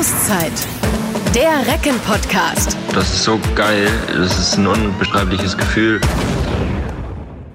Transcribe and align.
Auszeit. 0.00 0.66
Der 1.34 1.70
Recken-Podcast. 1.70 2.74
Das 2.94 3.12
ist 3.12 3.22
so 3.22 3.38
geil. 3.54 3.86
Das 4.08 4.38
ist 4.38 4.56
ein 4.56 4.66
unbeschreibliches 4.66 5.58
Gefühl. 5.58 6.00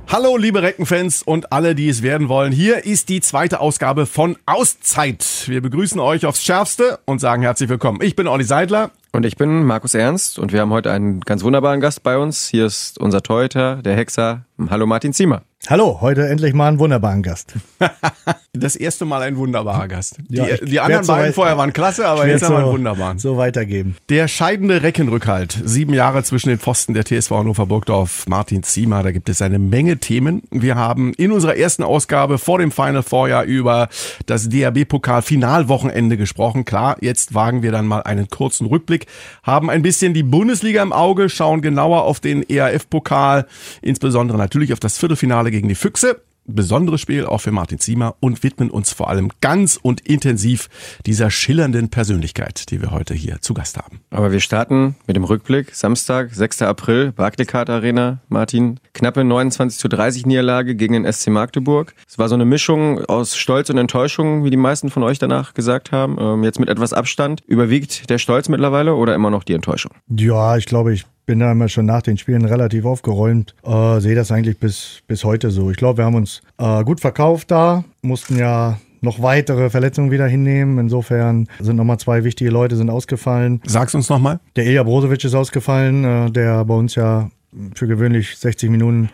Hallo, 0.07 0.37
liebe 0.37 0.61
Reckenfans 0.61 1.23
und 1.23 1.51
alle, 1.51 1.73
die 1.73 1.89
es 1.89 2.03
werden 2.03 2.29
wollen. 2.29 2.51
Hier 2.51 2.85
ist 2.85 3.09
die 3.09 3.19
zweite 3.19 3.61
Ausgabe 3.61 4.05
von 4.05 4.37
Auszeit. 4.45 5.25
Wir 5.47 5.59
begrüßen 5.59 5.99
euch 5.99 6.27
aufs 6.27 6.43
Schärfste 6.43 6.99
und 7.05 7.17
sagen 7.17 7.41
herzlich 7.41 7.67
willkommen. 7.67 7.99
Ich 8.03 8.15
bin 8.15 8.27
Olli 8.27 8.43
Seidler. 8.43 8.91
Und 9.11 9.25
ich 9.25 9.37
bin 9.37 9.63
Markus 9.63 9.95
Ernst 9.95 10.37
und 10.37 10.53
wir 10.53 10.61
haben 10.61 10.69
heute 10.69 10.91
einen 10.91 11.21
ganz 11.21 11.43
wunderbaren 11.43 11.81
Gast 11.81 12.03
bei 12.03 12.15
uns. 12.15 12.47
Hier 12.49 12.67
ist 12.67 12.99
unser 12.99 13.23
Torhüter, 13.23 13.77
der 13.77 13.95
Hexer. 13.95 14.45
Hallo 14.69 14.85
Martin 14.85 15.13
Ziemer. 15.13 15.41
Hallo, 15.67 15.97
heute 15.99 16.27
endlich 16.27 16.53
mal 16.53 16.67
einen 16.67 16.77
wunderbaren 16.77 17.23
Gast. 17.23 17.55
das 18.53 18.75
erste 18.75 19.05
Mal 19.05 19.23
ein 19.23 19.35
wunderbarer 19.35 19.87
Gast. 19.87 20.17
Ja, 20.29 20.45
die, 20.45 20.65
die 20.65 20.79
anderen 20.79 21.07
beiden 21.07 21.33
vorher 21.33 21.57
waren 21.57 21.73
klasse, 21.73 22.07
aber 22.07 22.27
jetzt 22.27 22.43
haben 22.43 22.53
wir 22.53 22.59
einen 22.59 22.71
wunderbaren. 22.71 23.17
So 23.17 23.37
weitergeben. 23.37 23.95
Der 24.09 24.27
scheidende 24.27 24.83
Reckenrückhalt. 24.83 25.59
Sieben 25.63 25.93
Jahre 25.93 26.23
zwischen 26.23 26.49
den 26.49 26.59
Pfosten 26.59 26.93
der 26.93 27.03
TSV 27.03 27.31
Hannover 27.31 27.65
Burgdorf, 27.65 28.25
Martin 28.27 28.61
Ziemer. 28.61 29.01
Da 29.01 29.11
gibt 29.11 29.27
es 29.27 29.41
eine 29.41 29.57
Menge 29.57 29.97
Themen. 29.97 30.43
Wir 30.51 30.75
haben 30.75 31.13
in 31.15 31.31
unserer 31.31 31.55
ersten 31.55 31.81
Ausgabe 31.81 32.37
vor 32.37 32.59
dem 32.59 32.71
Final 32.71 33.01
Vorjahr 33.01 33.43
über 33.43 33.89
das 34.27 34.49
DRB-Pokal 34.49 35.23
Finalwochenende 35.23 36.15
gesprochen. 36.15 36.65
Klar, 36.65 36.97
jetzt 37.01 37.33
wagen 37.33 37.63
wir 37.63 37.71
dann 37.71 37.87
mal 37.87 38.03
einen 38.03 38.29
kurzen 38.29 38.67
Rückblick, 38.67 39.07
haben 39.41 39.71
ein 39.71 39.81
bisschen 39.81 40.13
die 40.13 40.23
Bundesliga 40.23 40.83
im 40.83 40.93
Auge, 40.93 41.29
schauen 41.29 41.61
genauer 41.61 42.03
auf 42.03 42.19
den 42.19 42.47
ERF-Pokal, 42.47 43.47
insbesondere 43.81 44.37
natürlich 44.37 44.71
auf 44.71 44.79
das 44.79 44.97
Viertelfinale 44.97 45.54
gegen 45.55 45.69
die 45.69 45.75
Füchse. 45.75 46.21
Besonderes 46.47 47.01
Spiel 47.01 47.25
auch 47.25 47.39
für 47.39 47.51
Martin 47.51 47.79
Ziemer 47.79 48.15
und 48.19 48.43
widmen 48.43 48.69
uns 48.69 48.91
vor 48.91 49.09
allem 49.09 49.31
ganz 49.39 49.79
und 49.81 50.01
intensiv 50.01 50.69
dieser 51.05 51.31
schillernden 51.31 51.89
Persönlichkeit, 51.89 52.69
die 52.69 52.81
wir 52.81 52.91
heute 52.91 53.13
hier 53.15 53.41
zu 53.41 53.53
Gast 53.53 53.77
haben. 53.77 54.01
Aber 54.11 54.33
wir 54.33 54.41
starten 54.41 54.95
mit 55.07 55.15
dem 55.15 55.23
Rückblick. 55.23 55.73
Samstag, 55.73 56.35
6. 56.35 56.61
April, 56.63 57.13
Barclaycard 57.13 57.69
Arena, 57.69 58.19
Martin. 58.27 58.79
Knappe 58.93 59.23
29 59.23 59.79
zu 59.79 59.87
30 59.87 60.25
Niederlage 60.25 60.75
gegen 60.75 60.93
den 60.93 61.11
SC 61.11 61.29
Magdeburg. 61.29 61.95
Es 62.05 62.19
war 62.19 62.27
so 62.27 62.35
eine 62.35 62.45
Mischung 62.45 63.03
aus 63.05 63.37
Stolz 63.37 63.69
und 63.69 63.77
Enttäuschung, 63.77 64.43
wie 64.43 64.51
die 64.51 64.57
meisten 64.57 64.91
von 64.91 65.03
euch 65.03 65.17
danach 65.17 65.53
gesagt 65.53 65.93
haben. 65.93 66.17
Ähm, 66.19 66.43
jetzt 66.43 66.59
mit 66.59 66.69
etwas 66.69 66.91
Abstand. 66.91 67.41
Überwiegt 67.47 68.09
der 68.09 68.17
Stolz 68.17 68.49
mittlerweile 68.49 68.95
oder 68.95 69.15
immer 69.15 69.31
noch 69.31 69.45
die 69.45 69.53
Enttäuschung? 69.53 69.93
Ja, 70.09 70.57
ich 70.57 70.65
glaube, 70.65 70.93
ich 70.93 71.05
bin 71.25 71.39
da 71.39 71.51
immer 71.51 71.69
schon 71.69 71.85
nach 71.85 72.01
den 72.01 72.17
Spielen 72.17 72.45
relativ 72.45 72.85
aufgeräumt. 72.85 73.55
Äh, 73.63 73.99
sehe 73.99 74.15
das 74.15 74.31
eigentlich 74.31 74.59
bis, 74.59 75.01
bis 75.07 75.23
heute 75.23 75.51
so. 75.51 75.71
Ich 75.71 75.77
glaube, 75.77 75.99
wir 75.99 76.05
haben 76.05 76.15
uns 76.15 76.41
äh, 76.57 76.83
gut 76.83 76.99
verkauft 76.99 77.51
da, 77.51 77.83
mussten 78.01 78.37
ja 78.37 78.77
noch 79.01 79.21
weitere 79.21 79.69
Verletzungen 79.69 80.11
wieder 80.11 80.27
hinnehmen. 80.27 80.77
Insofern 80.79 81.47
sind 81.59 81.75
nochmal 81.77 81.99
zwei 81.99 82.23
wichtige 82.23 82.49
Leute 82.49 82.75
sind 82.75 82.89
ausgefallen. 82.89 83.61
Sag's 83.65 83.95
uns 83.95 84.09
nochmal. 84.09 84.39
Der 84.55 84.65
Ilja 84.65 84.83
Brozovic 84.83 85.23
ist 85.23 85.35
ausgefallen, 85.35 86.03
äh, 86.03 86.31
der 86.31 86.65
bei 86.65 86.73
uns 86.73 86.95
ja 86.95 87.29
für 87.75 87.87
gewöhnlich 87.87 88.37
60 88.37 88.69
Minuten 88.69 89.09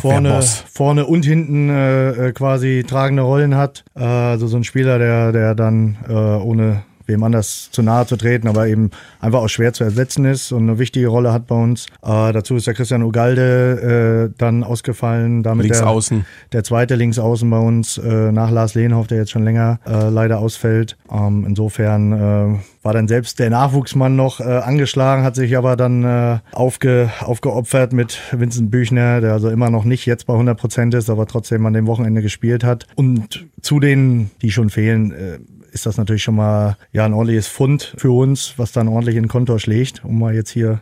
vorne, 0.00 0.40
vorne 0.72 1.06
und 1.06 1.24
hinten 1.24 1.68
äh, 1.68 2.32
quasi 2.34 2.84
tragende 2.86 3.22
Rollen 3.22 3.56
hat. 3.56 3.84
Äh, 3.96 4.04
also 4.04 4.46
so 4.46 4.56
ein 4.56 4.64
Spieler, 4.64 4.98
der, 4.98 5.32
der 5.32 5.54
dann 5.54 5.96
äh, 6.08 6.12
ohne 6.12 6.82
wem 7.12 7.22
anders 7.22 7.70
zu 7.70 7.82
nahe 7.82 8.06
zu 8.06 8.16
treten, 8.16 8.48
aber 8.48 8.66
eben 8.66 8.90
einfach 9.20 9.40
auch 9.40 9.48
schwer 9.48 9.72
zu 9.72 9.84
ersetzen 9.84 10.24
ist 10.24 10.52
und 10.52 10.68
eine 10.68 10.78
wichtige 10.78 11.08
Rolle 11.08 11.32
hat 11.32 11.46
bei 11.46 11.54
uns. 11.54 11.86
Äh, 12.02 12.32
dazu 12.32 12.56
ist 12.56 12.66
der 12.66 12.74
Christian 12.74 13.02
Ugalde 13.02 14.30
äh, 14.30 14.34
dann 14.38 14.64
ausgefallen. 14.64 15.42
Damit 15.42 15.64
links 15.64 15.78
der, 15.78 15.88
außen. 15.88 16.24
Der 16.52 16.64
zweite 16.64 16.94
links 16.94 17.18
außen 17.18 17.48
bei 17.48 17.58
uns, 17.58 17.98
äh, 17.98 18.32
nach 18.32 18.50
Lars 18.50 18.74
Lehnhoff, 18.74 19.06
der 19.06 19.18
jetzt 19.18 19.30
schon 19.30 19.44
länger 19.44 19.78
äh, 19.86 20.08
leider 20.08 20.38
ausfällt. 20.38 20.96
Ähm, 21.10 21.44
insofern 21.46 22.12
äh, 22.12 22.58
war 22.82 22.92
dann 22.92 23.08
selbst 23.08 23.38
der 23.38 23.50
Nachwuchsmann 23.50 24.16
noch 24.16 24.40
äh, 24.40 24.44
angeschlagen, 24.44 25.22
hat 25.22 25.36
sich 25.36 25.56
aber 25.56 25.76
dann 25.76 26.04
äh, 26.04 26.38
aufge, 26.52 27.10
aufgeopfert 27.20 27.92
mit 27.92 28.18
Vincent 28.32 28.70
Büchner, 28.70 29.20
der 29.20 29.32
also 29.32 29.50
immer 29.50 29.70
noch 29.70 29.84
nicht 29.84 30.06
jetzt 30.06 30.26
bei 30.26 30.32
100 30.32 30.58
Prozent 30.58 30.94
ist, 30.94 31.08
aber 31.08 31.26
trotzdem 31.26 31.64
an 31.66 31.72
dem 31.72 31.86
Wochenende 31.86 32.22
gespielt 32.22 32.64
hat. 32.64 32.86
Und 32.96 33.46
zu 33.60 33.78
denen, 33.78 34.30
die 34.42 34.50
schon 34.50 34.70
fehlen, 34.70 35.12
äh, 35.12 35.38
ist 35.72 35.86
das 35.86 35.96
natürlich 35.96 36.22
schon 36.22 36.36
mal 36.36 36.76
ja 36.92 37.04
ein 37.06 37.14
ordentliches 37.14 37.48
Fund 37.48 37.94
für 37.96 38.10
uns, 38.10 38.54
was 38.58 38.72
dann 38.72 38.88
ordentlich 38.88 39.16
in 39.16 39.24
den 39.24 39.28
Kontor 39.28 39.58
schlägt, 39.58 40.04
um 40.04 40.18
mal 40.18 40.34
jetzt 40.34 40.50
hier 40.50 40.80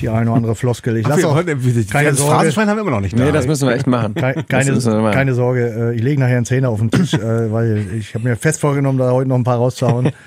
die 0.00 0.08
eine 0.08 0.30
oder 0.30 0.36
andere 0.36 0.54
Floskel. 0.54 0.96
Ich 0.96 1.06
lasse 1.06 1.28
auch 1.28 1.34
heute, 1.34 1.56
keine 1.90 2.14
Sorge. 2.14 2.50
haben 2.56 2.76
wir 2.76 2.80
immer 2.80 2.90
noch 2.90 3.00
nicht 3.00 3.18
da. 3.18 3.24
Nee, 3.24 3.32
das 3.32 3.46
müssen 3.46 3.68
wir 3.68 3.74
echt 3.74 3.86
machen. 3.86 4.14
Keine, 4.14 4.42
keine, 4.44 4.78
keine 5.12 5.34
Sorge, 5.34 5.92
äh, 5.92 5.94
ich 5.94 6.02
lege 6.02 6.20
nachher 6.20 6.38
einen 6.38 6.46
Zehner 6.46 6.70
auf 6.70 6.80
den 6.80 6.90
Tisch, 6.90 7.12
äh, 7.14 7.52
weil 7.52 7.86
ich 7.98 8.14
habe 8.14 8.24
mir 8.28 8.36
fest 8.36 8.60
vorgenommen, 8.60 8.98
da 8.98 9.10
heute 9.12 9.28
noch 9.28 9.36
ein 9.36 9.44
paar 9.44 9.58
rauszuhauen. 9.58 10.10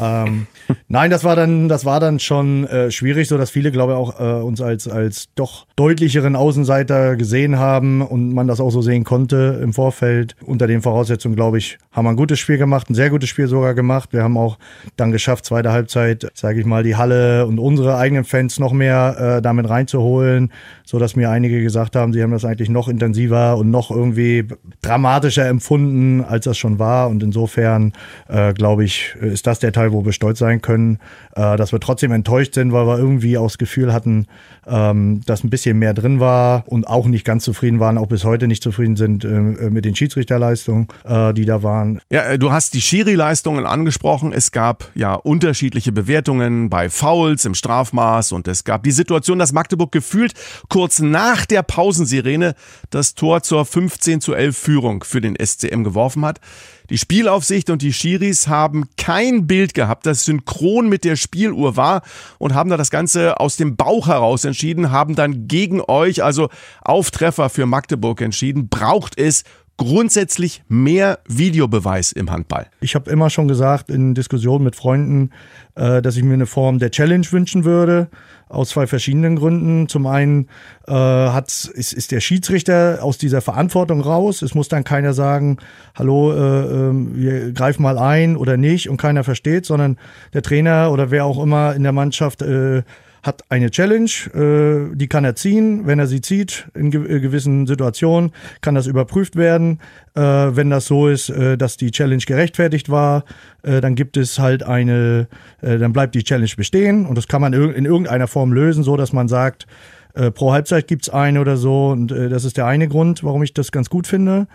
ähm, 0.00 0.46
nein, 0.88 1.10
das 1.10 1.24
war 1.24 1.36
dann, 1.36 1.68
das 1.68 1.84
war 1.84 2.00
dann 2.00 2.18
schon 2.20 2.66
äh, 2.66 2.90
schwierig, 2.90 3.28
so 3.28 3.38
dass 3.38 3.50
viele, 3.50 3.70
glaube 3.70 3.92
ich, 3.92 3.98
auch 3.98 4.20
äh, 4.20 4.42
uns 4.42 4.60
als 4.60 4.88
als 4.88 5.28
doch 5.34 5.66
deutlicheren 5.76 6.36
Außenseiter 6.36 7.16
gesehen 7.16 7.58
haben 7.58 8.02
und 8.02 8.32
man 8.32 8.46
das 8.46 8.60
auch 8.60 8.70
so 8.70 8.82
sehen 8.82 9.04
konnte 9.04 9.60
im 9.62 9.72
Vorfeld. 9.72 10.36
Unter 10.44 10.66
den 10.66 10.82
Voraussetzungen, 10.82 11.36
glaube 11.36 11.58
ich, 11.58 11.78
haben 11.92 12.04
wir 12.04 12.10
ein 12.10 12.16
gutes 12.16 12.38
Spiel 12.38 12.58
gemacht, 12.58 12.90
ein 12.90 12.94
sehr 12.94 13.10
gutes 13.10 13.28
Spiel 13.28 13.46
sogar 13.46 13.74
gemacht. 13.74 14.12
Wir 14.12 14.22
haben 14.22 14.36
auch 14.36 14.58
dann 14.96 15.12
geschafft, 15.12 15.44
zweite 15.44 15.72
Halbzeit, 15.72 16.30
sage 16.34 16.60
ich 16.60 16.66
mal, 16.66 16.82
die 16.82 16.96
Halle 16.96 17.46
und 17.46 17.58
unsere 17.58 17.96
eigenen 17.96 18.24
Fans 18.24 18.58
noch 18.58 18.72
mehr 18.72 19.36
äh, 19.38 19.42
damit 19.42 19.68
reinzuholen, 19.68 20.52
so 20.84 20.98
dass 20.98 21.16
mir 21.16 21.30
einige 21.30 21.62
gesagt 21.62 21.96
haben, 21.96 22.12
sie 22.12 22.22
haben 22.22 22.32
das 22.32 22.44
eigentlich 22.44 22.68
noch 22.68 22.88
intensiver 22.88 23.56
und 23.56 23.70
noch 23.70 23.90
irgendwie 23.90 24.46
dramatischer 24.82 25.46
empfunden, 25.46 26.22
als 26.22 26.44
das 26.44 26.58
schon 26.58 26.78
war. 26.78 27.08
Und 27.08 27.22
insofern, 27.22 27.92
äh, 28.28 28.52
glaube 28.52 28.84
ich, 28.84 29.14
ist 29.20 29.46
das 29.46 29.58
der 29.58 29.72
Teil, 29.74 29.92
wo 29.92 30.04
wir 30.04 30.12
stolz 30.12 30.38
sein 30.38 30.62
können, 30.62 30.98
äh, 31.36 31.56
dass 31.56 31.72
wir 31.72 31.80
trotzdem 31.80 32.12
enttäuscht 32.12 32.54
sind, 32.54 32.72
weil 32.72 32.86
wir 32.86 32.98
irgendwie 32.98 33.36
auch 33.36 33.48
das 33.48 33.58
Gefühl 33.58 33.92
hatten, 33.92 34.26
ähm, 34.66 35.20
dass 35.26 35.44
ein 35.44 35.50
bisschen 35.50 35.78
mehr 35.78 35.92
drin 35.92 36.20
war 36.20 36.64
und 36.66 36.86
auch 36.86 37.06
nicht 37.06 37.24
ganz 37.24 37.44
zufrieden 37.44 37.80
waren, 37.80 37.98
auch 37.98 38.06
bis 38.06 38.24
heute 38.24 38.48
nicht 38.48 38.62
zufrieden 38.62 38.96
sind 38.96 39.24
äh, 39.24 39.28
mit 39.28 39.84
den 39.84 39.94
Schiedsrichterleistungen, 39.94 40.88
äh, 41.04 41.34
die 41.34 41.44
da 41.44 41.62
waren. 41.62 42.00
Ja, 42.10 42.22
äh, 42.22 42.38
du 42.38 42.52
hast 42.52 42.74
die 42.74 42.80
Schiri-Leistungen 42.80 43.66
angesprochen. 43.66 44.32
Es 44.32 44.52
gab 44.52 44.90
ja 44.94 45.14
unterschiedliche 45.14 45.92
Bewertungen 45.92 46.70
bei 46.70 46.88
Fouls 46.88 47.44
im 47.44 47.54
Strafmaß 47.54 48.32
und 48.32 48.48
es 48.48 48.64
gab 48.64 48.82
die 48.84 48.92
Situation, 48.92 49.38
dass 49.38 49.52
Magdeburg 49.52 49.92
gefühlt 49.92 50.34
kurz 50.68 51.00
nach 51.00 51.46
der 51.46 51.62
Pausensirene 51.62 52.54
das 52.90 53.14
Tor 53.14 53.42
zur 53.42 53.64
15 53.64 54.20
zu 54.20 54.34
11 54.34 54.56
Führung 54.56 55.04
für 55.04 55.20
den 55.20 55.36
SCM 55.36 55.84
geworfen 55.84 56.24
hat. 56.24 56.40
Die 56.90 56.98
Spielaufsicht 56.98 57.70
und 57.70 57.80
die 57.80 57.94
Schiris 57.94 58.46
haben 58.46 58.90
kein 58.98 59.46
Bild 59.46 59.72
gehabt, 59.72 60.04
das 60.04 60.26
synchron 60.26 60.90
mit 60.90 61.04
der 61.04 61.16
Spieluhr 61.16 61.76
war 61.76 62.02
und 62.38 62.52
haben 62.52 62.68
da 62.68 62.76
das 62.76 62.90
Ganze 62.90 63.40
aus 63.40 63.56
dem 63.56 63.76
Bauch 63.76 64.06
heraus 64.08 64.44
entschieden, 64.44 64.90
haben 64.90 65.14
dann 65.14 65.48
gegen 65.48 65.80
euch, 65.80 66.22
also 66.22 66.50
auf 66.82 67.10
Treffer 67.10 67.48
für 67.48 67.64
Magdeburg 67.64 68.20
entschieden. 68.20 68.68
Braucht 68.68 69.18
es 69.18 69.44
grundsätzlich 69.76 70.62
mehr 70.68 71.18
Videobeweis 71.26 72.12
im 72.12 72.30
Handball? 72.30 72.66
Ich 72.80 72.94
habe 72.94 73.10
immer 73.10 73.30
schon 73.30 73.48
gesagt 73.48 73.90
in 73.90 74.14
Diskussionen 74.14 74.64
mit 74.64 74.76
Freunden, 74.76 75.30
äh, 75.74 76.00
dass 76.02 76.16
ich 76.16 76.22
mir 76.22 76.34
eine 76.34 76.46
Form 76.46 76.78
der 76.78 76.90
Challenge 76.90 77.26
wünschen 77.30 77.64
würde, 77.64 78.08
aus 78.48 78.70
zwei 78.70 78.86
verschiedenen 78.86 79.36
Gründen. 79.36 79.88
Zum 79.88 80.06
einen 80.06 80.48
äh, 80.86 80.92
hat, 80.92 81.48
ist, 81.74 81.92
ist 81.92 82.12
der 82.12 82.20
Schiedsrichter 82.20 82.98
aus 83.02 83.18
dieser 83.18 83.40
Verantwortung 83.40 84.00
raus. 84.00 84.42
Es 84.42 84.54
muss 84.54 84.68
dann 84.68 84.84
keiner 84.84 85.12
sagen, 85.12 85.58
hallo, 85.94 86.32
äh, 86.32 86.36
äh, 86.36 86.92
wir 87.14 87.52
greifen 87.52 87.82
mal 87.82 87.98
ein 87.98 88.36
oder 88.36 88.56
nicht 88.56 88.88
und 88.88 88.96
keiner 88.96 89.24
versteht, 89.24 89.66
sondern 89.66 89.98
der 90.32 90.42
Trainer 90.42 90.92
oder 90.92 91.10
wer 91.10 91.24
auch 91.24 91.42
immer 91.42 91.74
in 91.74 91.82
der 91.82 91.92
Mannschaft 91.92 92.42
äh, 92.42 92.82
hat 93.24 93.42
eine 93.48 93.70
Challenge, 93.70 94.10
äh, 94.34 94.94
die 94.94 95.08
kann 95.08 95.24
er 95.24 95.34
ziehen. 95.34 95.86
Wenn 95.86 95.98
er 95.98 96.06
sie 96.06 96.20
zieht 96.20 96.68
in 96.74 96.90
ge 96.90 97.16
äh, 97.16 97.20
gewissen 97.20 97.66
Situationen, 97.66 98.32
kann 98.60 98.74
das 98.74 98.86
überprüft 98.86 99.34
werden. 99.34 99.80
Äh, 100.14 100.20
wenn 100.20 100.70
das 100.70 100.86
so 100.86 101.08
ist, 101.08 101.30
äh, 101.30 101.56
dass 101.56 101.76
die 101.78 101.90
Challenge 101.90 102.22
gerechtfertigt 102.24 102.90
war, 102.90 103.24
äh, 103.62 103.80
dann 103.80 103.94
gibt 103.94 104.18
es 104.18 104.38
halt 104.38 104.62
eine, 104.62 105.26
äh, 105.62 105.78
dann 105.78 105.92
bleibt 105.92 106.14
die 106.14 106.22
Challenge 106.22 106.52
bestehen 106.56 107.06
und 107.06 107.16
das 107.16 107.26
kann 107.26 107.40
man 107.40 107.54
in 107.54 107.86
irgendeiner 107.86 108.28
Form 108.28 108.52
lösen, 108.52 108.84
so 108.84 108.96
dass 108.96 109.12
man 109.12 109.26
sagt, 109.26 109.66
äh, 110.14 110.30
pro 110.30 110.52
Halbzeit 110.52 110.86
gibt's 110.86 111.08
eine 111.08 111.40
oder 111.40 111.56
so 111.56 111.88
und 111.88 112.12
äh, 112.12 112.28
das 112.28 112.44
ist 112.44 112.58
der 112.58 112.66
eine 112.66 112.88
Grund, 112.88 113.24
warum 113.24 113.42
ich 113.42 113.54
das 113.54 113.72
ganz 113.72 113.88
gut 113.88 114.06
finde. 114.06 114.46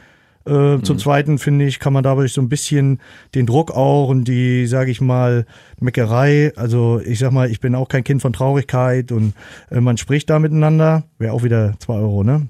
Äh, 0.50 0.78
mhm. 0.78 0.84
Zum 0.84 0.98
Zweiten 0.98 1.38
finde 1.38 1.66
ich, 1.66 1.80
kann 1.80 1.94
man 1.94 2.04
dadurch 2.04 2.34
so 2.34 2.42
ein 2.42 2.50
bisschen 2.50 3.00
den 3.36 3.46
Druck 3.46 3.72
auch 3.72 4.10
und 4.10 4.24
die, 4.26 4.66
sage 4.66 4.90
ich 4.90 5.00
mal, 5.00 5.46
Meckerei. 5.80 6.52
Also 6.56 7.00
ich 7.06 7.20
sag 7.20 7.32
mal, 7.32 7.50
ich 7.50 7.60
bin 7.60 7.76
auch 7.76 7.88
kein 7.88 8.04
Kind 8.04 8.22
von 8.22 8.34
Traurigkeit 8.34 9.12
und 9.12 9.34
äh, 9.70 9.80
man 9.80 9.98
spricht 9.98 10.30
da 10.30 10.40
miteinander. 10.40 11.04
Wäre 11.20 11.34
auch 11.34 11.44
wieder 11.44 11.74
zwei 11.80 11.96
Euro, 11.96 12.24
ne? 12.24 12.48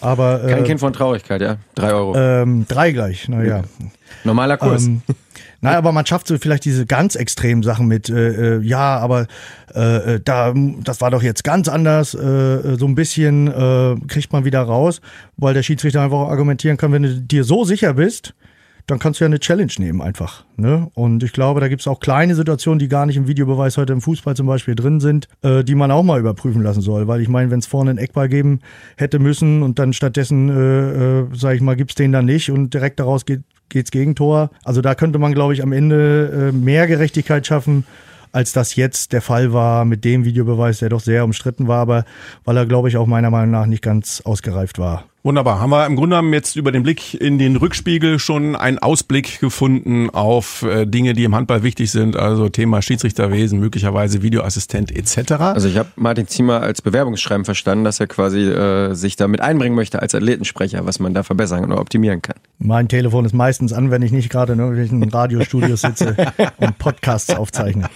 Aber 0.00 0.42
äh, 0.44 0.50
kein 0.50 0.64
Kind 0.64 0.80
von 0.80 0.92
Traurigkeit, 0.92 1.42
ja, 1.42 1.56
drei 1.74 1.92
Euro. 1.92 2.16
Ähm, 2.16 2.64
drei 2.66 2.92
gleich, 2.92 3.28
naja. 3.28 3.62
Normaler 4.24 4.56
Kurs. 4.56 4.86
Ähm, 4.86 5.02
Nein, 5.64 5.76
aber 5.76 5.92
man 5.92 6.04
schafft 6.04 6.26
so 6.26 6.36
vielleicht 6.38 6.64
diese 6.64 6.86
ganz 6.86 7.14
extremen 7.14 7.62
Sachen 7.62 7.86
mit, 7.86 8.10
äh, 8.10 8.56
äh, 8.56 8.62
ja, 8.62 8.98
aber 8.98 9.28
äh, 9.72 10.14
äh, 10.14 10.20
da, 10.22 10.52
das 10.82 11.00
war 11.00 11.12
doch 11.12 11.22
jetzt 11.22 11.44
ganz 11.44 11.68
anders, 11.68 12.14
äh, 12.14 12.20
äh, 12.20 12.76
so 12.76 12.86
ein 12.86 12.96
bisschen 12.96 13.46
äh, 13.46 13.94
kriegt 14.08 14.32
man 14.32 14.44
wieder 14.44 14.60
raus, 14.60 15.00
weil 15.36 15.54
der 15.54 15.62
Schiedsrichter 15.62 16.02
einfach 16.02 16.18
argumentieren 16.18 16.76
kann, 16.76 16.90
wenn 16.90 17.04
du 17.04 17.14
dir 17.14 17.44
so 17.44 17.64
sicher 17.64 17.94
bist, 17.94 18.34
dann 18.88 18.98
kannst 18.98 19.20
du 19.20 19.24
ja 19.24 19.26
eine 19.26 19.38
Challenge 19.38 19.72
nehmen 19.78 20.02
einfach. 20.02 20.44
Ne? 20.56 20.90
Und 20.94 21.22
ich 21.22 21.32
glaube, 21.32 21.60
da 21.60 21.68
gibt 21.68 21.82
es 21.82 21.86
auch 21.86 22.00
kleine 22.00 22.34
Situationen, 22.34 22.80
die 22.80 22.88
gar 22.88 23.06
nicht 23.06 23.16
im 23.16 23.28
Videobeweis 23.28 23.76
heute 23.76 23.92
im 23.92 24.00
Fußball 24.00 24.34
zum 24.34 24.48
Beispiel 24.48 24.74
drin 24.74 24.98
sind, 24.98 25.28
äh, 25.42 25.62
die 25.62 25.76
man 25.76 25.92
auch 25.92 26.02
mal 26.02 26.18
überprüfen 26.18 26.62
lassen 26.62 26.80
soll. 26.80 27.06
Weil 27.06 27.20
ich 27.20 27.28
meine, 27.28 27.52
wenn 27.52 27.60
es 27.60 27.66
vorne 27.66 27.90
einen 27.90 28.00
Eckball 28.00 28.28
geben 28.28 28.58
hätte 28.96 29.20
müssen 29.20 29.62
und 29.62 29.78
dann 29.78 29.92
stattdessen, 29.92 30.48
äh, 30.48 31.20
äh, 31.20 31.26
sage 31.32 31.54
ich 31.54 31.62
mal, 31.62 31.76
gibt 31.76 31.92
es 31.92 31.94
den 31.94 32.10
dann 32.10 32.24
nicht 32.24 32.50
und 32.50 32.74
direkt 32.74 32.98
daraus 32.98 33.24
geht 33.24 33.42
geht's 33.72 33.90
Gegentor. 33.90 34.50
Also 34.64 34.80
da 34.80 34.94
könnte 34.94 35.18
man, 35.18 35.34
glaube 35.34 35.54
ich, 35.54 35.62
am 35.62 35.72
Ende 35.72 36.50
äh, 36.50 36.56
mehr 36.56 36.86
Gerechtigkeit 36.86 37.46
schaffen 37.46 37.84
als 38.32 38.52
das 38.52 38.74
jetzt 38.76 39.12
der 39.12 39.20
Fall 39.20 39.52
war 39.52 39.84
mit 39.84 40.04
dem 40.04 40.24
Videobeweis, 40.24 40.78
der 40.78 40.88
doch 40.88 41.00
sehr 41.00 41.24
umstritten 41.24 41.68
war, 41.68 41.80
aber 41.80 42.04
weil 42.44 42.56
er, 42.56 42.66
glaube 42.66 42.88
ich, 42.88 42.96
auch 42.96 43.06
meiner 43.06 43.30
Meinung 43.30 43.50
nach 43.50 43.66
nicht 43.66 43.82
ganz 43.82 44.22
ausgereift 44.22 44.78
war. 44.78 45.04
Wunderbar. 45.24 45.60
Haben 45.60 45.70
wir 45.70 45.86
im 45.86 45.94
Grunde 45.94 46.16
genommen 46.16 46.32
jetzt 46.32 46.56
über 46.56 46.72
den 46.72 46.82
Blick 46.82 47.14
in 47.14 47.38
den 47.38 47.54
Rückspiegel 47.54 48.18
schon 48.18 48.56
einen 48.56 48.80
Ausblick 48.80 49.38
gefunden 49.38 50.10
auf 50.10 50.64
äh, 50.64 50.84
Dinge, 50.84 51.12
die 51.12 51.22
im 51.22 51.36
Handball 51.36 51.62
wichtig 51.62 51.92
sind, 51.92 52.16
also 52.16 52.48
Thema 52.48 52.82
Schiedsrichterwesen, 52.82 53.60
möglicherweise 53.60 54.22
Videoassistent 54.22 54.90
etc. 54.90 55.32
Also 55.34 55.68
ich 55.68 55.76
habe 55.76 55.90
Martin 55.94 56.26
Ziemer 56.26 56.60
als 56.60 56.82
Bewerbungsschreiben 56.82 57.44
verstanden, 57.44 57.84
dass 57.84 58.00
er 58.00 58.08
quasi 58.08 58.40
äh, 58.40 58.94
sich 58.94 59.14
damit 59.14 59.40
einbringen 59.40 59.76
möchte 59.76 60.02
als 60.02 60.12
Athletensprecher, 60.12 60.86
was 60.86 60.98
man 60.98 61.14
da 61.14 61.22
verbessern 61.22 61.64
oder 61.66 61.80
optimieren 61.80 62.20
kann. 62.20 62.36
Mein 62.58 62.88
Telefon 62.88 63.24
ist 63.24 63.32
meistens 63.32 63.72
an, 63.72 63.92
wenn 63.92 64.02
ich 64.02 64.10
nicht 64.10 64.28
gerade 64.28 64.54
in 64.54 64.58
irgendwelchen 64.58 65.04
Radiostudios 65.04 65.82
sitze 65.82 66.16
und 66.56 66.78
Podcasts 66.78 67.32
aufzeichne. 67.32 67.88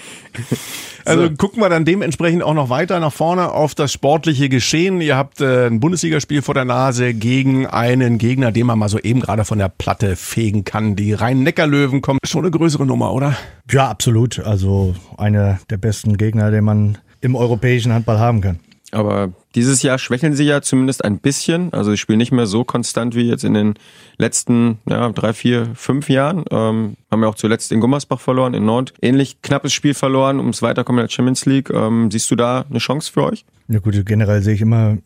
Also 1.07 1.25
so. 1.25 1.31
gucken 1.31 1.63
wir 1.63 1.69
dann 1.69 1.85
dementsprechend 1.85 2.43
auch 2.43 2.55
noch 2.55 2.69
weiter 2.69 3.01
nach 3.01 3.13
vorne 3.13 3.53
auf 3.53 3.75
das 3.75 3.93
sportliche 3.93 4.49
Geschehen. 4.49 5.01
Ihr 5.01 5.17
habt 5.17 5.41
äh, 5.41 5.67
ein 5.67 5.81
Bundesligaspiel 5.81 6.43
vor 6.43 6.55
der 6.55 6.65
Nase 6.65 7.15
gegen 7.15 7.67
einen 7.67 8.19
Gegner, 8.19 8.53
den 8.53 8.67
man 8.67 8.79
mal 8.79 8.89
so 8.89 8.99
eben 8.99 9.21
gerade 9.21 9.45
von 9.45 9.59
der 9.59 9.69
Platte 9.69 10.17
fegen 10.17 10.65
kann. 10.65 10.97
Die 10.97 11.13
Rhein-Neckar-Löwen 11.13 12.03
kommen 12.03 12.19
schon 12.25 12.45
eine 12.45 12.51
größere 12.51 12.87
Nummer, 12.87 13.13
oder? 13.13 13.37
Ja, 13.71 13.89
absolut. 13.89 14.41
Also 14.41 14.95
einer 15.17 15.59
der 15.71 15.77
besten 15.77 16.17
Gegner, 16.17 16.51
den 16.51 16.65
man 16.65 16.99
im 17.21 17.35
europäischen 17.35 17.93
Handball 17.93 18.19
haben 18.19 18.41
kann. 18.41 18.61
Aber 18.93 19.33
dieses 19.55 19.83
Jahr 19.83 19.99
schwächeln 19.99 20.35
sie 20.35 20.45
ja 20.45 20.63
zumindest 20.63 21.05
ein 21.05 21.19
bisschen. 21.19 21.73
Also 21.73 21.91
sie 21.91 21.97
spielen 21.97 22.19
nicht 22.19 22.33
mehr 22.33 22.47
so 22.47 22.65
konstant 22.65 23.15
wie 23.15 23.29
jetzt 23.29 23.45
in 23.45 23.55
den 23.55 23.75
letzten 24.17 24.79
ja, 24.89 25.09
drei, 25.11 25.33
vier, 25.33 25.71
fünf 25.75 26.09
Jahren. 26.09 26.45
Ähm, 26.51 26.97
haben 27.11 27.23
ja 27.23 27.29
auch 27.29 27.35
zuletzt 27.35 27.73
in 27.73 27.81
Gummersbach 27.81 28.21
verloren, 28.21 28.55
in 28.55 28.65
Nord. 28.65 28.95
Ähnlich 29.03 29.43
knappes 29.43 29.73
Spiel 29.73 29.95
verloren 29.95 30.39
ums 30.39 30.63
Weiterkommen 30.63 31.01
in 31.01 31.07
der 31.07 31.13
Champions 31.13 31.47
League. 31.47 31.71
Ähm, 31.71 32.11
siehst 32.11 32.31
du 32.31 32.37
da 32.37 32.65
eine 32.69 32.79
Chance 32.79 33.11
für 33.13 33.25
euch? 33.25 33.45
Ja 33.69 33.81
gut, 33.81 34.01
generell 34.07 34.43
sehe 34.43 34.55
ich 34.55 34.61
immer 34.61 34.99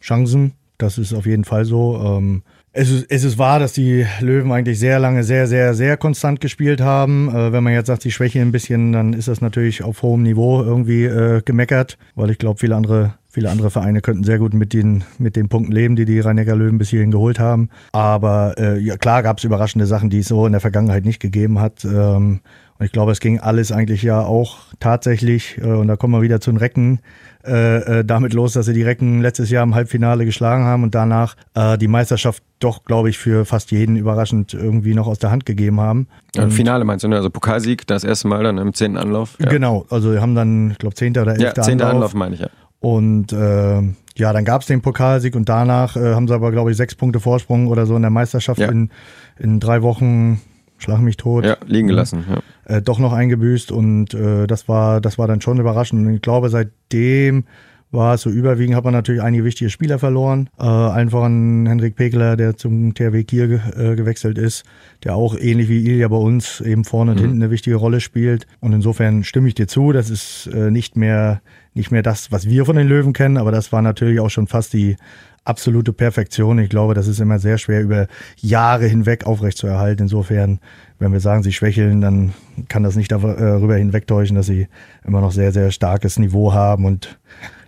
Chancen. 0.00 0.52
Das 0.78 0.98
ist 0.98 1.12
auf 1.12 1.26
jeden 1.26 1.44
Fall 1.44 1.64
so. 1.64 2.00
Ähm 2.02 2.42
es 2.72 2.88
ist, 2.88 3.06
es 3.10 3.24
ist 3.24 3.36
wahr, 3.36 3.58
dass 3.58 3.72
die 3.72 4.06
Löwen 4.20 4.52
eigentlich 4.52 4.78
sehr 4.78 5.00
lange 5.00 5.24
sehr, 5.24 5.48
sehr, 5.48 5.74
sehr 5.74 5.96
konstant 5.96 6.40
gespielt 6.40 6.80
haben. 6.80 7.28
Äh, 7.28 7.52
wenn 7.52 7.64
man 7.64 7.72
jetzt 7.72 7.88
sagt, 7.88 8.02
sie 8.02 8.12
schwächen 8.12 8.42
ein 8.42 8.52
bisschen, 8.52 8.92
dann 8.92 9.12
ist 9.12 9.26
das 9.26 9.40
natürlich 9.40 9.82
auf 9.82 10.02
hohem 10.02 10.22
Niveau 10.22 10.62
irgendwie 10.62 11.04
äh, 11.04 11.42
gemeckert, 11.44 11.98
weil 12.14 12.30
ich 12.30 12.38
glaube, 12.38 12.60
viele 12.60 12.76
andere 12.76 13.14
Viele 13.32 13.48
andere 13.48 13.70
Vereine 13.70 14.00
könnten 14.00 14.24
sehr 14.24 14.40
gut 14.40 14.54
mit 14.54 14.72
den, 14.72 15.04
mit 15.18 15.36
den 15.36 15.48
Punkten 15.48 15.70
leben, 15.70 15.94
die 15.94 16.04
die 16.04 16.18
rhein 16.18 16.36
löwen 16.36 16.78
bis 16.78 16.88
hierhin 16.88 17.12
geholt 17.12 17.38
haben. 17.38 17.68
Aber 17.92 18.54
äh, 18.58 18.78
ja, 18.80 18.96
klar 18.96 19.22
gab 19.22 19.38
es 19.38 19.44
überraschende 19.44 19.86
Sachen, 19.86 20.10
die 20.10 20.18
es 20.18 20.28
so 20.28 20.46
in 20.46 20.52
der 20.52 20.60
Vergangenheit 20.60 21.04
nicht 21.04 21.20
gegeben 21.20 21.60
hat. 21.60 21.84
Ähm, 21.84 22.40
und 22.78 22.86
ich 22.86 22.90
glaube, 22.90 23.12
es 23.12 23.20
ging 23.20 23.38
alles 23.38 23.70
eigentlich 23.70 24.02
ja 24.02 24.20
auch 24.22 24.58
tatsächlich, 24.80 25.58
äh, 25.58 25.66
und 25.66 25.86
da 25.86 25.94
kommen 25.94 26.12
wir 26.12 26.22
wieder 26.22 26.40
zu 26.40 26.50
den 26.50 26.56
Recken, 26.56 26.98
äh, 27.46 28.00
äh, 28.00 28.04
damit 28.04 28.34
los, 28.34 28.54
dass 28.54 28.66
sie 28.66 28.72
die 28.72 28.82
Recken 28.82 29.22
letztes 29.22 29.48
Jahr 29.48 29.62
im 29.62 29.74
Halbfinale 29.74 30.24
geschlagen 30.24 30.64
haben 30.64 30.82
und 30.82 30.94
danach 30.94 31.36
äh, 31.54 31.78
die 31.78 31.88
Meisterschaft 31.88 32.42
doch, 32.58 32.84
glaube 32.84 33.10
ich, 33.10 33.18
für 33.18 33.44
fast 33.44 33.70
jeden 33.70 33.96
überraschend 33.96 34.54
irgendwie 34.54 34.94
noch 34.94 35.06
aus 35.06 35.18
der 35.18 35.30
Hand 35.30 35.46
gegeben 35.46 35.80
haben. 35.80 36.08
Ja, 36.34 36.48
Finale 36.48 36.84
meinst 36.84 37.04
du, 37.04 37.08
ne? 37.08 37.16
Also 37.16 37.30
Pokalsieg, 37.30 37.86
das 37.86 38.02
erste 38.02 38.28
Mal 38.28 38.42
dann 38.42 38.58
im 38.58 38.74
zehnten 38.74 38.98
Anlauf. 38.98 39.36
Ja. 39.38 39.48
Genau, 39.48 39.86
also 39.88 40.12
wir 40.12 40.20
haben 40.20 40.34
dann, 40.34 40.72
ich 40.72 40.78
glaube, 40.78 40.94
zehnter 40.94 41.22
oder 41.22 41.32
elfter 41.32 41.56
ja, 41.56 41.62
zehnter 41.62 41.86
Anlauf. 41.86 42.12
Anlauf 42.12 42.14
meine 42.14 42.34
ich, 42.34 42.40
ja. 42.40 42.48
Und 42.80 43.32
äh, 43.32 43.82
ja, 44.16 44.32
dann 44.32 44.44
gab 44.44 44.62
es 44.62 44.66
den 44.66 44.80
Pokalsieg 44.80 45.36
und 45.36 45.48
danach 45.48 45.96
äh, 45.96 46.14
haben 46.14 46.26
sie 46.26 46.34
aber, 46.34 46.50
glaube 46.50 46.70
ich, 46.70 46.76
sechs 46.76 46.94
Punkte 46.94 47.20
Vorsprung 47.20 47.68
oder 47.68 47.86
so 47.86 47.94
in 47.94 48.02
der 48.02 48.10
Meisterschaft 48.10 48.60
ja. 48.60 48.68
in, 48.68 48.90
in 49.38 49.60
drei 49.60 49.82
Wochen, 49.82 50.40
schlag 50.78 51.00
mich 51.00 51.18
tot. 51.18 51.44
Ja, 51.44 51.58
liegen 51.66 51.88
gelassen. 51.88 52.24
Ja. 52.28 52.76
Äh, 52.76 52.82
doch 52.82 52.98
noch 52.98 53.12
eingebüßt 53.12 53.70
und 53.70 54.14
äh, 54.14 54.46
das 54.46 54.66
war, 54.66 55.00
das 55.00 55.18
war 55.18 55.28
dann 55.28 55.42
schon 55.42 55.60
überraschend. 55.60 56.06
Und 56.06 56.14
ich 56.14 56.22
glaube, 56.22 56.48
seitdem 56.48 57.44
war 57.92 58.14
es 58.14 58.22
so 58.22 58.30
überwiegend, 58.30 58.76
hat 58.76 58.84
man 58.84 58.92
natürlich 58.92 59.22
einige 59.22 59.44
wichtige 59.44 59.70
Spieler 59.70 59.98
verloren. 59.98 60.48
Äh, 60.58 60.64
einfach 60.64 61.22
an 61.22 61.66
Henrik 61.66 61.96
Pegler, 61.96 62.36
der 62.36 62.56
zum 62.56 62.94
THW 62.94 63.24
Kiel 63.24 63.48
ge 63.48 63.60
äh, 63.76 63.96
gewechselt 63.96 64.38
ist, 64.38 64.64
der 65.02 65.16
auch 65.16 65.36
ähnlich 65.36 65.68
wie 65.68 65.84
Ilja 65.84 66.08
bei 66.08 66.16
uns 66.16 66.60
eben 66.60 66.84
vorne 66.84 67.12
und 67.12 67.18
mhm. 67.18 67.22
hinten 67.22 67.42
eine 67.42 67.50
wichtige 67.50 67.76
Rolle 67.76 68.00
spielt. 68.00 68.46
Und 68.60 68.72
insofern 68.72 69.24
stimme 69.24 69.48
ich 69.48 69.54
dir 69.54 69.66
zu, 69.66 69.92
das 69.92 70.10
ist 70.10 70.48
äh, 70.52 70.70
nicht 70.70 70.96
mehr 70.96 71.40
nicht 71.72 71.92
mehr 71.92 72.02
das, 72.02 72.32
was 72.32 72.48
wir 72.48 72.64
von 72.64 72.74
den 72.74 72.88
Löwen 72.88 73.12
kennen, 73.12 73.36
aber 73.36 73.52
das 73.52 73.70
war 73.70 73.80
natürlich 73.80 74.18
auch 74.18 74.28
schon 74.28 74.48
fast 74.48 74.72
die 74.72 74.96
absolute 75.44 75.92
Perfektion. 75.92 76.58
Ich 76.58 76.68
glaube, 76.68 76.94
das 76.94 77.06
ist 77.06 77.20
immer 77.20 77.38
sehr 77.38 77.58
schwer 77.58 77.80
über 77.80 78.06
Jahre 78.36 78.86
hinweg 78.86 79.24
aufrechtzuerhalten. 79.24 80.04
Insofern, 80.04 80.58
wenn 80.98 81.12
wir 81.12 81.20
sagen, 81.20 81.42
sie 81.42 81.52
schwächeln, 81.52 82.00
dann 82.00 82.34
kann 82.68 82.82
das 82.82 82.96
nicht 82.96 83.12
darüber 83.12 83.76
hinwegtäuschen, 83.76 84.36
dass 84.36 84.46
sie 84.46 84.68
immer 85.04 85.20
noch 85.20 85.32
sehr, 85.32 85.52
sehr 85.52 85.70
starkes 85.70 86.18
Niveau 86.18 86.52
haben 86.52 86.84
und 86.84 87.18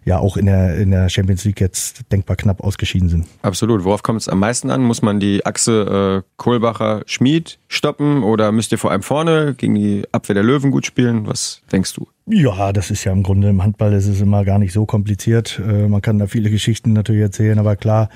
ja 0.05 0.19
auch 0.19 0.37
in 0.37 0.47
der, 0.47 0.77
in 0.79 0.91
der 0.91 1.09
Champions 1.09 1.45
League 1.45 1.61
jetzt 1.61 2.11
denkbar 2.11 2.37
knapp 2.37 2.61
ausgeschieden 2.61 3.09
sind. 3.09 3.27
Absolut. 3.43 3.85
Worauf 3.85 4.03
kommt 4.03 4.21
es 4.21 4.29
am 4.29 4.41
meisten 4.41 4.71
an? 4.71 4.83
Muss 4.83 5.03
man 5.03 5.21
die 5.21 5.47
Achse 5.47 6.25
äh, 6.25 6.29
Kohlbacher-Schmied 6.37 7.59
stoppen 7.69 8.23
oder 8.23 8.51
müsst 8.53 8.73
ihr 8.73 8.79
vor 8.79 8.91
allem 8.91 9.03
vorne 9.03 9.55
gegen 9.57 9.75
die 9.75 10.05
Abwehr 10.11 10.35
der 10.35 10.43
Löwen 10.43 10.71
gut 10.71 10.87
spielen? 10.87 11.27
Was 11.27 11.63
denkst 11.71 11.95
du? 11.95 12.09
Ja, 12.27 12.73
das 12.73 12.91
ist 12.91 13.05
ja 13.05 13.13
im 13.13 13.23
Grunde 13.23 13.49
im 13.49 13.63
Handball 13.63 13.93
ist 13.93 14.07
es 14.07 14.21
immer 14.21 14.45
gar 14.45 14.59
nicht 14.59 14.73
so 14.73 14.87
kompliziert. 14.87 15.61
Äh, 15.65 15.89
man 15.89 16.03
kann 16.03 16.19
da 16.19 16.27
viele 16.27 16.51
Geschichten 16.51 16.93
natürlich 16.93 17.23
erzählen, 17.23 17.59
aber 17.59 17.77
klar 17.77 18.09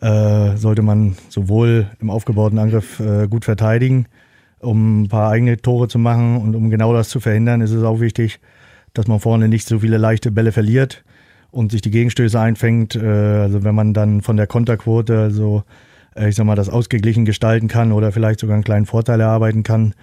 äh, 0.00 0.56
sollte 0.56 0.82
man 0.82 1.16
sowohl 1.28 1.90
im 2.00 2.10
aufgebauten 2.10 2.58
Angriff 2.58 3.00
äh, 3.00 3.26
gut 3.26 3.44
verteidigen, 3.44 4.06
um 4.60 5.02
ein 5.02 5.08
paar 5.08 5.30
eigene 5.30 5.56
Tore 5.56 5.88
zu 5.88 5.98
machen 5.98 6.36
und 6.36 6.54
um 6.54 6.70
genau 6.70 6.92
das 6.92 7.08
zu 7.08 7.18
verhindern, 7.18 7.60
ist 7.60 7.72
es 7.72 7.82
auch 7.82 8.00
wichtig, 8.00 8.38
dass 8.94 9.08
man 9.08 9.18
vorne 9.18 9.48
nicht 9.48 9.66
so 9.66 9.80
viele 9.80 9.96
leichte 9.96 10.30
Bälle 10.30 10.52
verliert 10.52 11.02
und 11.52 11.70
sich 11.70 11.82
die 11.82 11.92
Gegenstöße 11.92 12.40
einfängt. 12.40 12.96
Äh, 12.96 13.06
also 13.06 13.62
wenn 13.62 13.74
man 13.74 13.94
dann 13.94 14.22
von 14.22 14.36
der 14.36 14.48
Konterquote, 14.48 15.18
also 15.20 15.62
äh, 16.16 16.28
ich 16.28 16.34
sag 16.34 16.44
mal, 16.44 16.56
das 16.56 16.68
ausgeglichen 16.68 17.24
gestalten 17.24 17.68
kann 17.68 17.92
oder 17.92 18.10
vielleicht 18.10 18.40
sogar 18.40 18.54
einen 18.54 18.64
kleinen 18.64 18.86
Vorteil 18.86 19.20
erarbeiten 19.20 19.62
kann, 19.62 19.94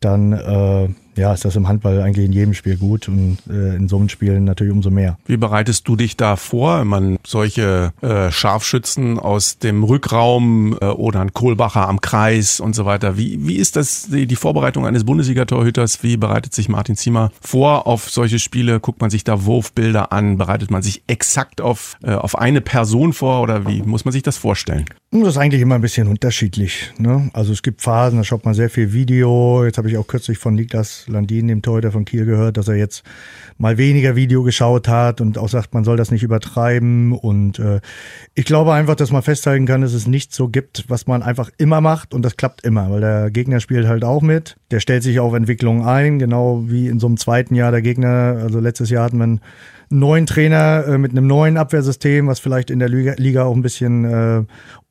dann 0.00 0.32
äh, 0.32 0.88
ja, 1.16 1.32
ist 1.32 1.44
das 1.44 1.56
im 1.56 1.68
Handball 1.68 2.00
eigentlich 2.02 2.26
in 2.26 2.32
jedem 2.32 2.54
Spiel 2.54 2.76
gut 2.76 3.08
und 3.08 3.38
äh, 3.48 3.74
in 3.76 3.88
so 3.88 3.96
einem 3.96 4.08
Spiel 4.08 4.40
natürlich 4.40 4.72
umso 4.72 4.90
mehr. 4.90 5.18
Wie 5.26 5.36
bereitest 5.36 5.88
du 5.88 5.96
dich 5.96 6.16
da 6.16 6.36
vor, 6.36 6.80
wenn 6.80 6.86
man 6.86 7.18
solche 7.26 7.92
äh, 8.02 8.30
Scharfschützen 8.30 9.18
aus 9.18 9.58
dem 9.58 9.82
Rückraum 9.84 10.76
äh, 10.80 10.86
oder 10.86 11.20
ein 11.20 11.32
Kohlbacher 11.32 11.88
am 11.88 12.00
Kreis 12.00 12.60
und 12.60 12.74
so 12.74 12.84
weiter, 12.84 13.16
wie, 13.16 13.46
wie 13.46 13.56
ist 13.56 13.76
das 13.76 14.08
die, 14.10 14.26
die 14.26 14.36
Vorbereitung 14.36 14.86
eines 14.86 15.04
Bundesliga-Torhüters? 15.04 16.02
Wie 16.02 16.16
bereitet 16.16 16.54
sich 16.54 16.68
Martin 16.68 16.96
Ziemer 16.96 17.30
vor 17.40 17.86
auf 17.86 18.10
solche 18.10 18.38
Spiele? 18.38 18.80
Guckt 18.80 19.00
man 19.00 19.10
sich 19.10 19.24
da 19.24 19.44
Wurfbilder 19.44 20.12
an? 20.12 20.36
Bereitet 20.38 20.70
man 20.70 20.82
sich 20.82 21.02
exakt 21.06 21.60
auf, 21.60 21.96
äh, 22.02 22.12
auf 22.12 22.38
eine 22.38 22.60
Person 22.60 23.12
vor 23.12 23.40
oder 23.40 23.66
wie 23.66 23.82
muss 23.82 24.04
man 24.04 24.12
sich 24.12 24.22
das 24.22 24.36
vorstellen? 24.36 24.84
Das 25.10 25.28
ist 25.28 25.38
eigentlich 25.38 25.62
immer 25.62 25.76
ein 25.76 25.80
bisschen 25.80 26.08
unterschiedlich. 26.08 26.92
Ne? 26.98 27.30
Also 27.32 27.52
es 27.52 27.62
gibt 27.62 27.80
Phasen, 27.80 28.18
da 28.18 28.24
schaut 28.24 28.44
man 28.44 28.54
sehr 28.54 28.68
viel 28.68 28.92
Video. 28.92 29.64
Jetzt 29.64 29.78
habe 29.78 29.88
ich 29.88 29.96
auch 29.96 30.06
kürzlich 30.06 30.38
von 30.38 30.54
Niklas 30.54 31.05
Landin, 31.08 31.48
dem 31.48 31.62
Torhüter 31.62 31.92
von 31.92 32.04
Kiel, 32.04 32.24
gehört, 32.24 32.56
dass 32.56 32.68
er 32.68 32.76
jetzt 32.76 33.02
mal 33.58 33.78
weniger 33.78 34.16
Video 34.16 34.42
geschaut 34.42 34.88
hat 34.88 35.20
und 35.20 35.38
auch 35.38 35.48
sagt, 35.48 35.74
man 35.74 35.84
soll 35.84 35.96
das 35.96 36.10
nicht 36.10 36.22
übertreiben. 36.22 37.12
Und 37.12 37.58
äh, 37.58 37.80
ich 38.34 38.44
glaube 38.44 38.72
einfach, 38.72 38.94
dass 38.94 39.12
man 39.12 39.22
festhalten 39.22 39.66
kann, 39.66 39.80
dass 39.80 39.92
es 39.92 40.06
nichts 40.06 40.36
so 40.36 40.48
gibt, 40.48 40.84
was 40.88 41.06
man 41.06 41.22
einfach 41.22 41.50
immer 41.58 41.80
macht 41.80 42.14
und 42.14 42.22
das 42.22 42.36
klappt 42.36 42.64
immer, 42.64 42.90
weil 42.90 43.00
der 43.00 43.30
Gegner 43.30 43.60
spielt 43.60 43.86
halt 43.86 44.04
auch 44.04 44.22
mit. 44.22 44.56
Der 44.70 44.80
stellt 44.80 45.02
sich 45.02 45.20
auf 45.20 45.34
Entwicklungen 45.34 45.84
ein, 45.84 46.18
genau 46.18 46.64
wie 46.66 46.88
in 46.88 47.00
so 47.00 47.06
einem 47.06 47.16
zweiten 47.16 47.54
Jahr 47.54 47.70
der 47.70 47.82
Gegner. 47.82 48.38
Also 48.42 48.60
letztes 48.60 48.90
Jahr 48.90 49.04
hatten 49.04 49.18
wir 49.18 49.24
einen 49.24 49.40
neuen 49.90 50.26
Trainer 50.26 50.84
äh, 50.86 50.98
mit 50.98 51.12
einem 51.12 51.26
neuen 51.26 51.56
Abwehrsystem, 51.56 52.26
was 52.26 52.40
vielleicht 52.40 52.70
in 52.70 52.78
der 52.78 52.88
Liga, 52.88 53.44
auch 53.44 53.54
ein 53.54 53.62
bisschen 53.62 54.04
äh, 54.04 54.44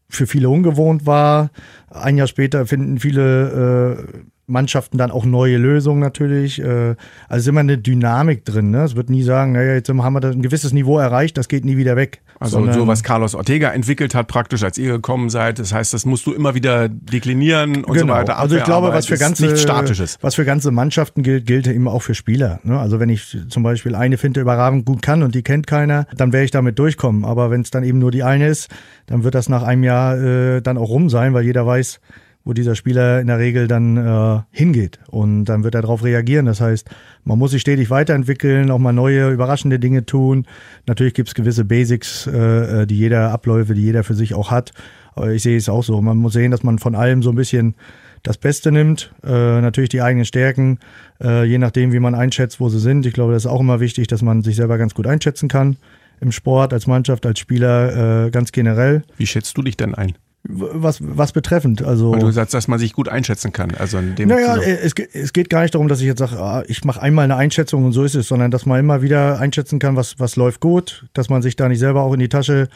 für 0.10 0.27
viele 0.27 0.50
ungewohnt 0.50 1.05
war. 1.05 1.50
Ein 1.89 2.17
Jahr 2.17 2.27
später 2.27 2.65
finden 2.65 3.00
viele 3.00 3.98
äh, 4.13 4.17
Mannschaften 4.47 4.97
dann 4.97 5.11
auch 5.11 5.25
neue 5.25 5.57
Lösungen 5.57 5.99
natürlich. 5.99 6.61
Äh, 6.61 6.95
also 7.27 7.43
ist 7.43 7.47
immer 7.47 7.61
eine 7.61 7.77
Dynamik 7.77 8.45
drin. 8.45 8.71
Ne? 8.71 8.83
Es 8.83 8.95
wird 8.95 9.09
nie 9.09 9.23
sagen, 9.23 9.53
naja, 9.53 9.73
jetzt 9.73 9.89
haben 9.89 9.97
wir 9.97 10.23
ein 10.23 10.41
gewisses 10.41 10.73
Niveau 10.73 10.99
erreicht, 10.99 11.37
das 11.37 11.47
geht 11.47 11.65
nie 11.65 11.77
wieder 11.77 11.95
weg. 11.95 12.21
Also 12.39 12.57
Sondern, 12.57 12.75
so 12.75 12.87
was 12.87 13.01
Carlos 13.01 13.33
Ortega 13.33 13.69
entwickelt 13.69 14.13
hat 14.13 14.27
praktisch, 14.27 14.63
als 14.63 14.77
ihr 14.77 14.91
gekommen 14.91 15.29
seid. 15.29 15.57
Das 15.57 15.73
heißt, 15.73 15.93
das 15.93 16.05
musst 16.05 16.25
du 16.25 16.33
immer 16.33 16.53
wieder 16.53 16.89
deklinieren 16.89 17.83
und 17.85 17.93
genau. 17.93 18.13
so 18.13 18.19
weiter. 18.19 18.37
Also 18.37 18.57
ich 18.57 18.63
glaube, 18.63 18.89
was 18.89 19.05
für 19.05 19.17
ganze 19.17 19.55
Statisches. 19.57 20.17
was 20.21 20.35
für 20.35 20.45
ganze 20.45 20.71
Mannschaften 20.71 21.23
gilt, 21.23 21.45
gilt 21.45 21.67
eben 21.67 21.87
auch 21.87 22.01
für 22.01 22.13
Spieler. 22.13 22.59
Ne? 22.63 22.77
Also 22.77 22.99
wenn 22.99 23.09
ich 23.09 23.37
zum 23.47 23.63
Beispiel 23.63 23.95
eine 23.95 24.17
Finte 24.17 24.41
überragend 24.41 24.85
gut 24.85 25.01
kann 25.01 25.23
und 25.23 25.33
die 25.33 25.43
kennt 25.43 25.65
keiner, 25.65 26.07
dann 26.15 26.33
werde 26.33 26.45
ich 26.45 26.51
damit 26.51 26.77
durchkommen. 26.77 27.25
Aber 27.25 27.51
wenn 27.51 27.61
es 27.61 27.71
dann 27.71 27.83
eben 27.83 27.99
nur 27.99 28.11
die 28.11 28.23
eine 28.23 28.47
ist, 28.47 28.69
dann 29.07 29.23
wird 29.23 29.33
das 29.33 29.49
nach 29.49 29.63
einem 29.63 29.83
Jahr 29.83 30.17
äh, 30.17 30.61
dann 30.61 30.77
auch 30.77 30.89
rum 30.89 31.09
sein, 31.09 31.33
weil 31.33 31.45
jeder 31.45 31.65
weiß, 31.65 31.99
wo 32.45 32.53
dieser 32.53 32.75
Spieler 32.75 33.19
in 33.19 33.27
der 33.27 33.39
Regel 33.39 33.67
dann 33.67 33.97
äh, 33.97 34.41
hingeht 34.51 34.99
und 35.07 35.45
dann 35.45 35.63
wird 35.63 35.73
er 35.73 35.81
darauf 35.81 36.03
reagieren. 36.03 36.45
Das 36.45 36.61
heißt, 36.61 36.87
man 37.23 37.39
muss 37.39 37.51
sich 37.51 37.61
stetig 37.61 37.89
weiterentwickeln, 37.89 38.69
auch 38.69 38.77
mal 38.77 38.93
neue, 38.93 39.31
überraschende 39.31 39.79
Dinge 39.79 40.05
tun. 40.05 40.45
Natürlich 40.85 41.15
gibt 41.15 41.27
es 41.29 41.35
gewisse 41.35 41.65
Basics, 41.65 42.27
äh, 42.27 42.83
äh, 42.83 42.85
die 42.85 42.97
jeder 42.97 43.31
Abläufe, 43.31 43.73
die 43.73 43.81
jeder 43.81 44.03
für 44.03 44.13
sich 44.13 44.35
auch 44.35 44.51
hat. 44.51 44.73
Aber 45.15 45.31
ich 45.31 45.41
sehe 45.41 45.57
es 45.57 45.69
auch 45.69 45.83
so. 45.83 45.99
Man 46.01 46.17
muss 46.17 46.33
sehen, 46.33 46.51
dass 46.51 46.61
man 46.61 46.77
von 46.77 46.93
allem 46.93 47.23
so 47.23 47.31
ein 47.31 47.35
bisschen 47.35 47.75
das 48.21 48.37
Beste 48.37 48.71
nimmt, 48.71 49.13
äh, 49.23 49.29
natürlich 49.61 49.89
die 49.89 50.01
eigenen 50.01 50.25
Stärken, 50.25 50.79
äh, 51.21 51.45
je 51.45 51.57
nachdem, 51.57 51.93
wie 51.93 51.99
man 51.99 52.15
einschätzt, 52.15 52.59
wo 52.59 52.69
sie 52.69 52.79
sind. 52.79 53.05
Ich 53.05 53.13
glaube, 53.13 53.33
das 53.33 53.45
ist 53.45 53.51
auch 53.51 53.59
immer 53.59 53.79
wichtig, 53.79 54.07
dass 54.07 54.21
man 54.21 54.43
sich 54.43 54.55
selber 54.55 54.77
ganz 54.77 54.93
gut 54.93 55.07
einschätzen 55.07 55.47
kann 55.47 55.77
im 56.21 56.31
Sport, 56.31 56.73
als 56.73 56.87
Mannschaft, 56.87 57.25
als 57.25 57.39
Spieler, 57.39 58.25
äh, 58.25 58.29
ganz 58.31 58.51
generell. 58.51 59.03
Wie 59.17 59.27
schätzt 59.27 59.57
du 59.57 59.61
dich 59.61 59.77
denn 59.77 59.95
ein? 59.95 60.15
Was, 60.47 60.99
was 61.01 61.31
betreffend, 61.31 61.81
also. 61.81 62.11
Weil 62.11 62.19
du 62.19 62.29
sagst, 62.29 62.53
dass 62.53 62.67
man 62.67 62.77
sich 62.77 62.93
gut 62.93 63.09
einschätzen 63.09 63.51
kann. 63.51 63.71
Also 63.79 63.97
in 63.97 64.15
dem 64.15 64.29
naja, 64.29 64.57
es, 64.57 64.93
es 65.13 65.33
geht 65.33 65.49
gar 65.49 65.63
nicht 65.63 65.73
darum, 65.73 65.87
dass 65.87 66.01
ich 66.01 66.05
jetzt 66.05 66.19
sage, 66.19 66.39
ah, 66.39 66.63
ich 66.67 66.83
mache 66.83 67.01
einmal 67.01 67.23
eine 67.23 67.35
Einschätzung 67.35 67.83
und 67.83 67.93
so 67.93 68.03
ist 68.03 68.13
es, 68.13 68.27
sondern 68.27 68.51
dass 68.51 68.67
man 68.67 68.79
immer 68.79 69.01
wieder 69.01 69.39
einschätzen 69.39 69.79
kann, 69.79 69.95
was, 69.95 70.19
was 70.19 70.35
läuft 70.35 70.61
gut, 70.61 71.07
dass 71.13 71.29
man 71.29 71.41
sich 71.41 71.55
da 71.55 71.67
nicht 71.67 71.79
selber 71.79 72.03
auch 72.03 72.13
in 72.13 72.19
die 72.19 72.29
Tasche 72.29 72.67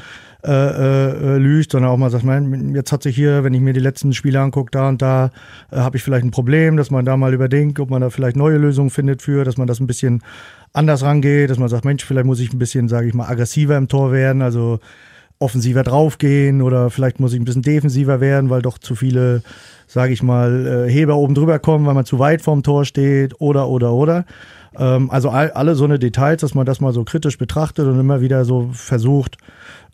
äh, 0.44 0.52
äh, 0.52 1.38
lügt, 1.38 1.72
sondern 1.72 1.92
auch 1.92 1.98
mal 1.98 2.10
sagt, 2.10 2.24
man, 2.24 2.74
jetzt 2.74 2.92
hat 2.92 3.04
sich 3.04 3.16
hier, 3.16 3.44
wenn 3.44 3.54
ich 3.54 3.62
mir 3.62 3.74
die 3.74 3.80
letzten 3.80 4.14
Spiele 4.14 4.40
angucke, 4.40 4.72
da 4.72 4.90
und 4.90 5.02
da 5.02 5.32
äh, 5.70 5.78
habe 5.78 5.98
ich 5.98 6.04
vielleicht 6.04 6.26
ein 6.26 6.32
Problem, 6.32 6.78
dass 6.78 6.90
man 6.92 7.06
da 7.06 7.18
mal 7.18 7.34
überdenkt, 7.34 7.80
ob 7.80 7.90
man 7.90 8.02
da 8.02 8.10
vielleicht 8.10 8.36
neue 8.38 8.58
Lösungen 8.58 8.90
findet 8.90 9.22
für, 9.22 9.44
dass 9.44 9.58
man 9.58 9.68
das 9.68 9.80
ein 9.80 9.86
bisschen 9.86 10.24
anders 10.74 11.04
rangeht, 11.04 11.50
dass 11.50 11.60
man 11.60 11.68
sagt, 11.70 11.86
Mensch, 11.86 12.06
vielleicht 12.06 12.26
muss 12.26 12.40
ich 12.40 12.54
ein 12.54 12.58
bisschen, 12.58 12.88
sage 12.88 13.08
ich 13.08 13.14
mal, 13.14 13.28
aggressiver 13.28 13.78
im 13.78 13.90
Tor 13.90 14.12
werden, 14.12 14.42
also 14.42 14.80
offensiver 15.40 15.84
draufgehen 15.84 16.62
oder 16.62 16.90
vielleicht 16.90 17.20
muss 17.20 17.34
ich 17.34 17.40
ein 17.40 17.46
bisschen 17.46 17.62
defensiver 17.62 18.20
werden, 18.20 18.50
weil 18.50 18.62
doch 18.62 18.78
zu 18.78 18.96
viele, 18.96 19.42
sage 19.88 20.14
ich 20.14 20.22
mal, 20.22 20.88
äh, 20.88 20.92
Heber 20.92 21.16
oben 21.16 21.34
drüber 21.34 21.60
kommen, 21.60 21.86
weil 21.86 21.94
man 21.94 22.06
zu 22.06 22.20
weit 22.20 22.42
vorm 22.42 22.62
Tor 22.62 22.86
steht 22.86 23.40
oder, 23.40 23.70
oder, 23.70 23.94
oder. 23.94 24.26
Ähm, 24.78 25.10
also 25.10 25.30
all, 25.30 25.52
alle 25.52 25.76
so 25.76 25.86
eine 25.86 25.98
Details, 25.98 26.42
dass 26.42 26.54
man 26.54 26.66
das 26.66 26.82
mal 26.82 26.94
so 26.94 27.04
kritisch 27.06 27.38
betrachtet 27.38 27.88
und 27.88 28.00
immer 28.00 28.22
wieder 28.22 28.44
so 28.44 28.70
versucht, 28.74 29.38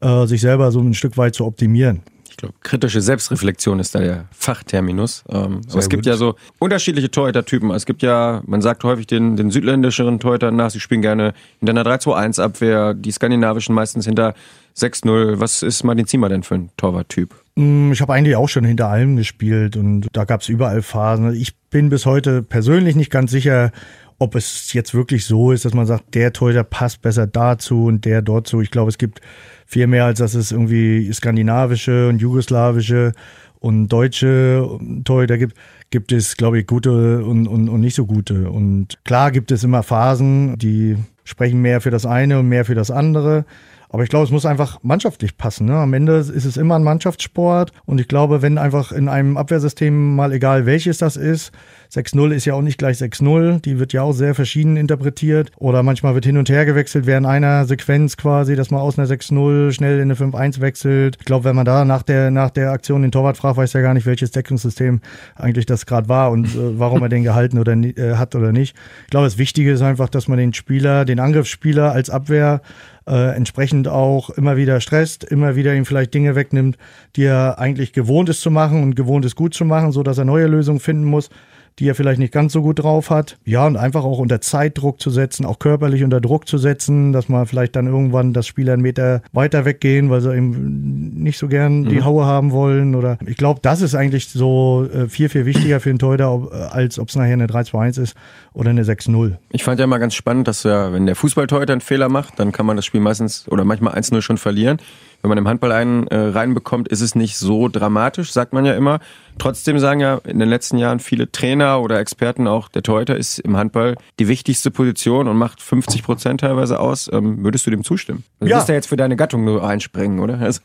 äh, 0.02 0.26
sich 0.26 0.42
selber 0.42 0.72
so 0.72 0.80
ein 0.80 0.96
Stück 0.96 1.16
weit 1.18 1.36
zu 1.36 1.46
optimieren. 1.46 2.02
Ich 2.36 2.38
glaube, 2.38 2.56
kritische 2.62 3.00
Selbstreflexion 3.00 3.80
ist 3.80 3.96
da 3.96 4.00
der 4.00 4.26
Fachterminus. 4.32 5.24
Ähm, 5.30 5.62
aber 5.70 5.80
es 5.80 5.88
gibt 5.88 6.04
gut. 6.04 6.08
ja 6.08 6.18
so 6.18 6.36
unterschiedliche 6.60 7.10
Torhüter-Typen. 7.10 7.72
Es 7.72 7.86
gibt 7.86 8.02
ja, 8.02 8.42
man 8.46 8.62
sagt 8.62 8.84
häufig 8.84 9.08
den, 9.08 9.38
den 9.38 9.52
südländischeren 9.52 10.20
Torhütern 10.20 10.54
nach, 10.54 10.70
sie 10.70 10.82
spielen 10.82 11.02
gerne 11.02 11.34
hinter 11.60 11.72
einer 11.72 11.84
3-2-1-Abwehr, 11.84 12.94
die 12.94 13.12
skandinavischen 13.12 13.74
meistens 13.74 14.06
hinter 14.06 14.34
6-0. 14.78 15.40
Was 15.40 15.64
ist 15.64 15.84
Martin 15.84 16.08
Ziemer 16.08 16.30
denn 16.30 16.44
für 16.44 16.56
ein 16.56 16.70
Torwarttyp? 16.78 17.34
Mm, 17.56 17.92
ich 17.92 18.02
habe 18.02 18.14
eigentlich 18.14 18.36
auch 18.36 18.50
schon 18.50 18.66
hinter 18.66 18.90
allem 18.90 19.16
gespielt 19.16 19.78
und 19.78 20.08
da 20.12 20.26
gab 20.26 20.42
es 20.42 20.50
überall 20.50 20.82
Phasen. 20.82 21.34
Ich 21.34 21.56
bin 21.70 21.90
bis 21.90 22.06
heute 22.06 22.44
persönlich 22.44 22.96
nicht 22.96 23.12
ganz 23.12 23.32
sicher, 23.32 23.72
ob 24.18 24.36
es 24.36 24.72
jetzt 24.74 24.94
wirklich 24.94 25.26
so 25.26 25.52
ist, 25.52 25.66
dass 25.66 25.74
man 25.74 25.86
sagt, 25.86 26.16
der 26.16 26.32
Torhüter 26.34 26.64
passt 26.64 27.02
besser 27.02 27.28
dazu 27.28 27.86
und 27.86 28.06
der 28.06 28.22
dort 28.22 28.48
zu. 28.48 28.62
Ich 28.62 28.72
glaube, 28.72 28.90
es 28.90 28.98
gibt 28.98 29.22
viel 29.66 29.88
mehr, 29.88 30.06
als 30.06 30.20
dass 30.20 30.36
es 30.36 30.52
irgendwie 30.52 31.12
skandinavische 31.12 32.08
und 32.08 32.22
jugoslawische 32.22 33.14
und 33.60 33.88
deutsche 33.88 34.68
Torhüter 35.04 35.38
gibt, 35.38 35.58
gibt 35.90 36.12
es, 36.12 36.38
glaube 36.38 36.60
ich, 36.60 36.68
gute 36.68 37.24
und, 37.26 37.48
und, 37.48 37.68
und 37.68 37.82
nicht 37.82 37.96
so 37.96 38.06
gute. 38.06 38.50
Und 38.52 39.00
klar 39.04 39.32
gibt 39.32 39.52
es 39.52 39.64
immer 39.64 39.84
Phasen, 39.84 40.58
die 40.58 40.98
sprechen 41.24 41.62
mehr 41.62 41.82
für 41.82 41.92
das 41.92 42.06
eine 42.06 42.40
und 42.40 42.48
mehr 42.48 42.66
für 42.66 42.76
das 42.76 42.92
andere. 42.92 43.46
Aber 43.90 44.04
ich 44.04 44.10
glaube, 44.10 44.26
es 44.26 44.32
muss 44.32 44.46
einfach 44.46 44.80
mannschaftlich 44.82 45.38
passen. 45.38 45.68
Ne? 45.68 45.76
Am 45.76 45.94
Ende 45.94 46.18
ist 46.18 46.46
es 46.46 46.58
immer 46.58 46.76
ein 46.76 46.84
Mannschaftssport. 46.84 47.72
Und 47.86 48.00
ich 48.00 48.08
glaube, 48.08 48.42
wenn 48.42 48.58
einfach 48.58 48.92
in 48.92 49.08
einem 49.08 49.38
Abwehrsystem 49.38 50.16
mal 50.16 50.34
egal 50.34 50.66
welches 50.66 50.98
das 50.98 51.18
ist, 51.18 51.52
6-0 51.94 52.32
ist 52.32 52.46
ja 52.46 52.54
auch 52.54 52.62
nicht 52.62 52.78
gleich 52.78 52.98
6-0. 52.98 53.62
Die 53.62 53.80
wird 53.80 53.94
ja 53.94 54.02
auch 54.02 54.14
sehr 54.14 54.36
verschieden 54.36 54.78
interpretiert. 54.78 55.52
Oder 55.58 55.84
manchmal 55.84 56.14
wird 56.14 56.26
hin 56.26 56.38
und 56.38 56.50
her 56.50 56.66
gewechselt 56.66 57.06
während 57.06 57.28
einer 57.28 57.66
Sequenz 57.66 58.18
quasi, 58.18 58.56
dass 58.56 58.72
man 58.72 58.82
aus 58.82 58.98
einer 58.98 59.08
6-0 59.08 59.72
schnell 59.72 59.96
in 60.00 60.12
eine 60.12 60.16
5-1 60.16 60.62
wechselt. 60.62 61.18
Ich 61.20 61.26
glaube, 61.26 61.46
wenn 61.46 61.56
man 61.56 61.66
da 61.66 61.86
nach 61.86 62.04
der, 62.04 62.32
nach 62.32 62.50
der 62.50 62.72
Aktion 62.72 63.02
den 63.02 63.12
Torwart 63.12 63.38
fragt, 63.38 63.58
weiß 63.58 63.76
er 63.76 63.82
gar 63.82 63.94
nicht, 63.94 64.06
welches 64.06 64.32
Deckungssystem 64.32 65.02
eigentlich 65.36 65.66
das 65.66 65.86
gerade 65.86 66.10
war 66.10 66.32
und 66.32 66.48
äh, 66.48 66.80
warum 66.80 67.02
er 67.02 67.10
den 67.10 67.24
gehalten 67.24 67.58
oder 67.60 67.74
äh, 67.74 68.16
hat 68.16 68.36
oder 68.36 68.52
nicht. 68.52 68.76
Ich 69.04 69.10
glaube, 69.12 69.26
das 69.26 69.38
Wichtige 69.38 69.72
ist 69.72 69.82
einfach, 69.82 70.10
dass 70.10 70.28
man 70.28 70.38
den 70.38 70.54
Spieler, 70.54 71.06
den 71.06 71.20
Angriffsspieler 71.20 71.92
als 71.92 72.10
Abwehr 72.10 72.62
äh, 73.08 73.36
entsprechend 73.36 73.88
auch 73.88 74.30
immer 74.32 74.58
wieder 74.58 74.82
stresst, 74.82 75.24
immer 75.24 75.56
wieder 75.56 75.76
ihm 75.76 75.86
vielleicht 75.86 76.14
Dinge 76.14 76.36
wegnimmt, 76.36 76.78
die 77.16 77.24
er 77.24 77.60
eigentlich 77.60 77.94
gewohnt 77.94 78.30
ist 78.30 78.42
zu 78.42 78.52
machen 78.52 78.84
und 78.84 78.96
gewohnt 78.96 79.26
ist 79.26 79.36
gut 79.36 79.54
zu 79.54 79.66
machen, 79.66 79.92
so 79.92 80.04
dass 80.04 80.18
er 80.18 80.26
neue 80.26 80.48
Lösungen 80.48 80.80
finden 80.80 81.06
muss 81.06 81.30
die 81.80 81.90
er 81.90 81.96
vielleicht 81.96 82.20
nicht 82.20 82.34
ganz 82.34 82.54
so 82.54 82.62
gut 82.62 82.80
drauf 82.80 83.10
hat. 83.10 83.38
Ja, 83.46 83.68
und 83.68 83.78
einfach 83.78 84.04
auch 84.04 84.20
unter 84.20 84.42
Zeitdruck 84.42 85.02
zu 85.02 85.10
setzen, 85.10 85.46
auch 85.46 85.60
körperlich 85.60 86.04
unter 86.04 86.22
Druck 86.22 86.48
zu 86.48 86.58
setzen, 86.58 87.12
dass 87.12 87.30
man 87.30 87.46
vielleicht 87.46 87.76
dann 87.76 87.88
irgendwann 87.88 88.34
das 88.34 88.48
Spieler 88.48 88.74
einen 88.74 88.82
Meter 88.82 89.22
weiter 89.34 89.66
weggehen, 89.66 90.10
weil 90.10 90.22
sie 90.22 90.36
eben 90.36 91.05
nicht 91.16 91.38
so 91.38 91.48
gern 91.48 91.86
die 91.86 91.96
mhm. 91.96 92.06
Haue 92.06 92.26
haben 92.26 92.52
wollen. 92.52 92.96
Oder 92.96 93.18
ich 93.26 93.38
glaube, 93.38 93.60
das 93.62 93.82
ist 93.82 93.96
eigentlich 93.96 94.30
so 94.30 94.88
äh, 94.94 95.08
viel, 95.08 95.30
viel 95.30 95.46
wichtiger 95.46 95.80
für 95.80 95.90
einen 95.90 96.00
Torhüter, 96.00 96.48
äh, 96.52 96.56
als 96.56 97.00
ob 97.00 97.10
es 97.10 97.16
nachher 97.16 97.34
eine 97.34 97.48
3-2-1 97.48 98.02
ist 98.02 98.16
oder 98.54 98.70
eine 98.70 98.84
6-0. 98.84 99.36
Ich 99.52 99.64
fand 99.64 99.80
ja 99.80 99.88
mal 99.88 99.98
ganz 99.98 100.16
spannend, 100.16 100.48
dass 100.48 100.64
ja, 100.64 100.92
wenn 100.94 101.06
der 101.06 101.16
Fußballtorhüter 101.16 101.74
einen 101.74 101.82
Fehler 101.82 102.10
macht, 102.10 102.40
dann 102.40 102.52
kann 102.52 102.66
man 102.66 102.76
das 102.76 102.86
Spiel 102.86 103.02
meistens 103.02 103.48
oder 103.50 103.66
manchmal 103.66 103.96
1-0 103.96 104.22
schon 104.22 104.38
verlieren 104.38 104.80
wenn 105.26 105.30
man 105.30 105.38
im 105.40 105.48
Handball 105.48 105.72
einen 105.72 106.06
äh, 106.08 106.18
reinbekommt, 106.18 106.88
ist 106.88 107.02
es 107.02 107.16
nicht 107.16 107.36
so 107.36 107.68
dramatisch, 107.68 108.32
sagt 108.32 108.54
man 108.54 108.64
ja 108.64 108.76
immer. 108.76 109.00
Trotzdem 109.40 109.80
sagen 109.80 110.00
ja 110.00 110.22
in 110.24 110.38
den 110.38 110.48
letzten 110.48 110.78
Jahren 110.78 111.00
viele 111.00 111.32
Trainer 111.32 111.82
oder 111.82 112.00
Experten 112.00 112.48
auch, 112.48 112.70
der 112.70 112.84
Torhüter 112.84 113.18
ist 113.18 113.40
im 113.40 113.58
Handball 113.58 113.96
die 114.20 114.28
wichtigste 114.28 114.70
Position 114.70 115.28
und 115.28 115.36
macht 115.36 115.64
50 115.64 116.04
Prozent 116.04 116.42
teilweise 116.42 116.80
aus. 116.80 117.10
Ähm, 117.12 117.44
würdest 117.44 117.66
du 117.66 117.72
dem 117.72 117.84
zustimmen? 117.84 118.24
Du 118.40 118.46
ja. 118.46 118.58
musst 118.58 118.70
ja 118.70 118.76
jetzt 118.76 118.86
für 118.86 118.98
deine 118.98 119.16
Gattung 119.16 119.44
nur 119.44 119.68
einspringen, 119.68 120.20
oder? 120.20 120.40
Also. 120.40 120.62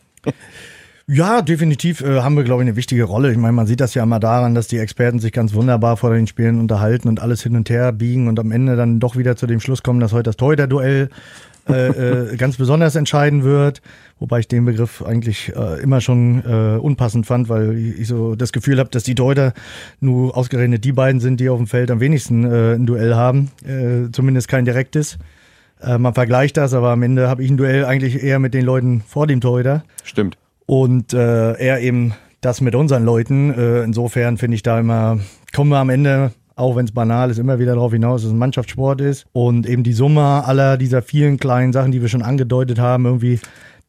Ja, 1.12 1.42
definitiv 1.42 2.02
äh, 2.02 2.20
haben 2.20 2.36
wir, 2.36 2.44
glaube 2.44 2.62
ich, 2.62 2.68
eine 2.68 2.76
wichtige 2.76 3.02
Rolle. 3.02 3.32
Ich 3.32 3.36
meine, 3.36 3.52
man 3.52 3.66
sieht 3.66 3.80
das 3.80 3.94
ja 3.94 4.04
immer 4.04 4.20
daran, 4.20 4.54
dass 4.54 4.68
die 4.68 4.78
Experten 4.78 5.18
sich 5.18 5.32
ganz 5.32 5.54
wunderbar 5.54 5.96
vor 5.96 6.14
den 6.14 6.28
Spielen 6.28 6.60
unterhalten 6.60 7.08
und 7.08 7.20
alles 7.20 7.42
hin 7.42 7.56
und 7.56 7.68
her 7.68 7.90
biegen 7.90 8.28
und 8.28 8.38
am 8.38 8.52
Ende 8.52 8.76
dann 8.76 9.00
doch 9.00 9.16
wieder 9.16 9.34
zu 9.34 9.48
dem 9.48 9.58
Schluss 9.58 9.82
kommen, 9.82 9.98
dass 9.98 10.12
heute 10.12 10.24
das 10.24 10.36
Torhüter-Duell 10.36 11.10
äh, 11.68 11.88
äh, 11.88 12.36
ganz 12.38 12.58
besonders 12.58 12.94
entscheiden 12.94 13.42
wird. 13.42 13.82
Wobei 14.20 14.38
ich 14.38 14.46
den 14.46 14.64
Begriff 14.64 15.02
eigentlich 15.02 15.52
äh, 15.56 15.82
immer 15.82 16.00
schon 16.00 16.44
äh, 16.44 16.78
unpassend 16.78 17.26
fand, 17.26 17.48
weil 17.48 17.76
ich 17.76 18.06
so 18.06 18.36
das 18.36 18.52
Gefühl 18.52 18.78
habe, 18.78 18.90
dass 18.90 19.02
die 19.02 19.16
Deuter 19.16 19.52
nur 19.98 20.36
ausgerechnet 20.36 20.84
die 20.84 20.92
beiden 20.92 21.20
sind, 21.20 21.40
die 21.40 21.48
auf 21.48 21.58
dem 21.58 21.66
Feld 21.66 21.90
am 21.90 21.98
wenigsten 21.98 22.44
äh, 22.44 22.74
ein 22.74 22.86
Duell 22.86 23.16
haben. 23.16 23.50
Zumindest 24.12 24.46
kein 24.46 24.64
direktes. 24.64 25.18
Äh, 25.82 25.98
man 25.98 26.14
vergleicht 26.14 26.56
das, 26.56 26.74
aber 26.74 26.90
am 26.90 27.02
Ende 27.02 27.28
habe 27.28 27.42
ich 27.42 27.50
ein 27.50 27.56
Duell 27.56 27.84
eigentlich 27.84 28.22
eher 28.22 28.38
mit 28.38 28.54
den 28.54 28.64
Leuten 28.64 29.02
vor 29.06 29.26
dem 29.26 29.40
Torhüter. 29.40 29.84
Stimmt. 30.04 30.36
Und 30.66 31.12
äh, 31.14 31.52
er 31.54 31.80
eben 31.80 32.14
das 32.40 32.60
mit 32.60 32.74
unseren 32.74 33.04
Leuten. 33.04 33.52
Äh, 33.52 33.82
insofern 33.82 34.38
finde 34.38 34.54
ich 34.54 34.62
da 34.62 34.78
immer, 34.78 35.18
kommen 35.52 35.70
wir 35.70 35.78
am 35.78 35.90
Ende 35.90 36.32
auch 36.60 36.76
wenn 36.76 36.84
es 36.84 36.92
banal 36.92 37.30
ist, 37.30 37.38
immer 37.38 37.58
wieder 37.58 37.74
darauf 37.74 37.92
hinaus, 37.92 38.20
dass 38.20 38.28
es 38.28 38.34
ein 38.34 38.38
Mannschaftssport 38.38 39.00
ist 39.00 39.26
und 39.32 39.66
eben 39.66 39.82
die 39.82 39.94
Summe 39.94 40.44
aller 40.44 40.76
dieser 40.76 41.00
vielen 41.00 41.38
kleinen 41.38 41.72
Sachen, 41.72 41.90
die 41.90 42.02
wir 42.02 42.08
schon 42.08 42.22
angedeutet 42.22 42.78
haben, 42.78 43.06
irgendwie 43.06 43.40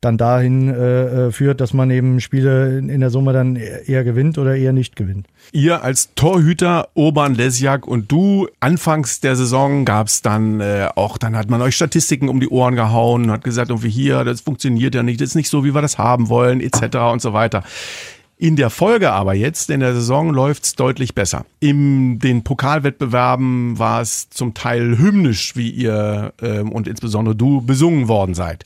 dann 0.01 0.17
dahin 0.17 0.67
äh, 0.67 1.27
äh 1.27 1.31
führt, 1.31 1.61
dass 1.61 1.73
man 1.73 1.89
eben 1.91 2.19
Spiele 2.19 2.79
in 2.79 2.99
der 2.99 3.11
Summe 3.11 3.33
dann 3.33 3.55
eher 3.55 4.03
gewinnt 4.03 4.37
oder 4.37 4.55
eher 4.55 4.73
nicht 4.73 4.95
gewinnt. 4.95 5.27
Ihr 5.51 5.83
als 5.83 6.13
Torhüter, 6.15 6.89
Urban 6.95 7.35
Lesjak 7.35 7.87
und 7.87 8.11
du, 8.11 8.47
anfangs 8.59 9.19
der 9.19 9.35
Saison 9.35 9.85
gab 9.85 10.07
es 10.07 10.21
dann 10.21 10.59
äh, 10.59 10.89
auch, 10.95 11.17
dann 11.17 11.35
hat 11.35 11.49
man 11.49 11.61
euch 11.61 11.75
Statistiken 11.75 12.29
um 12.29 12.39
die 12.39 12.49
Ohren 12.49 12.75
gehauen 12.75 13.25
und 13.25 13.31
hat 13.31 13.43
gesagt, 13.43 13.69
irgendwie 13.69 13.89
hier, 13.89 14.23
das 14.23 14.41
funktioniert 14.41 14.95
ja 14.95 15.03
nicht, 15.03 15.21
das 15.21 15.29
ist 15.29 15.35
nicht 15.35 15.49
so, 15.49 15.63
wie 15.63 15.73
wir 15.73 15.81
das 15.81 15.97
haben 15.97 16.29
wollen, 16.29 16.61
etc. 16.61 16.97
und 17.11 17.21
so 17.21 17.33
weiter. 17.33 17.63
In 18.41 18.55
der 18.55 18.71
Folge 18.71 19.11
aber 19.11 19.35
jetzt, 19.35 19.69
in 19.69 19.81
der 19.81 19.93
Saison, 19.93 20.33
läuft's 20.33 20.73
deutlich 20.73 21.13
besser. 21.13 21.45
In 21.59 22.17
den 22.17 22.43
Pokalwettbewerben 22.43 23.77
war 23.77 24.01
es 24.01 24.31
zum 24.31 24.55
Teil 24.55 24.97
hymnisch, 24.97 25.55
wie 25.55 25.69
ihr 25.69 26.33
ähm, 26.41 26.71
und 26.71 26.87
insbesondere 26.87 27.35
du 27.35 27.61
besungen 27.61 28.07
worden 28.07 28.33
seid. 28.33 28.65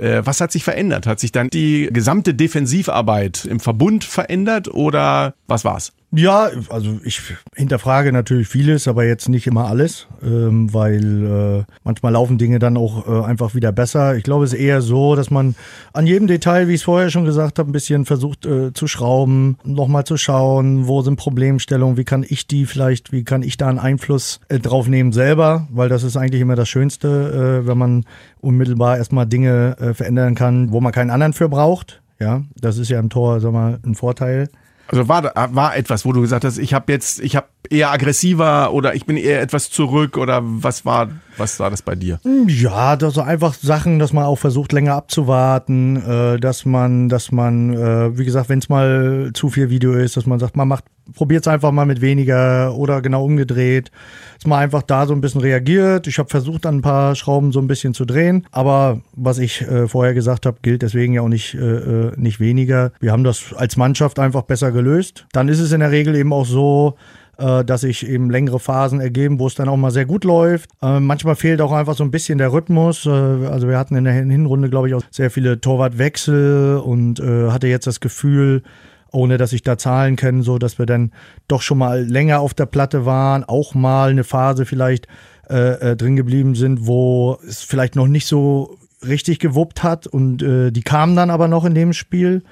Äh, 0.00 0.24
was 0.24 0.40
hat 0.40 0.50
sich 0.50 0.64
verändert? 0.64 1.06
Hat 1.06 1.20
sich 1.20 1.32
dann 1.32 1.48
die 1.50 1.88
gesamte 1.92 2.34
Defensivarbeit 2.34 3.44
im 3.44 3.60
Verbund 3.60 4.04
verändert 4.04 4.68
oder 4.68 5.34
was 5.46 5.64
war's? 5.64 5.92
Ja, 6.12 6.50
also 6.70 6.98
ich 7.04 7.22
hinterfrage 7.54 8.10
natürlich 8.10 8.48
vieles, 8.48 8.88
aber 8.88 9.04
jetzt 9.04 9.28
nicht 9.28 9.46
immer 9.46 9.66
alles, 9.66 10.08
ähm, 10.24 10.74
weil 10.74 11.60
äh, 11.60 11.72
manchmal 11.84 12.12
laufen 12.12 12.36
Dinge 12.36 12.58
dann 12.58 12.76
auch 12.76 13.06
äh, 13.06 13.24
einfach 13.24 13.54
wieder 13.54 13.70
besser. 13.70 14.16
Ich 14.16 14.24
glaube, 14.24 14.44
es 14.44 14.52
ist 14.52 14.58
eher 14.58 14.82
so, 14.82 15.14
dass 15.14 15.30
man 15.30 15.54
an 15.92 16.08
jedem 16.08 16.26
Detail, 16.26 16.66
wie 16.66 16.74
ich 16.74 16.80
es 16.80 16.84
vorher 16.84 17.10
schon 17.10 17.24
gesagt 17.24 17.60
habe, 17.60 17.70
ein 17.70 17.72
bisschen 17.72 18.06
versucht 18.06 18.44
äh, 18.44 18.72
zu 18.72 18.88
schrauben, 18.88 19.56
nochmal 19.62 20.02
zu 20.02 20.16
schauen, 20.16 20.88
wo 20.88 21.00
sind 21.02 21.14
Problemstellungen, 21.14 21.96
wie 21.96 22.04
kann 22.04 22.26
ich 22.28 22.48
die 22.48 22.66
vielleicht, 22.66 23.12
wie 23.12 23.22
kann 23.22 23.44
ich 23.44 23.56
da 23.56 23.68
einen 23.68 23.78
Einfluss 23.78 24.40
äh, 24.48 24.58
drauf 24.58 24.88
nehmen 24.88 25.12
selber, 25.12 25.68
weil 25.70 25.88
das 25.88 26.02
ist 26.02 26.16
eigentlich 26.16 26.42
immer 26.42 26.56
das 26.56 26.68
Schönste, 26.68 27.62
äh, 27.62 27.66
wenn 27.68 27.78
man 27.78 28.04
unmittelbar 28.40 28.98
erstmal 28.98 29.26
Dinge 29.26 29.76
äh, 29.78 29.94
verändern 29.94 30.34
kann, 30.34 30.72
wo 30.72 30.80
man 30.80 30.90
keinen 30.90 31.10
anderen 31.10 31.34
für 31.34 31.48
braucht. 31.48 32.02
Ja, 32.18 32.42
das 32.60 32.78
ist 32.78 32.90
ja 32.90 32.98
im 32.98 33.10
Tor, 33.10 33.38
sag 33.38 33.52
mal, 33.52 33.78
ein 33.84 33.94
Vorteil. 33.94 34.48
Also 34.90 35.06
war, 35.08 35.32
war 35.54 35.76
etwas, 35.76 36.04
wo 36.04 36.12
du 36.12 36.20
gesagt 36.20 36.44
hast, 36.44 36.58
ich 36.58 36.74
habe 36.74 36.92
jetzt, 36.92 37.20
ich 37.20 37.36
habe 37.36 37.46
eher 37.68 37.90
aggressiver 37.90 38.72
oder 38.72 38.94
ich 38.94 39.06
bin 39.06 39.16
eher 39.16 39.40
etwas 39.40 39.70
zurück 39.70 40.16
oder 40.16 40.40
was 40.42 40.84
war, 40.84 41.08
was 41.36 41.60
war 41.60 41.70
das 41.70 41.82
bei 41.82 41.94
dir? 41.94 42.18
Ja, 42.46 42.96
das 42.96 43.14
so 43.14 43.20
einfach 43.20 43.54
Sachen, 43.54 43.98
dass 43.98 44.12
man 44.12 44.24
auch 44.24 44.38
versucht, 44.38 44.72
länger 44.72 44.94
abzuwarten, 44.94 45.96
äh, 45.96 46.38
dass 46.38 46.64
man, 46.64 47.08
dass 47.08 47.32
man, 47.32 47.74
äh, 47.74 48.18
wie 48.18 48.24
gesagt, 48.24 48.48
wenn 48.48 48.58
es 48.58 48.68
mal 48.68 49.30
zu 49.34 49.50
viel 49.50 49.70
Video 49.70 49.92
ist, 49.92 50.16
dass 50.16 50.26
man 50.26 50.38
sagt, 50.38 50.56
man 50.56 50.68
macht, 50.68 50.84
probiert 51.14 51.42
es 51.42 51.48
einfach 51.48 51.72
mal 51.72 51.86
mit 51.86 52.00
weniger 52.00 52.74
oder 52.74 53.02
genau 53.02 53.24
umgedreht, 53.24 53.90
dass 54.38 54.46
man 54.46 54.60
einfach 54.60 54.82
da 54.82 55.06
so 55.06 55.14
ein 55.14 55.20
bisschen 55.20 55.40
reagiert. 55.40 56.06
Ich 56.06 56.18
habe 56.18 56.28
versucht, 56.28 56.66
an 56.66 56.76
ein 56.76 56.82
paar 56.82 57.14
Schrauben 57.14 57.52
so 57.52 57.60
ein 57.60 57.66
bisschen 57.66 57.94
zu 57.94 58.04
drehen, 58.04 58.46
aber 58.52 59.00
was 59.12 59.38
ich 59.38 59.62
äh, 59.62 59.86
vorher 59.86 60.14
gesagt 60.14 60.46
habe, 60.46 60.58
gilt 60.62 60.82
deswegen 60.82 61.14
ja 61.14 61.22
auch 61.22 61.28
nicht, 61.28 61.54
äh, 61.54 61.58
äh 61.58 62.12
nicht 62.16 62.40
weniger. 62.40 62.92
Wir 63.00 63.12
haben 63.12 63.24
das 63.24 63.54
als 63.54 63.76
Mannschaft 63.76 64.18
einfach 64.18 64.42
besser 64.42 64.72
gelöst. 64.72 65.26
Dann 65.32 65.48
ist 65.48 65.60
es 65.60 65.72
in 65.72 65.80
der 65.80 65.90
Regel 65.90 66.14
eben 66.14 66.32
auch 66.32 66.46
so, 66.46 66.96
äh, 67.40 67.64
dass 67.64 67.80
sich 67.80 68.06
eben 68.06 68.30
längere 68.30 68.60
Phasen 68.60 69.00
ergeben, 69.00 69.38
wo 69.38 69.46
es 69.46 69.54
dann 69.54 69.68
auch 69.68 69.76
mal 69.76 69.90
sehr 69.90 70.04
gut 70.04 70.24
läuft. 70.24 70.70
Äh, 70.82 71.00
manchmal 71.00 71.36
fehlt 71.36 71.60
auch 71.60 71.72
einfach 71.72 71.94
so 71.94 72.04
ein 72.04 72.10
bisschen 72.10 72.38
der 72.38 72.52
Rhythmus. 72.52 73.06
Äh, 73.06 73.10
also 73.10 73.66
wir 73.66 73.78
hatten 73.78 73.96
in 73.96 74.04
der 74.04 74.12
Hinrunde, 74.12 74.68
glaube 74.68 74.88
ich, 74.88 74.94
auch 74.94 75.02
sehr 75.10 75.30
viele 75.30 75.60
Torwartwechsel 75.60 76.76
und 76.76 77.18
äh, 77.18 77.50
hatte 77.50 77.66
jetzt 77.66 77.86
das 77.86 78.00
Gefühl, 78.00 78.62
ohne 79.10 79.38
dass 79.38 79.52
ich 79.52 79.62
da 79.62 79.78
Zahlen 79.78 80.16
kenne, 80.16 80.42
so 80.42 80.58
dass 80.58 80.78
wir 80.78 80.86
dann 80.86 81.12
doch 81.48 81.62
schon 81.62 81.78
mal 81.78 82.04
länger 82.04 82.40
auf 82.40 82.54
der 82.54 82.66
Platte 82.66 83.06
waren, 83.06 83.42
auch 83.44 83.74
mal 83.74 84.10
eine 84.10 84.24
Phase 84.24 84.66
vielleicht 84.66 85.08
äh, 85.48 85.92
äh, 85.92 85.96
drin 85.96 86.16
geblieben 86.16 86.54
sind, 86.54 86.86
wo 86.86 87.38
es 87.48 87.62
vielleicht 87.62 87.96
noch 87.96 88.06
nicht 88.06 88.26
so 88.26 88.76
richtig 89.04 89.38
gewuppt 89.38 89.82
hat 89.82 90.06
und 90.06 90.38
die 90.42 90.82
kamen 90.82 91.16
dann 91.16 91.30
aber 91.30 91.48
noch 91.48 91.64
in 91.64 91.74
dem 91.74 91.94
Spiel. 91.94 92.42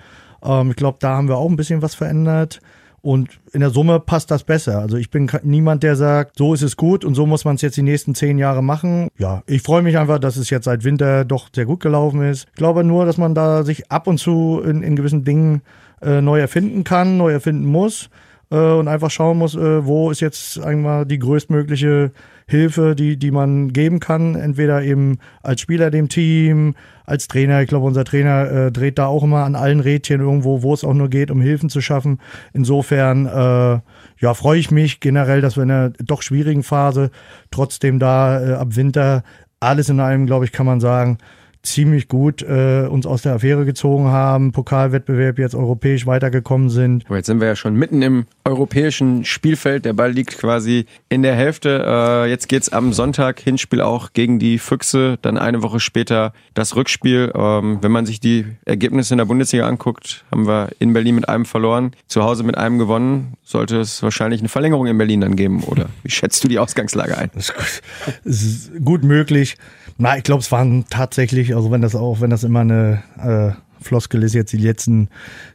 Ähm, 0.43 0.71
ich 0.71 0.77
glaube, 0.77 0.97
da 0.99 1.11
haben 1.11 1.29
wir 1.29 1.37
auch 1.37 1.51
ein 1.51 1.57
bisschen 1.57 1.83
was 1.83 1.95
verändert. 1.95 2.61
Und 3.09 3.41
in 3.55 3.61
der 3.61 3.71
Summe 3.71 4.01
passt 4.01 4.31
das 4.31 4.45
besser. 4.45 4.81
Also 4.81 4.99
ich 4.99 5.09
bin 5.09 5.31
niemand, 5.43 5.83
der 5.83 5.97
sagt, 5.97 6.37
so 6.37 6.53
ist 6.53 6.61
es 6.61 6.77
gut 6.77 7.07
und 7.07 7.15
so 7.15 7.25
muss 7.25 7.47
man 7.47 7.55
es 7.55 7.63
jetzt 7.63 7.79
die 7.79 7.83
nächsten 7.83 8.15
zehn 8.15 8.37
Jahre 8.37 8.63
machen. 8.63 9.09
Ja, 9.17 9.43
ich 9.47 9.63
freue 9.63 9.81
mich 9.81 9.97
einfach, 9.97 10.19
dass 10.19 10.37
es 10.37 10.51
jetzt 10.51 10.67
seit 10.67 10.85
Winter 10.85 11.25
doch 11.25 11.49
sehr 11.51 11.65
gut 11.65 11.81
gelaufen 11.81 12.21
ist. 12.21 12.49
Ich 12.49 12.59
glaube 12.59 12.85
nur, 12.85 13.07
dass 13.07 13.17
man 13.17 13.35
da 13.35 13.65
sich 13.65 13.91
ab 13.91 14.09
und 14.09 14.19
zu 14.19 14.61
in, 14.63 14.83
in 14.83 14.95
gewissen 14.95 15.25
Dingen 15.25 15.63
äh, 16.03 16.21
neu 16.21 16.39
erfinden 16.39 16.85
kann, 16.85 17.17
neu 17.17 17.33
erfinden 17.33 17.65
muss 17.65 18.11
äh, 18.51 18.59
und 18.59 18.89
einfach 18.89 19.11
schauen 19.11 19.39
muss, 19.39 19.55
äh, 19.55 19.87
wo 19.87 20.11
ist 20.11 20.21
jetzt 20.21 20.61
einmal 20.61 21.07
die 21.07 21.19
größtmögliche 21.19 22.13
Hilfe, 22.49 22.97
die, 22.97 23.19
die 23.19 23.31
man 23.31 23.73
geben 23.73 24.01
kann. 24.01 24.35
Entweder 24.35 24.83
eben 24.83 25.19
als 25.43 25.61
Spieler 25.61 25.91
dem 25.91 26.09
Team, 26.09 26.75
als 27.05 27.29
Trainer. 27.29 27.61
Ich 27.63 27.69
glaube, 27.69 27.87
unser 27.87 28.05
Trainer 28.05 28.51
äh, 28.51 28.73
dreht 28.73 28.99
da 28.99 29.07
auch 29.07 29.23
immer 29.23 29.45
an 29.45 29.55
allen 29.55 29.81
Rädchen 29.81 30.21
irgendwo, 30.21 30.63
wo 30.63 30.73
es 30.73 30.83
auch 30.83 30.95
nur 30.95 31.11
geht, 31.11 31.31
um 31.31 31.41
Hilfen 31.41 31.69
zu 31.69 31.81
schaffen. 31.81 32.21
Insofern, 32.55 33.27
äh, 33.27 33.81
ja, 34.21 34.35
freue 34.35 34.59
ich 34.59 34.71
mich 34.71 35.01
generell, 35.01 35.43
dass 35.43 35.57
wir 35.57 35.63
in 35.63 35.71
einer 35.71 35.91
doch 35.91 36.23
schwierigen 36.23 36.63
Phase 36.63 37.11
trotzdem 37.51 37.99
da 37.99 38.43
äh, 38.43 38.53
ab 38.55 38.77
Winter 38.77 39.23
alles 39.61 39.89
in 39.89 40.01
allem, 40.01 40.27
glaube 40.27 40.45
ich, 40.45 40.53
kann 40.53 40.67
man 40.67 40.81
sagen, 40.81 41.19
ziemlich 41.63 42.09
gut 42.09 42.43
äh, 42.43 42.87
uns 42.89 43.07
aus 43.07 43.23
der 43.23 43.35
Affäre 43.35 43.65
gezogen 43.65 44.09
haben, 44.09 44.53
Pokalwettbewerb 44.53 45.39
jetzt 45.39 45.55
europäisch 45.55 46.07
weitergekommen 46.07 46.71
sind. 46.71 47.05
Aber 47.07 47.17
jetzt 47.17 47.27
sind 47.27 47.41
wir 47.41 47.49
ja 47.49 47.57
schon 47.57 47.75
mitten 47.75 48.03
im 48.03 48.27
europäischen 48.45 49.25
Spielfeld. 49.25 49.85
Der 49.85 49.93
Ball 49.93 50.13
liegt 50.13 50.39
quasi 50.39 50.87
in 51.09 51.23
der 51.23 51.35
Hälfte. 51.35 51.85
Äh, 51.87 52.31
jetzt 52.31 52.49
geht's 52.49 52.69
am 52.71 52.93
Sonntag 52.93 53.41
Hinspiel 53.41 53.81
auch 53.81 54.13
gegen 54.13 54.39
die 54.39 54.59
Füchse. 54.59 55.19
Dann 55.23 55.39
eine 55.39 55.63
Woche 55.63 55.81
später 55.81 56.33
das 56.55 56.77
Rückspiel. 56.77 57.33
Ähm, 57.35 57.79
wenn 57.83 57.93
man 57.93 58.07
sich 58.07 58.21
die 58.21 58.47
Ergebnisse 58.65 59.15
in 59.15 59.19
der 59.19 59.25
Bundesliga 59.25 59.67
anguckt, 59.67 60.25
haben 60.31 60.47
wir 60.47 60.71
in 60.79 60.93
Berlin 60.93 61.17
mit 61.17 61.29
einem 61.29 61.45
verloren, 61.45 61.93
zu 62.07 62.23
Hause 62.23 62.45
mit 62.45 62.57
einem 62.57 62.79
gewonnen. 62.79 63.35
Sollte 63.49 63.81
es 63.81 64.03
wahrscheinlich 64.03 64.43
eine 64.43 64.51
Verlängerung 64.51 64.87
in 64.89 64.99
Berlin 64.99 65.23
dann 65.23 65.35
geben, 65.35 65.63
oder? 65.65 65.87
Wie 66.03 66.11
schätzt 66.11 66.45
du 66.45 66.49
die 66.49 66.59
Ausgangslage 66.59 67.17
ein? 67.17 67.31
Das 67.33 67.49
ist 67.49 67.83
ist 68.25 68.85
gut 68.85 69.05
möglich. 69.05 69.57
Na, 69.97 70.19
ich 70.19 70.23
glaube, 70.23 70.43
es 70.43 70.53
waren 70.53 70.85
tatsächlich, 70.91 71.57
also 71.57 71.71
wenn 71.71 71.81
das 71.81 71.95
auch, 71.95 72.21
wenn 72.21 72.29
das 72.29 72.45
immer 72.45 72.61
eine 72.61 73.03
äh, 73.17 73.83
Floskel 73.83 74.23
ist 74.23 74.35
jetzt 74.35 74.53
die 74.53 74.59
letzten, 74.59 75.09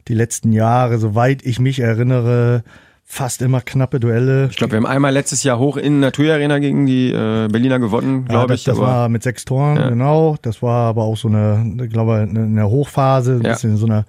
die 0.08 0.14
letzten 0.14 0.50
Jahre, 0.50 0.98
soweit 0.98 1.46
ich 1.46 1.60
mich 1.60 1.78
erinnere, 1.78 2.64
fast 3.04 3.42
immer 3.42 3.60
knappe 3.60 4.00
Duelle. 4.00 4.48
Ich 4.50 4.56
glaube, 4.56 4.72
wir 4.72 4.78
haben 4.78 4.86
einmal 4.86 5.12
letztes 5.12 5.44
Jahr 5.44 5.60
hoch 5.60 5.76
in 5.76 6.00
Naturarena 6.00 6.58
gegen 6.58 6.86
die 6.86 7.12
äh, 7.12 7.46
Berliner 7.46 7.78
gewonnen, 7.78 8.24
glaube 8.24 8.48
ja, 8.48 8.54
ich. 8.56 8.64
Das 8.64 8.76
war 8.76 9.08
mit 9.08 9.22
sechs 9.22 9.44
Toren, 9.44 9.76
ja. 9.76 9.90
genau. 9.90 10.36
Das 10.42 10.62
war 10.62 10.88
aber 10.88 11.04
auch 11.04 11.16
so 11.16 11.28
eine, 11.28 11.76
ich 11.80 11.90
glaube, 11.90 12.26
eine, 12.28 12.40
eine 12.40 12.68
Hochphase, 12.68 13.34
ein 13.34 13.42
ja. 13.42 13.52
bisschen 13.52 13.76
so 13.76 13.86
eine 13.86 14.04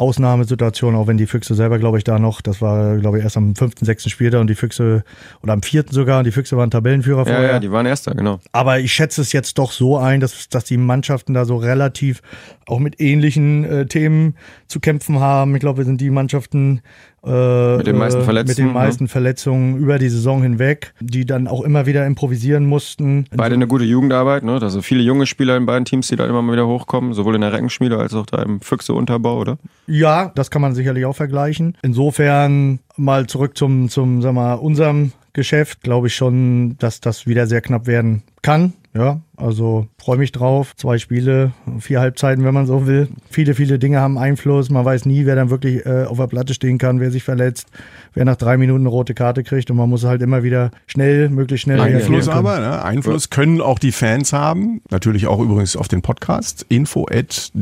Ausnahmesituation, 0.00 0.94
auch 0.94 1.06
wenn 1.06 1.18
die 1.18 1.26
Füchse 1.26 1.54
selber, 1.54 1.78
glaube 1.78 1.98
ich, 1.98 2.04
da 2.04 2.18
noch, 2.18 2.40
das 2.40 2.62
war, 2.62 2.96
glaube 2.96 3.18
ich, 3.18 3.24
erst 3.24 3.36
am 3.36 3.54
fünften, 3.54 3.84
sechsten 3.84 4.08
Spieltag 4.08 4.40
und 4.40 4.48
die 4.48 4.54
Füchse, 4.54 5.04
oder 5.42 5.52
am 5.52 5.62
vierten 5.62 5.92
sogar, 5.92 6.18
und 6.18 6.24
die 6.24 6.32
Füchse 6.32 6.56
waren 6.56 6.70
Tabellenführer 6.70 7.26
vorher. 7.26 7.42
Ja, 7.42 7.52
ja, 7.52 7.60
die 7.60 7.70
waren 7.70 7.84
erster, 7.84 8.14
genau. 8.14 8.40
Aber 8.52 8.80
ich 8.80 8.92
schätze 8.92 9.20
es 9.20 9.32
jetzt 9.32 9.58
doch 9.58 9.72
so 9.72 9.98
ein, 9.98 10.20
dass, 10.20 10.48
dass 10.48 10.64
die 10.64 10.78
Mannschaften 10.78 11.34
da 11.34 11.44
so 11.44 11.56
relativ 11.56 12.22
auch 12.66 12.78
mit 12.78 13.00
ähnlichen 13.00 13.64
äh, 13.64 13.86
Themen 13.86 14.36
zu 14.68 14.80
kämpfen 14.80 15.20
haben. 15.20 15.54
Ich 15.54 15.60
glaube, 15.60 15.78
wir 15.78 15.84
sind 15.84 16.00
die 16.00 16.10
Mannschaften, 16.10 16.80
äh, 17.24 17.76
mit 17.76 17.86
den 17.86 17.98
meisten 17.98 18.22
Verletzungen, 18.22 18.48
mit 18.48 18.58
den 18.58 18.72
meisten 18.72 19.08
Verletzungen 19.08 19.76
über 19.76 19.98
die 19.98 20.08
Saison 20.08 20.42
hinweg, 20.42 20.94
die 21.00 21.26
dann 21.26 21.46
auch 21.46 21.62
immer 21.62 21.86
wieder 21.86 22.06
improvisieren 22.06 22.66
mussten. 22.66 23.26
Beide 23.34 23.54
eine 23.54 23.66
gute 23.66 23.84
Jugendarbeit, 23.84 24.42
ne? 24.42 24.58
Also 24.60 24.82
viele 24.82 25.02
junge 25.02 25.26
Spieler 25.26 25.56
in 25.56 25.66
beiden 25.66 25.84
Teams, 25.84 26.08
die 26.08 26.16
da 26.16 26.26
immer 26.26 26.42
mal 26.42 26.52
wieder 26.52 26.66
hochkommen, 26.66 27.12
sowohl 27.12 27.34
in 27.34 27.42
der 27.42 27.52
Reckenschmiede 27.52 27.98
als 27.98 28.14
auch 28.14 28.26
da 28.26 28.42
im 28.42 28.60
Füchse-Unterbau, 28.60 29.38
oder? 29.38 29.58
Ja, 29.86 30.32
das 30.34 30.50
kann 30.50 30.62
man 30.62 30.74
sicherlich 30.74 31.04
auch 31.04 31.16
vergleichen. 31.16 31.76
Insofern 31.82 32.78
mal 32.96 33.26
zurück 33.26 33.56
zum, 33.56 33.88
zum, 33.88 34.22
sag 34.22 34.32
mal, 34.32 34.54
unserem 34.54 35.12
Geschäft, 35.32 35.82
glaube 35.82 36.08
ich 36.08 36.14
schon, 36.14 36.76
dass 36.78 37.00
das 37.00 37.26
wieder 37.26 37.46
sehr 37.46 37.60
knapp 37.60 37.86
werden 37.86 38.22
kann. 38.42 38.72
Ja, 38.92 39.20
also 39.36 39.86
freue 39.98 40.18
mich 40.18 40.32
drauf. 40.32 40.74
Zwei 40.76 40.98
Spiele, 40.98 41.52
vier 41.78 42.00
Halbzeiten, 42.00 42.44
wenn 42.44 42.52
man 42.52 42.66
so 42.66 42.88
will. 42.88 43.08
Viele, 43.30 43.54
viele 43.54 43.78
Dinge 43.78 44.00
haben 44.00 44.18
Einfluss. 44.18 44.68
Man 44.68 44.84
weiß 44.84 45.06
nie, 45.06 45.26
wer 45.26 45.36
dann 45.36 45.48
wirklich 45.48 45.86
äh, 45.86 46.06
auf 46.08 46.18
der 46.18 46.26
Platte 46.26 46.54
stehen 46.54 46.78
kann, 46.78 46.98
wer 46.98 47.12
sich 47.12 47.22
verletzt, 47.22 47.68
wer 48.14 48.24
nach 48.24 48.34
drei 48.34 48.56
Minuten 48.56 48.80
eine 48.80 48.88
rote 48.88 49.14
Karte 49.14 49.44
kriegt. 49.44 49.70
Und 49.70 49.76
man 49.76 49.88
muss 49.88 50.04
halt 50.04 50.22
immer 50.22 50.42
wieder 50.42 50.72
schnell, 50.86 51.28
möglichst 51.28 51.64
schnell 51.64 51.80
Einfluss 51.80 52.28
aber, 52.28 52.58
ne? 52.58 52.82
Einfluss 52.82 53.30
können 53.30 53.60
auch 53.60 53.78
die 53.78 53.92
Fans 53.92 54.32
haben. 54.32 54.80
Natürlich 54.90 55.28
auch 55.28 55.38
übrigens 55.38 55.76
auf 55.76 55.86
den 55.86 56.02
Podcast. 56.02 56.66
Info 56.68 57.06
at 57.08 57.52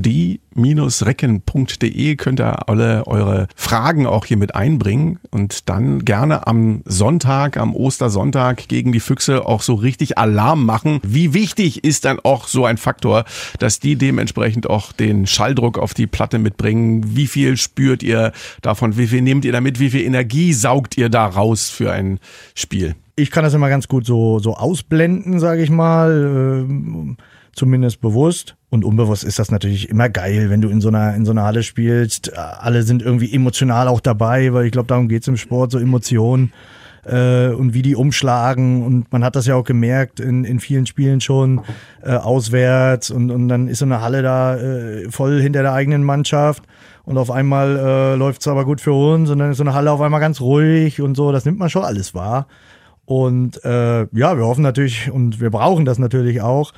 die-recken.de 0.64 2.16
könnt 2.16 2.40
ihr 2.40 2.68
alle 2.68 3.06
eure 3.06 3.48
Fragen 3.56 4.06
auch 4.06 4.24
hier 4.24 4.36
mit 4.36 4.54
einbringen 4.54 5.18
und 5.30 5.68
dann 5.68 6.04
gerne 6.04 6.46
am 6.46 6.82
Sonntag, 6.84 7.56
am 7.56 7.74
Ostersonntag 7.74 8.68
gegen 8.68 8.92
die 8.92 9.00
Füchse 9.00 9.46
auch 9.46 9.62
so 9.62 9.74
richtig 9.74 10.18
Alarm 10.18 10.64
machen. 10.64 11.00
Wie 11.02 11.34
wichtig 11.34 11.84
ist 11.84 12.04
dann 12.04 12.20
auch 12.20 12.48
so 12.48 12.64
ein 12.64 12.76
Faktor, 12.76 13.24
dass 13.58 13.80
die 13.80 13.96
dementsprechend 13.96 14.68
auch 14.68 14.92
den 14.92 15.26
Schalldruck 15.26 15.78
auf 15.78 15.94
die 15.94 16.06
Platte 16.06 16.38
mitbringen? 16.38 17.16
Wie 17.16 17.26
viel 17.26 17.56
spürt 17.56 18.02
ihr 18.02 18.32
davon? 18.62 18.96
Wie 18.96 19.06
viel 19.06 19.22
nehmt 19.22 19.44
ihr 19.44 19.52
damit? 19.52 19.80
Wie 19.80 19.90
viel 19.90 20.02
Energie 20.02 20.52
saugt 20.52 20.96
ihr 20.96 21.08
da 21.08 21.26
raus 21.26 21.70
für 21.70 21.92
ein 21.92 22.18
Spiel? 22.54 22.94
Ich 23.16 23.32
kann 23.32 23.42
das 23.42 23.54
immer 23.54 23.68
ganz 23.68 23.88
gut 23.88 24.06
so, 24.06 24.38
so 24.38 24.54
ausblenden, 24.54 25.40
sage 25.40 25.62
ich 25.62 25.70
mal. 25.70 26.66
Äh, 26.68 27.16
zumindest 27.58 28.00
bewusst. 28.00 28.56
Und 28.70 28.84
unbewusst 28.84 29.24
ist 29.24 29.38
das 29.38 29.50
natürlich 29.50 29.88
immer 29.88 30.08
geil, 30.08 30.50
wenn 30.50 30.60
du 30.60 30.68
in 30.68 30.80
so 30.80 30.88
einer, 30.88 31.14
in 31.14 31.24
so 31.24 31.32
einer 31.32 31.42
Halle 31.42 31.62
spielst. 31.62 32.36
Alle 32.36 32.82
sind 32.82 33.02
irgendwie 33.02 33.34
emotional 33.34 33.88
auch 33.88 34.00
dabei, 34.00 34.52
weil 34.52 34.66
ich 34.66 34.72
glaube, 34.72 34.88
darum 34.88 35.08
geht 35.08 35.22
es 35.22 35.28
im 35.28 35.36
Sport, 35.36 35.72
so 35.72 35.78
Emotionen 35.78 36.52
äh, 37.04 37.48
und 37.48 37.74
wie 37.74 37.82
die 37.82 37.96
umschlagen. 37.96 38.84
Und 38.84 39.12
man 39.12 39.24
hat 39.24 39.36
das 39.36 39.46
ja 39.46 39.54
auch 39.54 39.64
gemerkt 39.64 40.20
in, 40.20 40.44
in 40.44 40.60
vielen 40.60 40.86
Spielen 40.86 41.20
schon 41.20 41.62
äh, 42.02 42.12
auswärts 42.12 43.10
und, 43.10 43.30
und 43.30 43.48
dann 43.48 43.68
ist 43.68 43.78
so 43.78 43.84
eine 43.84 44.00
Halle 44.00 44.22
da 44.22 44.56
äh, 44.56 45.10
voll 45.10 45.40
hinter 45.40 45.62
der 45.62 45.72
eigenen 45.72 46.04
Mannschaft. 46.04 46.62
Und 47.04 47.16
auf 47.16 47.30
einmal 47.30 47.76
äh, 47.76 48.14
läuft 48.16 48.42
es 48.42 48.48
aber 48.48 48.66
gut 48.66 48.82
für 48.82 48.92
uns 48.92 49.30
und 49.30 49.38
dann 49.38 49.50
ist 49.50 49.56
so 49.56 49.62
eine 49.62 49.72
Halle 49.72 49.90
auf 49.90 50.00
einmal 50.00 50.20
ganz 50.20 50.40
ruhig 50.42 51.00
und 51.00 51.16
so. 51.16 51.32
Das 51.32 51.46
nimmt 51.46 51.58
man 51.58 51.70
schon 51.70 51.84
alles 51.84 52.14
wahr. 52.14 52.46
Und 53.08 53.64
äh, 53.64 54.00
ja, 54.00 54.36
wir 54.36 54.44
hoffen 54.44 54.60
natürlich 54.60 55.10
und 55.10 55.40
wir 55.40 55.48
brauchen 55.48 55.86
das 55.86 55.98
natürlich 55.98 56.42
auch, 56.42 56.72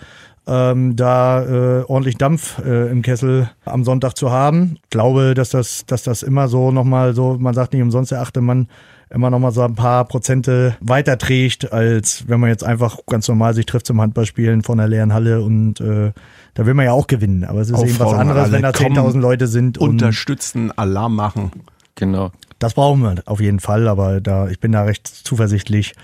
ähm, 0.46 0.96
da 0.96 1.44
äh, 1.44 1.84
ordentlich 1.84 2.16
Dampf 2.16 2.58
äh, 2.58 2.90
im 2.90 3.02
Kessel 3.02 3.50
am 3.64 3.84
Sonntag 3.84 4.16
zu 4.16 4.30
haben. 4.30 4.76
Ich 4.84 4.90
glaube, 4.90 5.34
dass 5.34 5.50
das, 5.50 5.84
dass 5.86 6.02
das 6.02 6.22
immer 6.22 6.48
so 6.48 6.70
nochmal 6.70 7.14
so, 7.14 7.36
man 7.38 7.54
sagt 7.54 7.72
nicht 7.72 7.82
umsonst, 7.82 8.10
der 8.10 8.20
achte 8.20 8.40
Mann 8.40 8.68
immer 9.12 9.30
noch 9.30 9.38
mal 9.38 9.50
so 9.50 9.62
ein 9.62 9.74
paar 9.74 10.04
Prozente 10.04 10.76
weiter 10.80 11.18
trägt, 11.18 11.72
als 11.72 12.28
wenn 12.28 12.40
man 12.40 12.48
jetzt 12.48 12.64
einfach 12.64 12.98
ganz 13.06 13.26
normal 13.28 13.54
sich 13.54 13.66
trifft 13.66 13.86
zum 13.86 14.00
Handballspielen 14.00 14.62
von 14.62 14.78
der 14.78 14.88
leeren 14.88 15.12
Halle 15.12 15.42
und 15.42 15.80
äh, 15.80 16.12
da 16.54 16.66
will 16.66 16.74
man 16.74 16.84
ja 16.84 16.92
auch 16.92 17.06
gewinnen. 17.06 17.44
Aber 17.44 17.60
es 17.60 17.70
ist 17.70 17.82
eben 17.82 17.98
was 17.98 18.12
anderes, 18.12 18.52
wenn 18.52 18.62
da 18.62 18.70
10.000 18.70 19.18
Leute 19.18 19.46
sind. 19.46 19.78
Und 19.78 19.90
unterstützen, 19.90 20.76
Alarm 20.76 21.16
machen. 21.16 21.50
Genau. 21.96 22.30
Das 22.58 22.74
brauchen 22.74 23.02
wir 23.02 23.16
auf 23.26 23.40
jeden 23.40 23.60
Fall, 23.60 23.88
aber 23.88 24.20
da, 24.20 24.48
ich 24.48 24.60
bin 24.60 24.72
da 24.72 24.84
recht 24.84 25.06
zuversichtlich, 25.06 25.94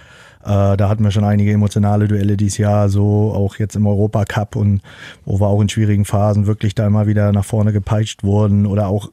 Äh, 0.44 0.76
da 0.76 0.88
hatten 0.88 1.02
wir 1.02 1.10
schon 1.10 1.24
einige 1.24 1.52
emotionale 1.52 2.08
Duelle 2.08 2.36
dieses 2.36 2.58
Jahr, 2.58 2.88
so 2.88 3.32
auch 3.34 3.56
jetzt 3.56 3.76
im 3.76 3.86
Europacup 3.86 4.56
und 4.56 4.80
wo 5.24 5.40
wir 5.40 5.46
auch 5.46 5.60
in 5.60 5.68
schwierigen 5.68 6.04
Phasen 6.04 6.46
wirklich 6.46 6.74
da 6.74 6.86
immer 6.86 7.06
wieder 7.06 7.32
nach 7.32 7.44
vorne 7.44 7.72
gepeitscht 7.72 8.22
wurden 8.22 8.66
oder 8.66 8.88
auch 8.88 9.10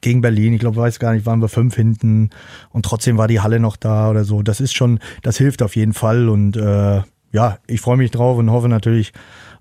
gegen 0.00 0.20
Berlin. 0.20 0.54
Ich 0.54 0.60
glaube, 0.60 0.76
weiß 0.76 0.98
gar 0.98 1.12
nicht, 1.14 1.26
waren 1.26 1.40
wir 1.40 1.48
fünf 1.48 1.74
hinten 1.74 2.30
und 2.70 2.84
trotzdem 2.84 3.18
war 3.18 3.28
die 3.28 3.40
Halle 3.40 3.60
noch 3.60 3.76
da 3.76 4.10
oder 4.10 4.24
so. 4.24 4.42
Das 4.42 4.60
ist 4.60 4.74
schon, 4.74 5.00
das 5.22 5.38
hilft 5.38 5.62
auf 5.62 5.76
jeden 5.76 5.94
Fall 5.94 6.28
und 6.28 6.56
äh, 6.56 7.02
ja, 7.32 7.58
ich 7.66 7.80
freue 7.80 7.96
mich 7.96 8.10
drauf 8.10 8.38
und 8.38 8.50
hoffe 8.50 8.68
natürlich 8.68 9.12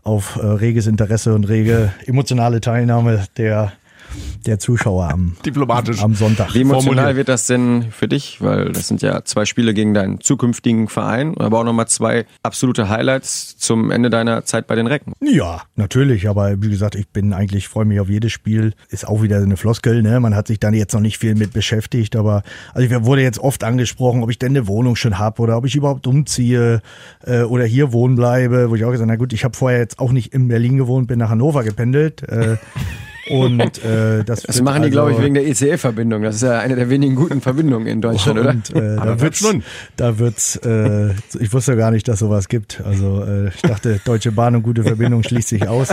auf 0.04 0.36
äh, 0.36 0.46
reges 0.46 0.88
Interesse 0.88 1.34
und 1.34 1.46
rege 1.46 1.92
emotionale 2.06 2.62
Teilnahme 2.62 3.24
der 3.38 3.72
der 4.46 4.60
Zuschauer 4.60 5.10
am, 5.10 5.36
Diplomatisch. 5.46 6.02
am 6.02 6.16
Sonntag. 6.16 6.54
Wie 6.54 6.62
emotional 6.62 6.96
formuliert. 6.96 7.16
wird 7.16 7.30
das 7.30 7.48
denn 7.48 7.86
für 7.92 8.08
dich? 8.08 8.42
Weil 8.42 8.72
das 8.72 8.88
sind 8.88 9.02
ja 9.02 9.24
zwei 9.24 9.46
Spiele 9.46 9.74
gegen 9.74 9.94
deinen 9.94 10.20
zukünftigen 10.20 10.88
Verein, 10.88 11.38
aber 11.38 11.60
auch 11.60 11.64
nochmal 11.64 11.88
zwei 11.88 12.26
absolute 12.42 12.90
Highlights 12.90 13.58
zum 13.58 13.92
Ende 13.92 14.10
deiner 14.10 14.46
Zeit 14.46 14.68
bei 14.68 14.76
den 14.76 14.88
Recken. 14.88 15.14
Ja, 15.22 15.62
natürlich, 15.76 16.28
aber 16.28 16.62
wie 16.62 16.70
gesagt, 16.70 16.96
ich 16.96 17.08
bin 17.10 17.34
eigentlich, 17.34 17.68
freue 17.68 17.86
mich 17.86 18.00
auf 18.00 18.10
jedes 18.10 18.32
Spiel. 18.32 18.74
Ist 18.90 19.08
auch 19.08 19.22
wieder 19.22 19.38
eine 19.38 19.58
Floskel, 19.58 20.02
ne? 20.02 20.20
Man 20.20 20.36
hat 20.36 20.48
sich 20.48 20.60
dann 20.60 20.74
jetzt 20.74 20.94
noch 20.94 21.02
nicht 21.02 21.18
viel 21.18 21.36
mit 21.36 21.54
beschäftigt, 21.54 22.16
aber 22.16 22.44
also 22.74 22.88
ich 22.88 23.04
wurde 23.04 23.22
jetzt 23.22 23.40
oft 23.40 23.64
angesprochen, 23.64 24.24
ob 24.24 24.30
ich 24.30 24.40
denn 24.40 24.52
eine 24.52 24.68
Wohnung 24.68 24.96
schon 24.96 25.18
habe 25.18 25.42
oder 25.42 25.58
ob 25.58 25.66
ich 25.66 25.76
überhaupt 25.76 26.08
umziehe 26.08 26.82
äh, 27.26 27.44
oder 27.44 27.66
hier 27.66 27.94
wohnen 27.94 28.16
bleibe, 28.16 28.70
wo 28.70 28.76
ich 28.76 28.84
auch 28.84 28.92
gesagt 28.92 29.10
habe, 29.10 29.12
na 29.12 29.18
gut, 29.18 29.34
ich 29.34 29.44
habe 29.44 29.56
vorher 29.56 29.80
jetzt 29.80 30.00
auch 30.00 30.12
nicht 30.12 30.34
in 30.34 30.48
Berlin 30.48 30.78
gewohnt, 30.78 31.08
bin 31.08 31.20
nach 31.20 31.30
Hannover 31.30 31.64
gependelt. 31.64 32.24
Äh, 32.24 32.58
und 33.30 33.84
äh, 33.84 34.24
das, 34.24 34.42
Das 34.44 34.62
machen 34.62 34.82
die, 34.82 34.88
also- 34.88 34.92
glaube 34.92 35.12
ich, 35.14 35.22
wegen 35.22 35.34
der 35.34 35.48
ECE-Verbindung. 35.48 36.24
Das 36.24 36.36
ist 36.36 36.42
ja 36.44 36.60
eine 36.60 36.76
der 36.76 36.90
wenigen 36.90 37.16
guten 37.16 37.42
Verbindungen 37.42 37.88
in 37.88 38.02
Deutschland, 38.02 38.40
oder? 38.40 38.50
Und, 38.52 38.70
äh, 38.76 38.96
da 38.96 39.06
wird 39.08 39.22
wird's, 39.22 39.40
schon. 39.40 39.64
da 39.96 40.20
wird's, 40.20 40.56
äh, 40.58 41.12
ich 41.40 41.54
wusste 41.54 41.76
gar 41.78 41.92
nicht, 41.92 42.08
dass 42.08 42.20
sowas 42.20 42.48
gibt. 42.50 42.82
Also 42.86 43.24
äh, 43.24 43.48
ich 43.50 43.62
dachte, 43.62 44.00
Deutsche 44.06 44.32
Bahn 44.32 44.56
und 44.56 44.64
gute 44.64 44.84
Verbindung 44.84 45.24
schließt 45.24 45.50
sich 45.50 45.68
aus. 45.68 45.90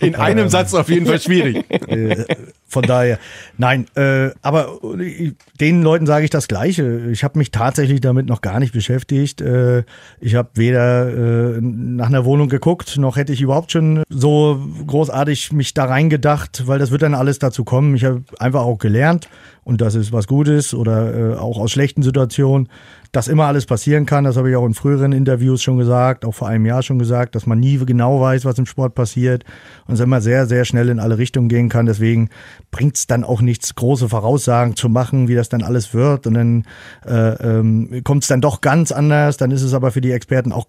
In 0.00 0.14
einem 0.14 0.48
Satz 0.48 0.74
auf 0.74 0.88
jeden 0.88 1.06
Fall 1.06 1.20
schwierig. 1.20 1.64
Äh, 1.88 2.24
von 2.68 2.82
daher, 2.86 3.18
nein, 3.56 3.86
äh, 3.96 4.30
aber 4.42 4.78
äh, 4.98 5.32
den 5.60 5.82
Leuten 5.82 6.06
sage 6.06 6.24
ich 6.24 6.30
das 6.30 6.48
Gleiche. 6.48 7.08
Ich 7.10 7.24
habe 7.24 7.38
mich 7.38 7.50
tatsächlich 7.50 8.00
damit 8.00 8.26
noch 8.26 8.40
gar 8.40 8.60
nicht 8.60 8.72
beschäftigt. 8.72 9.40
Äh, 9.40 9.84
ich 10.20 10.34
habe 10.34 10.50
weder 10.54 11.08
äh, 11.08 11.60
nach 11.60 12.08
einer 12.08 12.24
Wohnung 12.24 12.48
geguckt, 12.48 12.96
noch 12.98 13.16
hätte 13.16 13.32
ich 13.32 13.40
überhaupt 13.40 13.72
schon 13.72 14.02
so 14.08 14.60
großartig 14.86 15.52
mich 15.52 15.74
da 15.74 15.86
reingedacht, 15.86 16.66
weil 16.66 16.78
das 16.78 16.90
wird 16.90 17.02
dann 17.02 17.14
alles 17.14 17.38
dazu 17.38 17.64
kommen. 17.64 17.94
Ich 17.96 18.04
habe 18.04 18.22
einfach 18.38 18.62
auch 18.62 18.78
gelernt 18.78 19.28
und 19.64 19.80
das 19.80 19.94
ist 19.94 20.12
was 20.12 20.26
Gutes 20.26 20.72
oder 20.72 21.14
äh, 21.14 21.34
auch 21.36 21.58
aus 21.58 21.70
schlechten 21.72 22.02
Situationen, 22.02 22.68
dass 23.12 23.28
immer 23.28 23.46
alles 23.46 23.66
passieren 23.66 24.06
kann. 24.06 24.24
Das 24.24 24.36
habe 24.36 24.50
ich 24.50 24.56
auch 24.56 24.66
in 24.66 24.74
früheren 24.74 25.12
Interviews 25.12 25.62
schon 25.62 25.78
gesagt, 25.78 26.24
auch 26.24 26.34
vor 26.34 26.48
einem 26.48 26.66
Jahr 26.66 26.82
schon 26.82 26.98
gesagt, 26.98 27.34
dass 27.34 27.46
man 27.46 27.58
nie 27.58 27.78
genau 27.78 28.20
weiß, 28.20 28.44
was 28.44 28.58
im 28.58 28.66
Sport 28.66 28.94
passiert 28.94 29.44
und 29.86 29.94
es 29.94 30.00
immer 30.00 30.20
sehr, 30.20 30.46
sehr 30.46 30.64
schnell 30.64 30.88
in 30.88 31.00
alle 31.00 31.18
Richtungen 31.18 31.48
gehen 31.48 31.68
kann. 31.68 31.86
Deswegen 31.86 32.28
bringt 32.70 32.96
es 32.96 33.06
dann 33.06 33.24
auch 33.24 33.40
nichts, 33.40 33.74
große 33.74 34.08
Voraussagen 34.08 34.76
zu 34.76 34.88
machen, 34.88 35.28
wie 35.28 35.34
das 35.34 35.48
dann 35.48 35.62
alles 35.62 35.94
wird. 35.94 36.26
Und 36.26 36.34
dann 36.34 36.64
äh, 37.06 37.58
ähm, 37.58 38.02
kommt 38.04 38.24
es 38.24 38.28
dann 38.28 38.40
doch 38.40 38.60
ganz 38.60 38.92
anders. 38.92 39.36
Dann 39.36 39.50
ist 39.50 39.62
es 39.62 39.74
aber 39.74 39.90
für 39.90 40.00
die 40.00 40.12
Experten 40.12 40.52
auch 40.52 40.66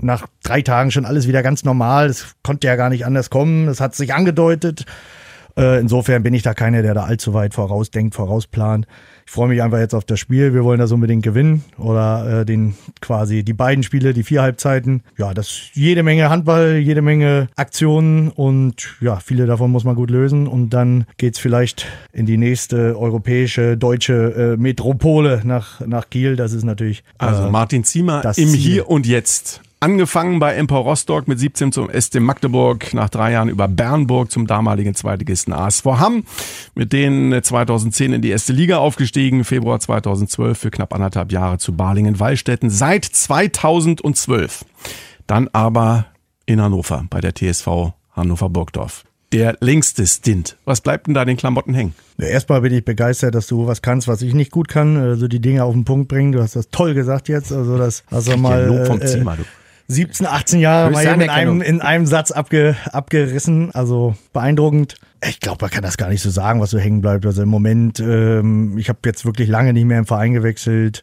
nach 0.00 0.26
drei 0.42 0.62
Tagen 0.62 0.90
schon 0.90 1.04
alles 1.04 1.26
wieder 1.26 1.42
ganz 1.42 1.64
normal. 1.64 2.06
Es 2.06 2.34
konnte 2.42 2.66
ja 2.66 2.76
gar 2.76 2.90
nicht 2.90 3.04
anders 3.06 3.30
kommen. 3.30 3.68
Es 3.68 3.80
hat 3.80 3.94
sich 3.94 4.14
angedeutet. 4.14 4.84
Äh, 5.58 5.80
insofern 5.80 6.22
bin 6.22 6.34
ich 6.34 6.42
da 6.42 6.54
keiner, 6.54 6.82
der 6.82 6.94
da 6.94 7.04
allzu 7.04 7.34
weit 7.34 7.54
vorausdenkt, 7.54 8.14
vorausplant. 8.14 8.86
Ich 9.26 9.32
freue 9.32 9.48
mich 9.48 9.62
einfach 9.62 9.78
jetzt 9.78 9.94
auf 9.94 10.04
das 10.04 10.18
Spiel. 10.18 10.54
Wir 10.54 10.64
wollen 10.64 10.78
das 10.78 10.90
unbedingt 10.90 11.22
gewinnen 11.22 11.64
oder 11.76 12.40
äh, 12.40 12.44
den 12.46 12.74
quasi 13.00 13.42
die 13.42 13.52
beiden 13.52 13.82
Spiele, 13.82 14.14
die 14.14 14.22
vier 14.22 14.40
Halbzeiten. 14.40 15.02
Ja, 15.18 15.34
das 15.34 15.48
ist 15.48 15.70
jede 15.74 16.02
Menge 16.02 16.30
Handball, 16.30 16.76
jede 16.76 17.02
Menge 17.02 17.48
Aktionen 17.56 18.30
und 18.30 18.96
ja, 19.00 19.16
viele 19.16 19.46
davon 19.46 19.70
muss 19.70 19.84
man 19.84 19.96
gut 19.96 20.10
lösen 20.10 20.46
und 20.46 20.70
dann 20.70 21.04
geht's 21.18 21.38
vielleicht 21.38 21.86
in 22.12 22.24
die 22.24 22.38
nächste 22.38 22.98
europäische, 22.98 23.76
deutsche 23.76 24.54
äh, 24.54 24.56
Metropole 24.56 25.42
nach, 25.44 25.80
nach 25.86 26.08
Kiel. 26.08 26.36
Das 26.36 26.52
ist 26.52 26.64
natürlich 26.64 27.04
Also 27.18 27.48
äh, 27.48 27.50
Martin 27.50 27.84
Ziemer 27.84 28.24
im 28.24 28.32
Ziel. 28.32 28.56
Hier 28.56 28.88
und 28.88 29.06
Jetzt. 29.06 29.60
Angefangen 29.80 30.40
bei 30.40 30.56
Empor 30.56 30.80
Rostock 30.80 31.28
mit 31.28 31.38
17 31.38 31.70
zum 31.70 31.88
SC 31.88 32.18
Magdeburg, 32.18 32.92
nach 32.94 33.08
drei 33.08 33.30
Jahren 33.30 33.48
über 33.48 33.68
Bernburg 33.68 34.28
zum 34.28 34.48
damaligen 34.48 34.96
Zweitligisten 34.96 35.52
ASV 35.52 35.84
Hamm, 35.84 36.24
mit 36.74 36.92
denen 36.92 37.40
2010 37.40 38.14
in 38.14 38.20
die 38.20 38.30
erste 38.30 38.52
Liga 38.52 38.78
aufgestiegen, 38.78 39.44
Februar 39.44 39.78
2012 39.78 40.58
für 40.58 40.70
knapp 40.72 40.92
anderthalb 40.92 41.30
Jahre 41.30 41.58
zu 41.58 41.74
Balingen-Wallstätten, 41.74 42.70
seit 42.70 43.04
2012. 43.04 44.64
Dann 45.28 45.46
aber 45.52 46.06
in 46.44 46.60
Hannover 46.60 47.04
bei 47.08 47.20
der 47.20 47.36
TSV 47.36 47.92
Hannover-Burgdorf. 48.16 49.04
Der 49.32 49.58
längste 49.60 50.08
Stint. 50.08 50.56
Was 50.64 50.80
bleibt 50.80 51.06
denn 51.06 51.14
da 51.14 51.22
in 51.22 51.28
den 51.28 51.36
Klamotten 51.36 51.74
hängen? 51.74 51.94
Ja, 52.18 52.26
erstmal 52.26 52.62
bin 52.62 52.72
ich 52.72 52.84
begeistert, 52.84 53.36
dass 53.36 53.46
du 53.46 53.68
was 53.68 53.80
kannst, 53.80 54.08
was 54.08 54.22
ich 54.22 54.34
nicht 54.34 54.50
gut 54.50 54.66
kann, 54.66 54.96
also 54.96 55.28
die 55.28 55.40
Dinge 55.40 55.62
auf 55.62 55.74
den 55.74 55.84
Punkt 55.84 56.08
bringen. 56.08 56.32
Du 56.32 56.42
hast 56.42 56.56
das 56.56 56.70
toll 56.70 56.94
gesagt 56.94 57.28
jetzt, 57.28 57.52
also 57.52 57.78
das 57.78 58.02
hast 58.10 58.26
du 58.26 58.36
mal 58.36 58.64
Lob 58.64 58.86
vom 58.88 59.00
äh, 59.00 59.06
Ziemer, 59.06 59.36
du. 59.36 59.44
17, 59.88 60.26
18 60.26 60.60
Jahre 60.60 60.90
mal 60.90 61.04
in 61.04 61.30
einem, 61.30 61.62
in 61.62 61.80
einem 61.80 62.06
Satz 62.06 62.30
abge, 62.30 62.76
abgerissen, 62.92 63.70
also 63.74 64.14
beeindruckend. 64.32 64.96
Ich 65.26 65.40
glaube, 65.40 65.58
man 65.62 65.70
kann 65.70 65.82
das 65.82 65.96
gar 65.96 66.10
nicht 66.10 66.22
so 66.22 66.30
sagen, 66.30 66.60
was 66.60 66.70
so 66.70 66.78
hängen 66.78 67.00
bleibt. 67.00 67.24
Also 67.24 67.42
im 67.42 67.48
Moment, 67.48 67.98
ähm, 67.98 68.76
ich 68.76 68.88
habe 68.88 68.98
jetzt 69.06 69.24
wirklich 69.24 69.48
lange 69.48 69.72
nicht 69.72 69.84
mehr 69.84 69.98
im 69.98 70.06
Verein 70.06 70.34
gewechselt. 70.34 71.02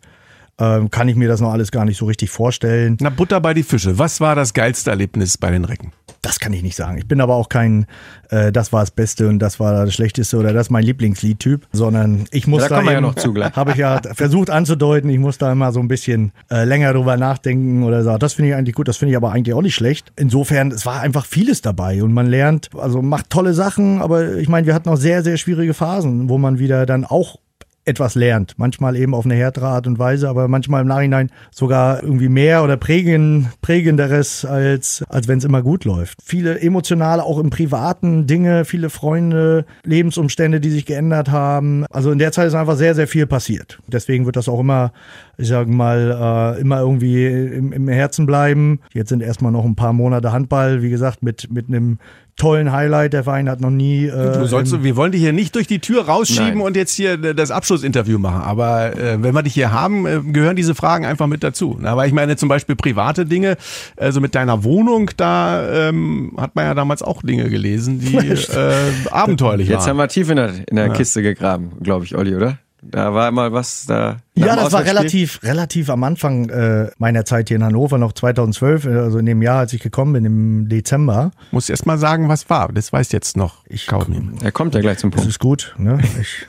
Ähm, 0.57 0.89
kann 0.89 1.09
ich 1.09 1.15
mir 1.15 1.27
das 1.27 1.41
noch 1.41 1.51
alles 1.51 1.71
gar 1.71 1.83
nicht 1.83 1.97
so 1.97 2.05
richtig 2.05 2.29
vorstellen. 2.29 2.95
Na, 3.01 3.09
Butter 3.09 3.41
bei 3.41 3.53
die 3.53 3.63
Fische. 3.63 3.97
Was 3.99 4.21
war 4.21 4.35
das 4.35 4.53
geilste 4.53 4.91
Erlebnis 4.91 5.37
bei 5.37 5.51
den 5.51 5.65
Recken? 5.65 5.91
Das 6.25 6.39
kann 6.39 6.53
ich 6.53 6.63
nicht 6.63 6.75
sagen. 6.75 6.97
Ich 6.97 7.07
bin 7.07 7.21
aber 7.21 7.35
auch 7.35 7.49
kein, 7.49 7.85
äh, 8.31 8.51
das 8.51 8.73
war 8.73 8.79
das 8.81 8.89
Beste 8.89 9.27
und 9.27 9.37
das 9.37 9.59
war 9.59 9.85
das 9.85 9.93
Schlechteste 9.93 10.37
oder 10.37 10.53
das 10.53 10.67
ist 10.67 10.71
mein 10.71 10.83
Lieblingsliedtyp, 10.83 11.67
sondern 11.71 12.25
ich 12.31 12.47
muss 12.47 12.63
Ja, 12.63 12.69
da 12.69 12.81
da, 12.81 12.91
ja 12.91 12.97
eben- 12.97 13.33
gleich. 13.35 13.53
Habe 13.55 13.71
ich 13.71 13.77
ja 13.77 14.01
versucht 14.13 14.49
anzudeuten. 14.49 15.07
Ich 15.11 15.19
muss 15.19 15.37
da 15.37 15.51
immer 15.51 15.71
so 15.71 15.79
ein 15.79 15.87
bisschen 15.87 16.31
äh, 16.49 16.63
länger 16.63 16.93
drüber 16.93 17.15
nachdenken 17.17 17.83
oder 17.83 18.03
so. 18.03 18.17
Das 18.17 18.33
finde 18.33 18.49
ich 18.49 18.55
eigentlich 18.55 18.73
gut. 18.73 18.87
Das 18.87 18.97
finde 18.97 19.11
ich 19.11 19.17
aber 19.17 19.31
eigentlich 19.33 19.53
auch 19.53 19.61
nicht 19.61 19.75
schlecht. 19.75 20.11
Insofern, 20.15 20.71
es 20.71 20.85
war 20.87 21.01
einfach 21.01 21.25
vieles 21.27 21.61
dabei 21.61 22.01
und 22.01 22.11
man 22.11 22.25
lernt, 22.25 22.69
also 22.75 23.03
macht 23.03 23.29
tolle 23.29 23.53
Sachen, 23.53 24.01
aber 24.01 24.33
ich 24.37 24.49
meine, 24.49 24.65
wir 24.65 24.73
hatten 24.73 24.89
auch 24.89 24.97
sehr, 24.97 25.21
sehr 25.21 25.37
schwierige 25.37 25.75
Phasen, 25.75 26.27
wo 26.27 26.39
man 26.39 26.57
wieder 26.57 26.87
dann 26.87 27.05
auch 27.05 27.37
etwas 27.85 28.15
lernt. 28.15 28.55
Manchmal 28.57 28.95
eben 28.95 29.13
auf 29.13 29.25
eine 29.25 29.35
härtere 29.35 29.67
Art 29.67 29.87
und 29.87 29.99
Weise, 29.99 30.27
aber 30.27 30.47
manchmal 30.47 30.81
im 30.81 30.87
Nachhinein 30.87 31.29
sogar 31.51 32.03
irgendwie 32.03 32.29
mehr 32.29 32.63
oder 32.63 32.77
prägen, 32.77 33.51
prägenderes, 33.61 34.43
als, 34.43 35.03
als 35.09 35.27
wenn 35.27 35.37
es 35.37 35.43
immer 35.43 35.61
gut 35.61 35.85
läuft. 35.85 36.19
Viele 36.23 36.59
emotionale, 36.59 37.23
auch 37.23 37.39
im 37.39 37.51
privaten 37.51 38.25
Dinge, 38.25 38.65
viele 38.65 38.89
Freunde, 38.89 39.65
Lebensumstände, 39.83 40.59
die 40.59 40.71
sich 40.71 40.85
geändert 40.85 41.29
haben. 41.29 41.85
Also 41.91 42.11
in 42.11 42.17
der 42.19 42.31
Zeit 42.31 42.47
ist 42.47 42.55
einfach 42.55 42.75
sehr, 42.75 42.95
sehr 42.95 43.07
viel 43.07 43.27
passiert. 43.27 43.79
Deswegen 43.87 44.25
wird 44.25 44.35
das 44.35 44.49
auch 44.49 44.59
immer, 44.59 44.91
ich 45.37 45.47
sage 45.47 45.71
mal, 45.71 46.55
äh, 46.57 46.61
immer 46.61 46.79
irgendwie 46.79 47.25
im, 47.25 47.71
im 47.71 47.87
Herzen 47.87 48.25
bleiben. 48.25 48.79
Jetzt 48.93 49.09
sind 49.09 49.21
erstmal 49.21 49.51
noch 49.51 49.65
ein 49.65 49.75
paar 49.75 49.93
Monate 49.93 50.31
Handball, 50.31 50.81
wie 50.81 50.89
gesagt, 50.89 51.23
mit, 51.23 51.51
mit 51.51 51.67
einem 51.67 51.99
tollen 52.37 52.71
Highlight. 52.71 53.13
Der 53.13 53.23
Verein 53.23 53.49
hat 53.49 53.61
noch 53.61 53.69
nie. 53.69 54.05
Äh, 54.07 54.39
Du 54.39 54.45
sollst, 54.47 54.83
wir 54.83 54.95
wollen 54.95 55.11
dich 55.11 55.21
hier 55.21 55.33
nicht 55.33 55.55
durch 55.55 55.67
die 55.67 55.79
Tür 55.79 56.05
rausschieben 56.05 56.57
Nein. 56.57 56.61
und 56.61 56.75
jetzt 56.75 56.93
hier 56.93 57.17
das 57.17 57.51
Abschlussinterview 57.51 58.19
machen. 58.19 58.41
Aber 58.41 58.95
äh, 58.97 59.21
wenn 59.21 59.33
wir 59.33 59.43
dich 59.43 59.53
hier 59.53 59.71
haben, 59.71 60.05
äh, 60.05 60.19
gehören 60.21 60.55
diese 60.55 60.75
Fragen 60.75 61.05
einfach 61.05 61.27
mit 61.27 61.43
dazu. 61.43 61.77
Na, 61.79 61.91
aber 61.91 62.05
ich 62.07 62.13
meine 62.13 62.35
zum 62.35 62.49
Beispiel 62.49 62.75
private 62.75 63.25
Dinge, 63.25 63.57
also 63.97 64.21
mit 64.21 64.35
deiner 64.35 64.63
Wohnung, 64.63 65.11
da 65.17 65.89
ähm, 65.89 66.33
hat 66.37 66.55
man 66.55 66.65
ja 66.65 66.73
damals 66.73 67.01
auch 67.01 67.21
Dinge 67.21 67.49
gelesen, 67.49 67.99
die 67.99 68.15
äh, 68.17 68.73
abenteuerlich 69.11 69.69
Jetzt 69.69 69.87
haben 69.87 69.97
waren. 69.97 70.05
wir 70.05 70.07
tief 70.09 70.29
in 70.29 70.35
der, 70.35 70.51
in 70.69 70.75
der 70.75 70.89
Kiste 70.89 71.21
gegraben, 71.21 71.71
glaube 71.81 72.05
ich, 72.05 72.15
Olli, 72.15 72.35
oder? 72.35 72.59
Da 72.91 73.13
war 73.13 73.31
mal 73.31 73.51
was 73.51 73.85
da. 73.87 74.17
Ja, 74.35 74.55
das 74.55 74.71
war 74.71 74.83
relativ, 74.85 75.39
relativ 75.43 75.89
am 75.89 76.03
Anfang 76.03 76.49
äh, 76.49 76.89
meiner 76.97 77.25
Zeit 77.25 77.47
hier 77.49 77.57
in 77.57 77.63
Hannover, 77.63 77.97
noch 77.97 78.13
2012, 78.13 78.85
äh, 78.85 78.89
also 78.97 79.17
in 79.17 79.25
dem 79.25 79.41
Jahr, 79.41 79.59
als 79.59 79.73
ich 79.73 79.81
gekommen 79.81 80.13
bin, 80.13 80.25
im 80.25 80.69
Dezember. 80.69 81.31
Muss 81.51 81.69
erst 81.69 81.85
mal 81.85 81.97
sagen, 81.97 82.29
was 82.29 82.49
war. 82.49 82.71
Das 82.71 82.93
weiß 82.93 83.11
jetzt 83.11 83.37
noch 83.37 83.63
Ich- 83.67 83.87
kaum 83.87 84.37
Er 84.43 84.51
kommt 84.51 84.75
ja 84.75 84.81
gleich 84.81 84.99
zum 84.99 85.11
Das 85.11 85.17
Punkt. 85.21 85.29
ist 85.31 85.39
gut. 85.39 85.73
Ne? 85.77 85.97
Ich 86.21 86.45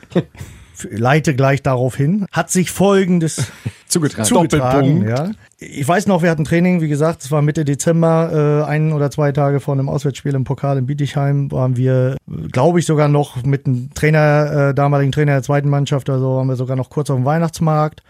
leite 0.91 1.35
gleich 1.35 1.63
darauf 1.63 1.97
hin. 1.97 2.27
Hat 2.33 2.51
sich 2.51 2.71
folgendes 2.71 3.51
Zugetragen. 3.89 4.25
zugetragen. 4.29 5.01
Doppelpunkt. 5.01 5.09
Ja. 5.09 5.31
Ich 5.59 5.89
weiß 5.89 6.07
noch, 6.07 6.23
wir 6.23 6.31
hatten 6.31 6.45
Training, 6.45 6.83
wie 6.83 6.89
gesagt, 6.89 7.23
es 7.23 7.31
war 7.31 7.41
Mitte 7.41 7.65
Dezember, 7.65 8.65
äh, 8.67 8.71
ein 8.71 8.93
oder 8.93 9.11
zwei 9.11 9.33
Tage 9.33 9.59
vor 9.59 9.73
einem 9.73 9.89
Auswärtsspiel 9.89 10.35
im 10.35 10.45
Pokal 10.45 10.77
in 10.77 10.85
Bietigheim, 10.85 11.51
waren 11.51 11.79
wir, 11.79 12.19
glaube 12.53 12.79
ich, 12.79 12.85
sogar 12.85 13.09
noch 13.09 13.43
mit 13.43 13.67
dem 13.67 13.89
Trainer, 13.95 14.69
äh, 14.71 14.75
damaligen 14.75 15.13
Trainer 15.13 15.33
der 15.33 15.43
zweiten 15.43 15.71
Mannschaft, 15.71 16.11
also 16.11 16.37
waren 16.37 16.47
wir 16.47 16.57
sogar 16.57 16.77
noch 16.77 16.91
kurz 16.91 17.09
auf 17.09 17.17
dem 17.17 17.25
Weihnachtsmarkt. 17.25 18.03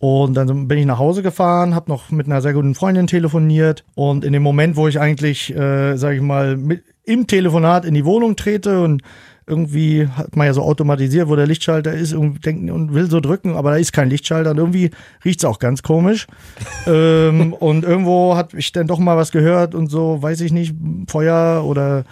Und 0.00 0.34
dann 0.34 0.66
bin 0.66 0.78
ich 0.78 0.86
nach 0.86 0.98
Hause 0.98 1.22
gefahren, 1.22 1.74
habe 1.74 1.90
noch 1.90 2.10
mit 2.10 2.26
einer 2.26 2.40
sehr 2.40 2.52
guten 2.52 2.74
Freundin 2.74 3.06
telefoniert. 3.06 3.84
Und 3.94 4.24
in 4.24 4.32
dem 4.32 4.42
Moment, 4.42 4.76
wo 4.76 4.88
ich 4.88 4.98
eigentlich, 4.98 5.54
äh, 5.54 5.96
sage 5.96 6.16
ich 6.16 6.22
mal, 6.22 6.56
mit, 6.56 6.82
im 7.04 7.28
Telefonat 7.28 7.84
in 7.84 7.94
die 7.94 8.04
Wohnung 8.04 8.34
trete 8.34 8.80
und 8.82 9.02
irgendwie 9.48 10.06
hat 10.06 10.36
man 10.36 10.46
ja 10.46 10.52
so 10.52 10.62
automatisiert, 10.62 11.28
wo 11.28 11.36
der 11.36 11.46
Lichtschalter 11.46 11.92
ist 11.92 12.12
und, 12.12 12.44
denkt, 12.44 12.70
und 12.70 12.94
will 12.94 13.10
so 13.10 13.20
drücken, 13.20 13.56
aber 13.56 13.70
da 13.70 13.76
ist 13.76 13.92
kein 13.92 14.10
Lichtschalter 14.10 14.50
und 14.50 14.58
irgendwie 14.58 14.90
riecht 15.24 15.40
es 15.40 15.44
auch 15.44 15.58
ganz 15.58 15.82
komisch. 15.82 16.26
ähm, 16.86 17.52
und 17.52 17.84
irgendwo 17.84 18.36
hat 18.36 18.54
ich 18.54 18.72
dann 18.72 18.86
doch 18.86 18.98
mal 18.98 19.16
was 19.16 19.32
gehört 19.32 19.74
und 19.74 19.88
so, 19.88 20.22
weiß 20.22 20.40
ich 20.42 20.52
nicht, 20.52 20.74
Feuer 21.08 21.64
oder 21.64 22.04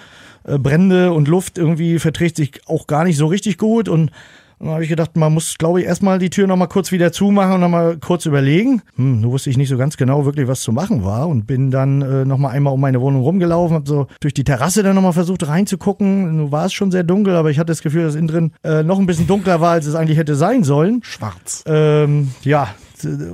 äh, 0.44 0.58
Brände 0.58 1.12
und 1.12 1.28
Luft 1.28 1.58
irgendwie 1.58 1.98
verträgt 1.98 2.36
sich 2.36 2.60
auch 2.66 2.86
gar 2.86 3.04
nicht 3.04 3.16
so 3.16 3.26
richtig 3.26 3.58
gut 3.58 3.88
und 3.88 4.10
dann 4.58 4.70
habe 4.70 4.82
ich 4.82 4.88
gedacht, 4.88 5.16
man 5.16 5.34
muss, 5.34 5.58
glaube 5.58 5.80
ich, 5.80 5.86
erstmal 5.86 6.18
die 6.18 6.30
Tür 6.30 6.46
nochmal 6.46 6.68
kurz 6.68 6.90
wieder 6.90 7.12
zumachen 7.12 7.54
und 7.54 7.60
nochmal 7.60 7.98
kurz 7.98 8.24
überlegen. 8.24 8.82
Hm, 8.96 9.20
nur 9.20 9.32
wusste 9.32 9.50
ich 9.50 9.56
nicht 9.56 9.68
so 9.68 9.76
ganz 9.76 9.96
genau 9.96 10.24
wirklich, 10.24 10.48
was 10.48 10.60
zu 10.60 10.72
machen 10.72 11.04
war 11.04 11.28
und 11.28 11.46
bin 11.46 11.70
dann 11.70 12.00
äh, 12.00 12.24
nochmal 12.24 12.52
einmal 12.52 12.72
um 12.72 12.80
meine 12.80 13.00
Wohnung 13.00 13.22
rumgelaufen, 13.22 13.74
habe 13.74 13.88
so 13.88 14.06
durch 14.20 14.34
die 14.34 14.44
Terrasse 14.44 14.82
dann 14.82 14.94
nochmal 14.94 15.12
versucht 15.12 15.46
reinzugucken. 15.46 16.36
Nun 16.36 16.52
war 16.52 16.66
es 16.66 16.72
schon 16.72 16.90
sehr 16.90 17.02
dunkel, 17.02 17.36
aber 17.36 17.50
ich 17.50 17.58
hatte 17.58 17.72
das 17.72 17.82
Gefühl, 17.82 18.04
dass 18.04 18.14
innen 18.14 18.28
drin 18.28 18.52
äh, 18.64 18.82
noch 18.82 18.98
ein 18.98 19.06
bisschen 19.06 19.26
dunkler 19.26 19.60
war, 19.60 19.72
als 19.72 19.86
es 19.86 19.94
eigentlich 19.94 20.18
hätte 20.18 20.36
sein 20.36 20.64
sollen. 20.64 21.00
Schwarz. 21.02 21.62
Ähm, 21.66 22.30
ja, 22.42 22.68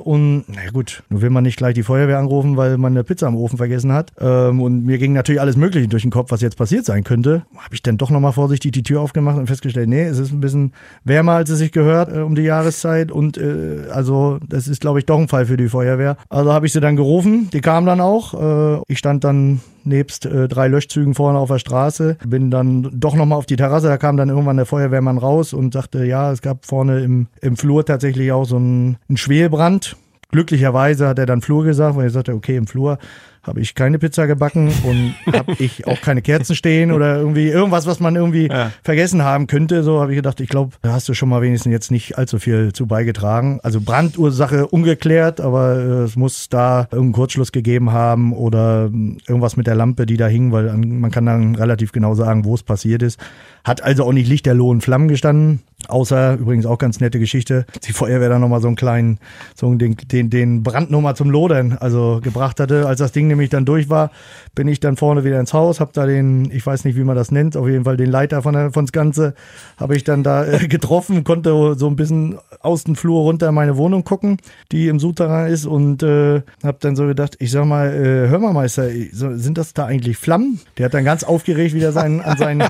und 0.04 0.44
na 0.48 0.70
gut, 0.72 1.02
nur 1.08 1.22
will 1.22 1.30
man 1.30 1.44
nicht 1.44 1.56
gleich 1.56 1.74
die 1.74 1.82
Feuerwehr 1.82 2.18
anrufen, 2.18 2.56
weil 2.56 2.78
man 2.78 2.92
eine 2.92 3.04
Pizza 3.04 3.26
am 3.26 3.37
Ofen 3.37 3.56
vergessen 3.56 3.92
hat. 3.92 4.12
Ähm, 4.20 4.61
und 4.61 4.85
mir 4.85 4.98
ging 4.98 5.12
natürlich 5.12 5.40
alles 5.40 5.56
Mögliche 5.56 5.88
durch 5.88 6.02
den 6.02 6.11
Kopf, 6.11 6.30
was 6.30 6.40
jetzt 6.40 6.56
passiert 6.56 6.85
sein 6.85 7.04
könnte. 7.04 7.44
Habe 7.56 7.74
ich 7.74 7.82
dann 7.82 7.98
doch 7.98 8.11
nochmal 8.11 8.32
vorsichtig 8.32 8.72
die 8.72 8.82
Tür 8.82 9.00
aufgemacht 9.00 9.38
und 9.38 9.46
festgestellt, 9.46 9.88
nee, 9.88 10.02
es 10.02 10.18
ist 10.18 10.32
ein 10.32 10.40
bisschen 10.40 10.72
wärmer, 11.04 11.32
als 11.32 11.50
es 11.50 11.58
sich 11.58 11.72
gehört 11.72 12.14
äh, 12.14 12.20
um 12.20 12.35
die 12.35 12.42
Jahreszeit. 12.42 13.11
Und 13.11 13.38
äh, 13.38 13.87
also 13.92 14.38
das 14.48 14.68
ist, 14.68 14.80
glaube 14.80 14.98
ich, 14.98 15.06
doch 15.06 15.18
ein 15.18 15.28
Fall 15.28 15.46
für 15.46 15.56
die 15.56 15.68
Feuerwehr. 15.68 16.16
Also 16.28 16.52
habe 16.52 16.66
ich 16.66 16.72
sie 16.72 16.80
dann 16.80 16.96
gerufen, 16.96 17.48
die 17.52 17.61
kamen 17.61 17.87
dann 17.87 18.00
auch. 18.00 18.78
Äh, 18.78 18.82
ich 18.88 18.98
stand 18.98 19.24
dann 19.24 19.61
nebst 19.85 20.27
äh, 20.27 20.49
drei 20.49 20.68
Löschzügen 20.68 21.14
vorne 21.14 21.38
auf 21.38 21.49
der 21.49 21.59
Straße. 21.59 22.16
Bin 22.27 22.51
dann 22.51 22.90
doch 22.92 23.14
nochmal 23.14 23.38
auf 23.38 23.47
die 23.47 23.57
Terrasse, 23.57 23.88
da 23.88 23.97
kam 23.99 24.16
dann 24.16 24.29
irgendwann 24.29 24.57
der 24.57 24.66
Feuerwehrmann 24.66 25.18
raus 25.18 25.53
und 25.53 25.73
sagte, 25.73 26.05
ja, 26.05 26.33
es 26.33 26.42
gab 26.42 26.66
vorne 26.66 27.03
im, 27.03 27.29
im 27.40 27.57
Flur 27.57 27.85
tatsächlich 27.85 28.33
auch 28.33 28.45
so 28.45 28.57
einen, 28.57 28.97
einen 29.09 29.16
Schwelbrand. 29.16 29.97
Glücklicherweise 30.31 31.09
hat 31.09 31.18
er 31.18 31.27
dann 31.27 31.42
Flur 31.42 31.64
gesagt, 31.64 31.97
weil 31.97 32.05
er 32.05 32.11
sagte, 32.11 32.35
okay, 32.35 32.57
im 32.57 32.66
Flur 32.66 32.99
habe 33.42 33.61
ich 33.61 33.74
keine 33.74 33.98
Pizza 33.98 34.26
gebacken 34.26 34.72
und 34.85 35.14
habe 35.33 35.52
ich 35.59 35.87
auch 35.87 36.00
keine 36.00 36.22
Kerzen 36.22 36.55
stehen 36.55 36.92
oder 36.92 37.16
irgendwie 37.16 37.48
irgendwas, 37.48 37.87
was 37.87 37.98
man 37.98 38.14
irgendwie 38.14 38.48
ja. 38.48 38.70
vergessen 38.85 39.22
haben 39.22 39.48
könnte. 39.48 39.83
So 39.83 40.00
habe 40.00 40.12
ich 40.12 40.16
gedacht, 40.16 40.40
ich 40.40 40.48
glaube, 40.48 40.76
da 40.83 40.92
hast 40.92 41.09
du 41.09 41.14
schon 41.14 41.28
mal 41.28 41.42
wenigstens 41.42 41.72
jetzt 41.72 41.90
nicht 41.90 42.18
allzu 42.18 42.38
viel 42.38 42.72
zu 42.72 42.87
beigetragen. 42.87 43.59
Also 43.62 43.81
Brandursache 43.81 44.68
ungeklärt, 44.68 45.40
aber 45.40 45.76
äh, 45.76 46.02
es 46.05 46.16
muss 46.16 46.48
da 46.48 46.83
irgendeinen 46.90 47.12
Kurzschluss 47.12 47.52
gegeben 47.52 47.90
haben 47.90 48.33
oder 48.33 48.90
irgendwas 49.26 49.57
mit 49.57 49.66
der 49.66 49.74
Lampe, 49.74 50.07
die 50.07 50.16
da 50.16 50.28
hing, 50.28 50.52
weil 50.52 50.72
man 50.76 51.11
kann 51.11 51.26
dann 51.26 51.57
relativ 51.57 51.92
genau 51.92 52.14
sagen, 52.14 52.44
wo 52.44 52.55
es 52.55 52.62
passiert 52.62 53.02
ist. 53.02 53.18
Hat 53.64 53.83
also 53.83 54.05
auch 54.05 54.12
nicht 54.12 54.29
lichterloh 54.29 54.72
in 54.72 54.81
Flammen 54.81 55.09
gestanden. 55.09 55.61
Außer, 55.88 56.35
übrigens 56.35 56.64
auch 56.64 56.79
ganz 56.79 57.01
nette 57.01 57.18
Geschichte, 57.18 57.66
die 57.85 57.92
Feuerwehr 57.92 58.29
dann 58.29 58.40
nochmal 58.40 58.61
so 58.61 58.68
einen 58.68 58.77
kleinen, 58.77 59.18
so 59.55 59.75
den, 59.75 59.96
den, 59.96 60.31
den 60.31 60.62
Brand 60.62 60.90
nochmal 60.90 61.16
zum 61.16 61.29
Lodern, 61.29 61.77
also 61.81 62.20
gebracht 62.22 62.61
hatte. 62.61 62.87
Als 62.87 63.01
das 63.01 63.11
Ding 63.11 63.27
nämlich 63.27 63.51
dann 63.51 63.64
durch 63.64 63.90
war, 63.90 64.12
bin 64.55 64.68
ich 64.68 64.79
dann 64.79 64.96
vorne 64.96 65.25
wieder 65.25 65.40
ins 65.40 65.53
Haus, 65.53 65.81
habe 65.81 65.90
da 65.92 66.07
den, 66.07 66.51
ich 66.53 66.64
weiß 66.64 66.85
nicht, 66.85 66.96
wie 66.96 67.05
man 67.05 67.16
das 67.16 67.33
nennt, 67.33 67.57
auf 67.57 67.66
jeden 67.68 67.85
Fall 67.85 67.96
den 67.96 68.11
Leiter 68.11 68.42
von 68.42 68.55
der, 68.55 68.75
von's 68.75 68.92
Ganze, 68.92 69.35
habe 69.77 69.96
ich 69.96 70.05
dann 70.05 70.22
da 70.22 70.46
äh, 70.46 70.68
getroffen, 70.68 71.25
konnte 71.25 71.75
so 71.77 71.88
ein 71.88 71.96
bisschen 71.96 72.38
aus 72.61 72.85
dem 72.85 72.94
Flur 72.94 73.22
runter 73.22 73.48
in 73.48 73.55
meine 73.55 73.77
Wohnung 73.77 74.05
gucken, 74.05 74.37
die 74.70 74.87
im 74.87 75.01
Souterrain 75.01 75.53
ist 75.53 75.66
und 75.66 76.03
äh, 76.03 76.42
habe 76.62 76.79
dann 76.81 76.94
so 76.94 77.07
gedacht, 77.07 77.37
ich 77.40 77.51
sag 77.51 77.64
mal, 77.64 77.92
äh, 77.92 78.29
hör 78.29 78.38
mal 78.38 78.53
Meister, 78.53 78.88
sind 79.12 79.59
das 79.59 79.75
da 79.75 79.87
eigentlich 79.87 80.16
Flammen? 80.16 80.61
Der 80.79 80.87
hat 80.87 80.94
dann 80.94 81.05
ganz 81.05 81.25
aufgeregt 81.25 81.75
wieder 81.75 81.90
sein, 81.90 82.20
an, 82.20 82.38
sein, 82.38 82.64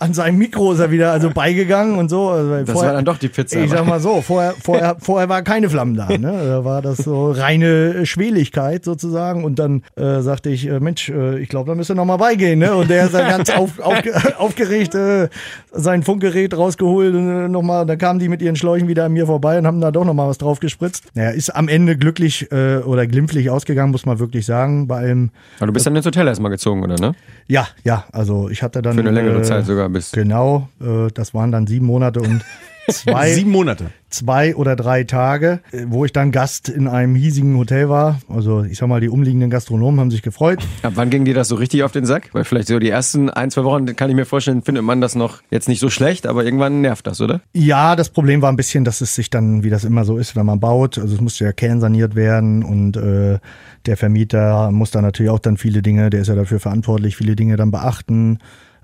an 0.00 0.12
seinem 0.12 0.37
Mikro 0.38 0.72
ist 0.72 0.78
er 0.78 0.90
wieder 0.90 1.12
also 1.12 1.30
beigegangen 1.30 1.98
und 1.98 2.08
so. 2.08 2.28
Also 2.28 2.50
das 2.50 2.70
vorher, 2.70 2.90
war 2.90 2.96
dann 2.96 3.04
doch 3.04 3.18
die 3.18 3.28
Pizza. 3.28 3.60
Ich 3.60 3.70
sag 3.70 3.86
mal 3.86 4.00
so, 4.00 4.22
vorher, 4.22 4.54
vorher, 4.62 4.96
vorher 4.98 5.28
war 5.28 5.42
keine 5.42 5.68
Flammen 5.68 5.94
da. 5.94 6.08
Ne? 6.08 6.32
Da 6.32 6.64
war 6.64 6.80
das 6.82 6.98
so 6.98 7.30
reine 7.32 8.06
Schweligkeit 8.06 8.84
sozusagen 8.84 9.44
und 9.44 9.58
dann 9.58 9.82
äh, 9.96 10.20
sagte 10.20 10.50
ich, 10.50 10.66
äh, 10.66 10.80
Mensch, 10.80 11.08
äh, 11.08 11.38
ich 11.38 11.48
glaube, 11.48 11.68
da 11.68 11.74
müsste 11.74 11.94
noch 11.94 12.04
mal 12.04 12.16
beigehen. 12.16 12.58
Ne? 12.58 12.74
Und 12.74 12.88
der 12.88 13.06
ist 13.06 13.14
dann 13.14 13.28
ganz 13.28 13.50
auf, 13.50 13.78
auf, 13.80 13.96
aufgeregt 14.38 14.94
äh, 14.94 15.28
sein 15.72 16.02
Funkgerät 16.02 16.56
rausgeholt 16.56 17.14
und 17.14 17.28
äh, 17.28 17.48
nochmal, 17.48 17.84
da 17.86 17.96
kamen 17.96 18.18
die 18.18 18.28
mit 18.28 18.40
ihren 18.40 18.56
Schläuchen 18.56 18.88
wieder 18.88 19.04
an 19.04 19.12
mir 19.12 19.26
vorbei 19.26 19.58
und 19.58 19.66
haben 19.66 19.80
da 19.80 19.90
doch 19.90 20.04
noch 20.04 20.14
mal 20.14 20.28
was 20.28 20.38
drauf 20.38 20.60
gespritzt. 20.60 21.04
Naja, 21.14 21.30
ist 21.30 21.50
am 21.50 21.68
Ende 21.68 21.96
glücklich 21.96 22.50
oder 22.50 23.06
glimpflich 23.06 23.50
ausgegangen, 23.50 23.92
muss 23.92 24.06
man 24.06 24.18
wirklich 24.18 24.46
sagen. 24.46 24.86
Bei 24.86 24.98
allem. 24.98 25.30
Aber 25.58 25.66
du 25.66 25.72
bist 25.72 25.86
dann 25.86 25.96
ins 25.96 26.06
Hotel 26.06 26.26
erstmal 26.26 26.50
gezogen, 26.50 26.82
oder 26.82 26.96
ne? 26.96 27.14
Ja, 27.46 27.66
ja, 27.82 28.04
also 28.12 28.48
ich 28.50 28.62
hatte 28.62 28.82
dann. 28.82 28.94
Für 28.94 29.00
eine 29.00 29.10
längere 29.10 29.42
Zeit 29.42 29.64
sogar 29.66 29.88
bis. 29.88 30.12
Genau, 30.12 30.27
äh, 30.30 31.08
das 31.12 31.34
waren 31.34 31.52
dann 31.52 31.66
sieben 31.66 31.86
Monate 31.86 32.20
und 32.20 32.44
zwei, 32.90 33.32
Sieben 33.32 33.50
Monate. 33.50 33.90
Zwei 34.10 34.56
oder 34.56 34.74
drei 34.74 35.04
Tage, 35.04 35.60
äh, 35.72 35.84
wo 35.88 36.04
ich 36.04 36.12
dann 36.12 36.32
Gast 36.32 36.68
in 36.68 36.88
einem 36.88 37.14
hiesigen 37.14 37.56
Hotel 37.56 37.88
war. 37.88 38.20
Also 38.28 38.62
ich 38.62 38.78
sag 38.78 38.88
mal, 38.88 39.00
die 39.00 39.08
umliegenden 39.08 39.50
Gastronomen 39.50 40.00
haben 40.00 40.10
sich 40.10 40.22
gefreut. 40.22 40.60
Ab 40.82 40.92
wann 40.96 41.10
ging 41.10 41.24
dir 41.24 41.34
das 41.34 41.48
so 41.48 41.56
richtig 41.56 41.82
auf 41.82 41.92
den 41.92 42.06
Sack? 42.06 42.30
Weil 42.32 42.44
vielleicht 42.44 42.68
so 42.68 42.78
die 42.78 42.88
ersten 42.88 43.30
ein, 43.30 43.50
zwei 43.50 43.64
Wochen, 43.64 43.94
kann 43.96 44.08
ich 44.10 44.16
mir 44.16 44.24
vorstellen, 44.24 44.62
findet 44.62 44.84
man 44.84 45.00
das 45.00 45.14
noch 45.14 45.42
jetzt 45.50 45.68
nicht 45.68 45.80
so 45.80 45.90
schlecht, 45.90 46.26
aber 46.26 46.44
irgendwann 46.44 46.80
nervt 46.80 47.06
das, 47.06 47.20
oder? 47.20 47.40
Ja, 47.52 47.96
das 47.96 48.08
Problem 48.08 48.42
war 48.42 48.50
ein 48.50 48.56
bisschen, 48.56 48.84
dass 48.84 49.00
es 49.00 49.14
sich 49.14 49.30
dann, 49.30 49.62
wie 49.62 49.70
das 49.70 49.84
immer 49.84 50.04
so 50.04 50.16
ist, 50.16 50.36
wenn 50.36 50.46
man 50.46 50.60
baut, 50.60 50.98
also 50.98 51.14
es 51.14 51.20
musste 51.20 51.44
ja 51.44 51.52
kernsaniert 51.52 52.14
werden 52.14 52.62
und 52.62 52.96
äh, 52.96 53.38
der 53.86 53.96
Vermieter 53.96 54.70
muss 54.70 54.90
da 54.90 55.02
natürlich 55.02 55.30
auch 55.30 55.38
dann 55.38 55.56
viele 55.56 55.82
Dinge, 55.82 56.10
der 56.10 56.22
ist 56.22 56.28
ja 56.28 56.34
dafür 56.34 56.60
verantwortlich, 56.60 57.16
viele 57.16 57.36
Dinge 57.36 57.56
dann 57.56 57.70
beachten 57.70 58.38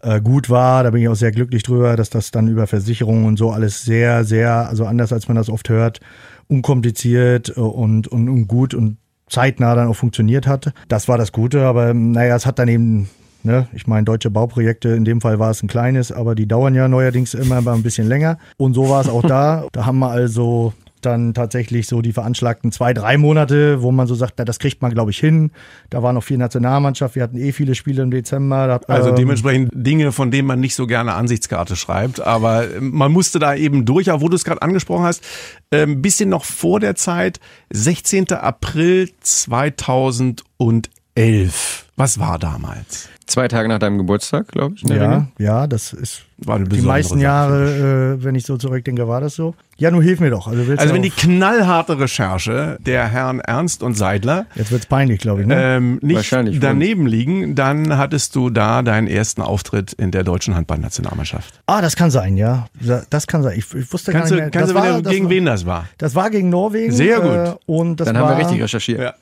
äh, 0.04 0.20
gut 0.20 0.50
war. 0.50 0.84
Da 0.84 0.90
bin 0.90 1.02
ich 1.02 1.08
auch 1.08 1.14
sehr 1.14 1.32
glücklich 1.32 1.62
drüber, 1.62 1.96
dass 1.96 2.10
das 2.10 2.30
dann 2.30 2.48
über 2.48 2.66
Versicherungen 2.66 3.24
und 3.24 3.38
so 3.38 3.50
alles 3.50 3.82
sehr, 3.82 4.24
sehr, 4.24 4.68
also 4.68 4.84
anders 4.84 5.12
als 5.12 5.28
man 5.28 5.36
das 5.36 5.48
oft 5.48 5.68
hört, 5.68 6.00
unkompliziert 6.48 7.50
und, 7.50 8.08
und, 8.08 8.28
und 8.28 8.46
gut 8.46 8.74
und 8.74 8.98
zeitnah 9.28 9.74
dann 9.74 9.88
auch 9.88 9.96
funktioniert 9.96 10.46
hat. 10.46 10.72
Das 10.88 11.08
war 11.08 11.18
das 11.18 11.32
Gute, 11.32 11.64
aber 11.64 11.94
naja, 11.94 12.36
es 12.36 12.46
hat 12.46 12.58
dann 12.58 12.68
eben 12.68 13.08
Ne? 13.46 13.68
Ich 13.74 13.86
meine, 13.86 14.04
deutsche 14.04 14.30
Bauprojekte, 14.30 14.88
in 14.88 15.04
dem 15.04 15.20
Fall 15.20 15.38
war 15.38 15.50
es 15.50 15.62
ein 15.62 15.68
kleines, 15.68 16.10
aber 16.10 16.34
die 16.34 16.48
dauern 16.48 16.74
ja 16.74 16.88
neuerdings 16.88 17.34
immer 17.34 17.58
ein 17.70 17.82
bisschen 17.82 18.08
länger. 18.08 18.38
Und 18.56 18.72
so 18.72 18.88
war 18.88 19.02
es 19.02 19.08
auch 19.10 19.20
da. 19.20 19.66
Da 19.72 19.84
haben 19.84 19.98
wir 19.98 20.08
also 20.08 20.72
dann 21.04 21.34
tatsächlich 21.34 21.86
so 21.86 22.02
die 22.02 22.12
veranschlagten 22.12 22.72
zwei, 22.72 22.94
drei 22.94 23.18
Monate, 23.18 23.82
wo 23.82 23.92
man 23.92 24.06
so 24.06 24.14
sagt, 24.14 24.34
das 24.36 24.58
kriegt 24.58 24.82
man, 24.82 24.92
glaube 24.92 25.10
ich, 25.10 25.18
hin. 25.18 25.50
Da 25.90 26.02
war 26.02 26.12
noch 26.12 26.24
viel 26.24 26.38
Nationalmannschaft, 26.38 27.14
wir 27.14 27.22
hatten 27.22 27.36
eh 27.36 27.52
viele 27.52 27.74
Spiele 27.74 28.02
im 28.02 28.10
Dezember. 28.10 28.66
Da, 28.66 28.80
also 28.92 29.10
ähm, 29.10 29.16
dementsprechend 29.16 29.70
Dinge, 29.74 30.12
von 30.12 30.30
denen 30.30 30.46
man 30.46 30.60
nicht 30.60 30.74
so 30.74 30.86
gerne 30.86 31.14
Ansichtskarte 31.14 31.76
schreibt, 31.76 32.20
aber 32.20 32.66
man 32.80 33.12
musste 33.12 33.38
da 33.38 33.54
eben 33.54 33.84
durch, 33.84 34.10
auch 34.10 34.20
wo 34.20 34.28
du 34.28 34.36
es 34.36 34.44
gerade 34.44 34.62
angesprochen 34.62 35.04
hast, 35.04 35.22
ein 35.70 35.80
ähm, 35.80 36.02
bisschen 36.02 36.28
noch 36.28 36.44
vor 36.44 36.80
der 36.80 36.94
Zeit, 36.94 37.40
16. 37.70 38.32
April 38.32 39.10
2011. 39.20 41.83
Was 41.96 42.18
war 42.18 42.38
damals? 42.38 43.08
Zwei 43.26 43.48
Tage 43.48 43.68
nach 43.68 43.78
deinem 43.78 43.98
Geburtstag, 43.98 44.48
glaube 44.48 44.74
ich. 44.76 44.82
Ja, 44.82 45.28
ja, 45.38 45.66
das 45.66 45.92
ist 45.92 46.24
war 46.38 46.58
die 46.58 46.82
meisten 46.82 47.20
Jahre, 47.20 48.16
äh, 48.18 48.24
wenn 48.24 48.34
ich 48.34 48.44
so 48.44 48.56
zurückdenke, 48.56 49.06
war 49.06 49.20
das 49.20 49.34
so. 49.34 49.54
Ja, 49.76 49.90
nun 49.90 50.02
hilf 50.02 50.20
mir 50.20 50.30
doch. 50.30 50.46
Also, 50.46 50.72
also 50.76 50.94
wenn 50.94 51.02
die 51.02 51.10
knallharte 51.10 51.98
Recherche 51.98 52.76
der 52.80 53.08
Herren 53.08 53.40
Ernst 53.40 53.82
und 53.82 53.96
Seidler 53.96 54.46
jetzt 54.54 54.70
wird's 54.70 54.86
peinlich, 54.86 55.20
glaube 55.20 55.42
ich, 55.42 55.46
ne? 55.48 55.76
ähm, 55.76 55.98
nicht 56.00 56.32
daneben 56.60 57.06
liegen, 57.06 57.54
dann 57.56 57.96
hattest 57.96 58.36
du 58.36 58.50
da 58.50 58.82
deinen 58.82 59.08
ersten 59.08 59.42
Auftritt 59.42 59.92
in 59.92 60.12
der 60.12 60.22
deutschen 60.22 60.54
Handballnationalmannschaft. 60.54 61.60
Ah, 61.66 61.80
das 61.80 61.96
kann 61.96 62.10
sein, 62.10 62.36
ja. 62.36 62.66
Das 63.10 63.26
kann 63.26 63.42
sein. 63.42 63.58
Ich, 63.58 63.72
ich 63.74 63.92
wusste 63.92 64.12
kannst 64.12 64.30
gar 64.30 64.36
nicht 64.36 64.42
mehr. 64.42 64.50
Du, 64.50 64.58
kannst 64.58 64.74
das 64.74 64.82
du 64.82 64.88
war, 64.88 65.12
gegen 65.12 65.24
war, 65.24 65.30
wen 65.30 65.44
das 65.44 65.66
war? 65.66 65.88
Das 65.98 66.14
war 66.14 66.30
gegen 66.30 66.50
Norwegen. 66.50 66.92
Sehr 66.92 67.20
gut. 67.20 67.30
Äh, 67.30 67.54
und 67.66 67.96
das 67.98 68.06
dann 68.06 68.16
war, 68.16 68.30
haben 68.30 68.38
wir 68.38 68.44
richtig 68.44 68.62
recherchiert. 68.62 69.00
Ja. 69.00 69.14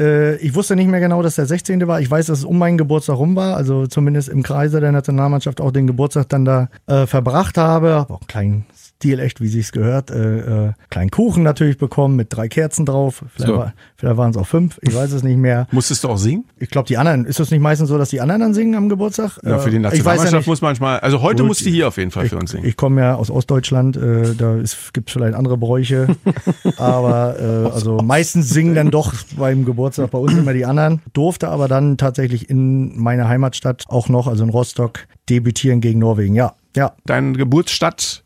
Äh, 0.00 0.36
ich 0.36 0.54
wusste 0.54 0.74
nicht 0.74 0.88
mehr 0.88 1.00
genau, 1.00 1.22
dass 1.22 1.36
der 1.36 1.46
16. 1.46 1.86
war. 1.86 2.00
Ich 2.00 2.10
weiß, 2.12 2.26
dass 2.26 2.38
es 2.38 2.44
um 2.44 2.58
meinen 2.58 2.78
Geburtstag 2.78 3.16
rum 3.16 3.34
war. 3.34 3.56
Also 3.56 3.88
zumindest 3.88 4.28
im 4.28 4.44
Kreise 4.44 4.80
der 4.80 4.92
Nationalmannschaft 4.92 5.60
auch 5.60 5.72
den 5.72 5.88
Geburtstag 5.88 6.28
dann 6.28 6.44
da 6.44 6.68
äh, 6.86 7.06
verbracht 7.06 7.58
habe. 7.58 7.94
Habe 7.94 8.14
auch 8.14 8.20
einen 8.20 8.26
kleinen 8.28 8.66
Stil 9.02 9.18
echt, 9.18 9.40
wie 9.40 9.48
sich's 9.48 9.72
gehört. 9.72 10.12
Äh, 10.12 10.66
äh, 10.68 10.72
kleinen 10.88 11.10
Kuchen 11.10 11.42
natürlich 11.42 11.76
bekommen 11.76 12.14
mit 12.14 12.28
drei 12.30 12.46
Kerzen 12.46 12.86
drauf. 12.86 13.24
Vielleicht, 13.34 13.50
so. 13.50 13.58
war, 13.58 13.72
vielleicht 13.96 14.16
waren 14.16 14.30
es 14.30 14.36
auch 14.36 14.46
fünf, 14.46 14.78
ich 14.80 14.94
weiß 14.94 15.10
es 15.10 15.24
nicht 15.24 15.38
mehr. 15.38 15.66
Musstest 15.72 16.04
du 16.04 16.08
auch 16.08 16.18
singen? 16.18 16.44
Ich 16.60 16.70
glaube, 16.70 16.86
die 16.86 16.96
anderen, 16.98 17.24
ist 17.24 17.40
es 17.40 17.50
nicht 17.50 17.60
meistens 17.60 17.88
so, 17.88 17.98
dass 17.98 18.10
die 18.10 18.20
anderen 18.20 18.42
dann 18.42 18.54
singen 18.54 18.76
am 18.76 18.88
Geburtstag? 18.88 19.40
Ja, 19.42 19.58
für 19.58 19.72
die 19.72 19.80
Nationalmannschaft 19.80 20.46
ja 20.46 20.48
muss 20.48 20.60
manchmal, 20.60 21.00
also 21.00 21.20
heute 21.20 21.42
Gut, 21.42 21.48
musst 21.48 21.66
du 21.66 21.70
hier 21.70 21.88
auf 21.88 21.96
jeden 21.96 22.12
Fall 22.12 22.28
für 22.28 22.38
uns 22.38 22.52
singen. 22.52 22.64
Ich 22.64 22.76
komme 22.76 23.00
ja 23.00 23.16
aus 23.16 23.28
Ostdeutschland, 23.28 23.96
äh, 23.96 24.36
da 24.36 24.58
gibt 24.92 25.08
es 25.08 25.12
vielleicht 25.12 25.34
andere 25.34 25.56
Bräuche, 25.56 26.06
aber 26.76 27.40
äh, 27.40 27.74
also 27.74 27.96
meistens 27.96 28.50
singen 28.50 28.76
dann 28.76 28.92
doch 28.92 29.14
beim 29.36 29.64
Geburtstag 29.64 30.12
bei 30.12 30.18
uns 30.18 30.32
immer 30.34 30.52
die 30.52 30.64
anderen. 30.64 31.02
Durfte 31.12 31.48
aber 31.48 31.66
dann 31.66 31.98
tatsächlich 31.98 32.48
in 32.48 32.96
meiner 33.00 33.26
Heimatstadt 33.26 33.82
auch 33.88 34.08
noch, 34.08 34.28
also 34.28 34.44
in 34.44 34.50
Rostock, 34.50 35.08
debütieren 35.28 35.80
gegen 35.80 35.98
Norwegen. 35.98 36.36
Ja, 36.36 36.54
ja. 36.76 36.92
Deine 37.04 37.32
Geburtsstadt 37.32 38.22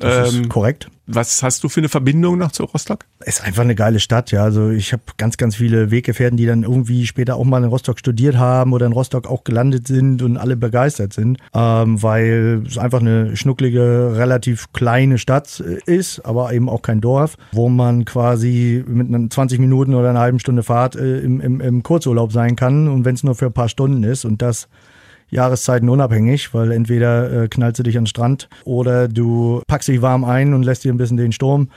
das 0.00 0.32
ähm, 0.34 0.42
ist 0.42 0.48
korrekt. 0.50 0.88
Was 1.10 1.42
hast 1.42 1.64
du 1.64 1.70
für 1.70 1.80
eine 1.80 1.88
Verbindung 1.88 2.36
noch 2.36 2.52
zu 2.52 2.64
Rostock? 2.64 3.06
Ist 3.24 3.42
einfach 3.42 3.62
eine 3.62 3.74
geile 3.74 3.98
Stadt, 3.98 4.30
ja. 4.30 4.42
Also 4.42 4.68
ich 4.70 4.92
habe 4.92 5.02
ganz, 5.16 5.38
ganz 5.38 5.56
viele 5.56 5.90
Weggefährten, 5.90 6.36
die 6.36 6.44
dann 6.44 6.64
irgendwie 6.64 7.06
später 7.06 7.36
auch 7.36 7.44
mal 7.44 7.62
in 7.62 7.70
Rostock 7.70 7.98
studiert 7.98 8.36
haben 8.36 8.74
oder 8.74 8.84
in 8.84 8.92
Rostock 8.92 9.26
auch 9.26 9.42
gelandet 9.42 9.88
sind 9.88 10.20
und 10.22 10.36
alle 10.36 10.56
begeistert 10.56 11.14
sind, 11.14 11.38
ähm, 11.54 12.02
weil 12.02 12.62
es 12.66 12.76
einfach 12.76 13.00
eine 13.00 13.36
schnucklige, 13.36 14.12
relativ 14.16 14.70
kleine 14.72 15.16
Stadt 15.16 15.60
ist, 15.60 16.20
aber 16.26 16.52
eben 16.52 16.68
auch 16.68 16.82
kein 16.82 17.00
Dorf, 17.00 17.36
wo 17.52 17.70
man 17.70 18.04
quasi 18.04 18.84
mit 18.86 19.08
einer 19.08 19.30
20 19.30 19.60
Minuten 19.60 19.94
oder 19.94 20.10
einer 20.10 20.20
halben 20.20 20.40
Stunde 20.40 20.62
Fahrt 20.62 20.94
äh, 20.94 21.20
im, 21.20 21.40
im, 21.40 21.60
im 21.62 21.82
Kurzurlaub 21.82 22.32
sein 22.32 22.54
kann 22.54 22.86
und 22.86 23.06
wenn 23.06 23.14
es 23.14 23.24
nur 23.24 23.34
für 23.34 23.46
ein 23.46 23.52
paar 23.52 23.70
Stunden 23.70 24.04
ist 24.04 24.26
und 24.26 24.42
das 24.42 24.68
Jahreszeiten 25.30 25.88
unabhängig, 25.88 26.54
weil 26.54 26.72
entweder 26.72 27.44
äh, 27.44 27.48
knallst 27.48 27.78
du 27.78 27.82
dich 27.82 27.96
an 27.98 28.04
den 28.04 28.08
Strand 28.08 28.48
oder 28.64 29.08
du 29.08 29.62
packst 29.66 29.88
dich 29.88 30.00
warm 30.02 30.24
ein 30.24 30.54
und 30.54 30.62
lässt 30.62 30.84
dir 30.84 30.92
ein 30.92 30.96
bisschen 30.98 31.16
den 31.16 31.32
Sturm 31.32 31.68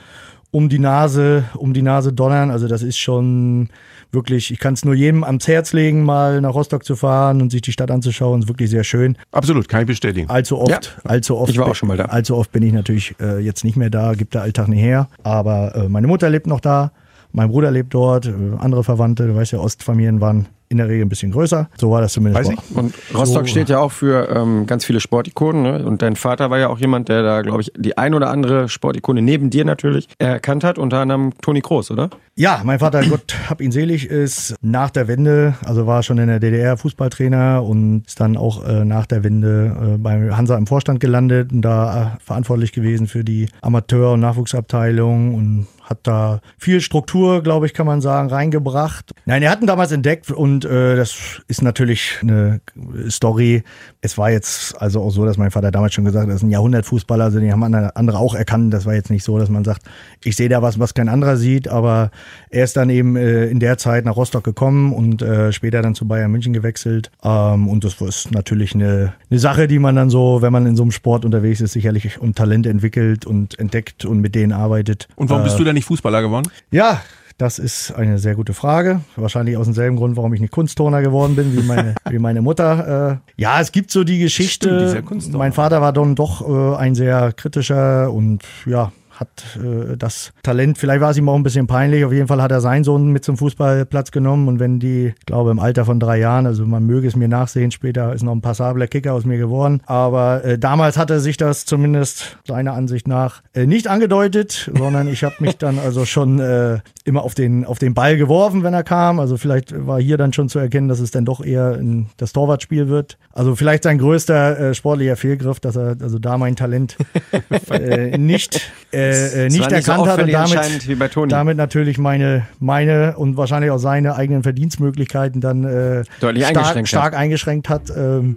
um 0.50 0.68
die 0.68 0.78
Nase, 0.78 1.44
um 1.56 1.72
die 1.72 1.80
Nase 1.82 2.12
donnern. 2.12 2.50
Also 2.50 2.68
das 2.68 2.82
ist 2.82 2.98
schon 2.98 3.70
wirklich, 4.10 4.50
ich 4.50 4.58
kann 4.58 4.74
es 4.74 4.84
nur 4.84 4.92
jedem 4.94 5.24
ans 5.24 5.48
Herz 5.48 5.72
legen, 5.72 6.04
mal 6.04 6.42
nach 6.42 6.52
Rostock 6.54 6.84
zu 6.84 6.94
fahren 6.94 7.40
und 7.40 7.50
sich 7.50 7.62
die 7.62 7.72
Stadt 7.72 7.90
anzuschauen. 7.90 8.42
Ist 8.42 8.48
wirklich 8.48 8.68
sehr 8.68 8.84
schön. 8.84 9.16
Absolut, 9.30 9.66
kann 9.68 9.80
ich 9.80 9.86
bestätigen. 9.86 10.28
Allzu 10.28 10.58
oft, 10.60 10.70
Ja, 10.70 11.10
allzu 11.10 11.38
oft. 11.38 11.50
ich 11.50 11.58
war 11.58 11.68
auch 11.68 11.74
schon 11.74 11.88
mal 11.88 11.96
da. 11.96 12.04
Allzu 12.04 12.36
oft 12.36 12.52
bin 12.52 12.62
ich 12.62 12.72
natürlich 12.74 13.14
äh, 13.18 13.38
jetzt 13.38 13.64
nicht 13.64 13.76
mehr 13.76 13.88
da, 13.88 14.12
gibt 14.12 14.34
der 14.34 14.42
Alltag 14.42 14.68
nicht 14.68 14.82
her. 14.82 15.08
Aber 15.22 15.74
äh, 15.74 15.88
meine 15.88 16.06
Mutter 16.06 16.28
lebt 16.28 16.46
noch 16.46 16.60
da, 16.60 16.92
mein 17.32 17.48
Bruder 17.48 17.70
lebt 17.70 17.94
dort, 17.94 18.26
äh, 18.26 18.32
andere 18.58 18.84
Verwandte, 18.84 19.26
du 19.26 19.34
weißt 19.34 19.52
ja, 19.52 19.58
Ostfamilien 19.58 20.20
waren 20.20 20.48
in 20.72 20.78
der 20.78 20.88
Regel 20.88 21.06
ein 21.06 21.08
bisschen 21.08 21.30
größer. 21.30 21.68
So 21.78 21.90
war 21.90 22.00
das 22.00 22.12
zumindest. 22.14 22.48
Weiß 22.50 22.56
ich. 22.58 22.76
Und 22.76 22.94
Rostock 23.14 23.42
So. 23.42 23.50
steht 23.50 23.68
ja 23.68 23.78
auch 23.78 23.92
für 23.92 24.28
ähm, 24.34 24.66
ganz 24.66 24.84
viele 24.84 24.98
Sportikonen. 25.00 25.62
Ne? 25.62 25.84
Und 25.84 26.02
dein 26.02 26.16
Vater 26.16 26.50
war 26.50 26.58
ja 26.58 26.68
auch 26.68 26.78
jemand, 26.78 27.08
der 27.08 27.22
da, 27.22 27.42
glaube 27.42 27.60
ich, 27.62 27.72
die 27.76 27.96
ein 27.96 28.14
oder 28.14 28.30
andere 28.30 28.68
Sportikone 28.68 29.22
neben 29.22 29.50
dir 29.50 29.64
natürlich 29.64 30.08
erkannt 30.18 30.64
hat. 30.64 30.78
Unter 30.78 30.98
anderem 30.98 31.32
Toni 31.40 31.60
Kroos, 31.60 31.90
oder? 31.90 32.10
Ja, 32.34 32.62
mein 32.64 32.78
Vater, 32.78 33.02
Gott 33.08 33.36
hab 33.48 33.60
ihn 33.60 33.70
selig, 33.70 34.06
ist 34.08 34.54
nach 34.62 34.90
der 34.90 35.06
Wende, 35.06 35.54
also 35.64 35.86
war 35.86 36.02
schon 36.02 36.18
in 36.18 36.28
der 36.28 36.40
DDR 36.40 36.76
Fußballtrainer 36.76 37.62
und 37.62 38.04
ist 38.06 38.18
dann 38.20 38.36
auch 38.36 38.66
äh, 38.66 38.84
nach 38.84 39.06
der 39.06 39.22
Wende 39.22 39.94
äh, 39.94 39.98
bei 39.98 40.30
Hansa 40.32 40.56
im 40.56 40.66
Vorstand 40.66 41.00
gelandet 41.00 41.52
und 41.52 41.62
da 41.62 42.14
äh, 42.16 42.24
verantwortlich 42.24 42.72
gewesen 42.72 43.06
für 43.06 43.22
die 43.24 43.48
Amateur- 43.60 44.12
und 44.14 44.20
Nachwuchsabteilung 44.20 45.34
und 45.34 45.66
hat 45.92 46.00
da 46.02 46.40
viel 46.58 46.80
Struktur, 46.80 47.42
glaube 47.42 47.66
ich, 47.66 47.74
kann 47.74 47.86
man 47.86 48.00
sagen, 48.00 48.28
reingebracht. 48.28 49.12
Nein, 49.24 49.42
er 49.42 49.50
hat 49.50 49.60
ihn 49.60 49.66
damals 49.66 49.92
entdeckt 49.92 50.30
und 50.30 50.64
äh, 50.64 50.96
das 50.96 51.40
ist 51.48 51.62
natürlich 51.62 52.18
eine 52.22 52.60
Story. 53.08 53.62
Es 54.00 54.18
war 54.18 54.30
jetzt 54.30 54.80
also 54.80 55.02
auch 55.02 55.10
so, 55.10 55.24
dass 55.24 55.36
mein 55.36 55.50
Vater 55.50 55.70
damals 55.70 55.94
schon 55.94 56.04
gesagt 56.04 56.24
hat, 56.24 56.30
das 56.30 56.36
ist 56.36 56.42
ein 56.42 56.50
Jahrhundertfußballer, 56.50 57.24
also 57.24 57.40
den 57.40 57.52
haben 57.52 57.62
andere 57.62 58.18
auch 58.18 58.34
erkannt. 58.34 58.72
Das 58.74 58.86
war 58.86 58.94
jetzt 58.94 59.10
nicht 59.10 59.24
so, 59.24 59.38
dass 59.38 59.48
man 59.48 59.64
sagt, 59.64 59.82
ich 60.24 60.36
sehe 60.36 60.48
da 60.48 60.62
was, 60.62 60.78
was 60.78 60.94
kein 60.94 61.08
anderer 61.08 61.36
sieht, 61.36 61.68
aber 61.68 62.10
er 62.50 62.64
ist 62.64 62.76
dann 62.76 62.90
eben 62.90 63.16
äh, 63.16 63.46
in 63.46 63.60
der 63.60 63.78
Zeit 63.78 64.04
nach 64.04 64.16
Rostock 64.16 64.44
gekommen 64.44 64.92
und 64.92 65.22
äh, 65.22 65.52
später 65.52 65.82
dann 65.82 65.94
zu 65.94 66.08
Bayern 66.08 66.30
München 66.30 66.52
gewechselt. 66.52 67.10
Ähm, 67.22 67.68
und 67.68 67.84
das 67.84 68.00
ist 68.00 68.30
natürlich 68.32 68.74
eine, 68.74 69.14
eine 69.30 69.38
Sache, 69.38 69.68
die 69.68 69.78
man 69.78 69.96
dann 69.96 70.10
so, 70.10 70.42
wenn 70.42 70.52
man 70.52 70.66
in 70.66 70.76
so 70.76 70.82
einem 70.82 70.92
Sport 70.92 71.24
unterwegs 71.24 71.60
ist, 71.60 71.72
sicherlich 71.72 72.20
und 72.20 72.36
Talente 72.36 72.70
entwickelt 72.70 73.26
und 73.26 73.58
entdeckt 73.58 74.04
und 74.04 74.20
mit 74.20 74.34
denen 74.34 74.52
arbeitet. 74.52 75.08
Und 75.16 75.30
warum 75.30 75.44
bist 75.44 75.58
du 75.58 75.64
denn 75.64 75.74
nicht 75.74 75.81
Fußballer 75.84 76.22
geworden? 76.22 76.50
Ja, 76.70 77.00
das 77.38 77.58
ist 77.58 77.92
eine 77.92 78.18
sehr 78.18 78.34
gute 78.34 78.54
Frage. 78.54 79.00
Wahrscheinlich 79.16 79.56
aus 79.56 79.66
demselben 79.66 79.96
Grund, 79.96 80.16
warum 80.16 80.32
ich 80.34 80.40
nicht 80.40 80.52
Kunstturner 80.52 81.02
geworden 81.02 81.34
bin, 81.34 81.56
wie 81.56 81.62
meine, 81.62 81.94
wie 82.08 82.18
meine 82.18 82.42
Mutter. 82.42 83.20
Äh, 83.36 83.40
ja, 83.40 83.60
es 83.60 83.72
gibt 83.72 83.90
so 83.90 84.04
die 84.04 84.18
Geschichte. 84.18 85.02
Stimmt, 85.04 85.32
mein 85.32 85.52
Vater 85.52 85.80
war 85.80 85.92
dann 85.92 86.14
doch 86.14 86.48
äh, 86.48 86.76
ein 86.76 86.94
sehr 86.94 87.32
kritischer 87.32 88.12
und 88.12 88.44
ja, 88.66 88.92
hat 89.22 89.56
äh, 89.56 89.96
das 89.96 90.32
Talent, 90.42 90.78
vielleicht 90.78 91.00
war 91.00 91.10
es 91.10 91.16
ihm 91.16 91.28
auch 91.28 91.34
ein 91.34 91.42
bisschen 91.42 91.66
peinlich, 91.66 92.04
auf 92.04 92.12
jeden 92.12 92.28
Fall 92.28 92.42
hat 92.42 92.50
er 92.50 92.60
seinen 92.60 92.84
Sohn 92.84 93.12
mit 93.12 93.24
zum 93.24 93.36
Fußballplatz 93.36 94.10
genommen. 94.10 94.48
Und 94.48 94.60
wenn 94.60 94.80
die, 94.80 95.14
ich 95.18 95.26
glaube 95.26 95.50
im 95.50 95.58
Alter 95.58 95.84
von 95.84 96.00
drei 96.00 96.18
Jahren, 96.18 96.46
also 96.46 96.66
man 96.66 96.84
möge 96.84 97.08
es 97.08 97.16
mir 97.16 97.28
nachsehen, 97.28 97.70
später 97.70 98.12
ist 98.12 98.22
noch 98.22 98.32
ein 98.32 98.40
passabler 98.40 98.86
Kicker 98.86 99.14
aus 99.14 99.24
mir 99.24 99.38
geworden, 99.38 99.80
aber 99.86 100.44
äh, 100.44 100.58
damals 100.58 100.96
hat 100.96 101.10
er 101.10 101.20
sich 101.20 101.36
das 101.36 101.64
zumindest 101.64 102.38
seiner 102.46 102.74
Ansicht 102.74 103.08
nach 103.08 103.42
äh, 103.54 103.66
nicht 103.66 103.88
angedeutet, 103.88 104.70
sondern 104.76 105.08
ich 105.08 105.24
habe 105.24 105.36
mich 105.40 105.56
dann 105.56 105.78
also 105.78 106.04
schon 106.04 106.40
äh, 106.40 106.80
immer 107.04 107.22
auf 107.22 107.34
den, 107.34 107.64
auf 107.64 107.78
den 107.78 107.94
Ball 107.94 108.16
geworfen, 108.16 108.62
wenn 108.62 108.74
er 108.74 108.84
kam, 108.84 109.20
also 109.20 109.36
vielleicht 109.36 109.74
war 109.86 110.00
hier 110.00 110.16
dann 110.16 110.32
schon 110.32 110.48
zu 110.48 110.58
erkennen, 110.58 110.88
dass 110.88 111.00
es 111.00 111.10
dann 111.10 111.24
doch 111.24 111.44
eher 111.44 111.76
ein, 111.78 112.10
das 112.16 112.32
Torwartspiel 112.32 112.88
wird, 112.88 113.18
also 113.32 113.54
vielleicht 113.54 113.84
sein 113.84 113.98
größter 113.98 114.58
äh, 114.58 114.74
sportlicher 114.74 115.16
Fehlgriff, 115.16 115.60
dass 115.60 115.76
er 115.76 115.96
also 116.00 116.18
da 116.18 116.38
mein 116.38 116.56
Talent 116.56 116.96
äh, 117.70 118.18
nicht 118.18 118.72
äh, 118.90 119.11
äh, 119.12 119.46
Es 119.46 119.52
nicht 119.52 119.70
nicht 119.70 119.84
so 119.84 119.92
erkannt 119.92 120.08
hat 120.08 120.22
und 120.22 120.32
damit, 120.32 121.32
damit 121.32 121.56
natürlich 121.56 121.98
meine, 121.98 122.46
meine 122.58 123.16
und 123.16 123.36
wahrscheinlich 123.36 123.70
auch 123.70 123.78
seine 123.78 124.16
eigenen 124.16 124.42
Verdienstmöglichkeiten 124.42 125.40
dann 125.40 125.64
äh, 125.64 126.04
stark, 126.04 126.36
eingeschränkt 126.36 126.76
hat. 126.76 126.88
stark 126.88 127.16
eingeschränkt 127.16 127.68
hat. 127.68 127.82
Ähm, 127.96 128.36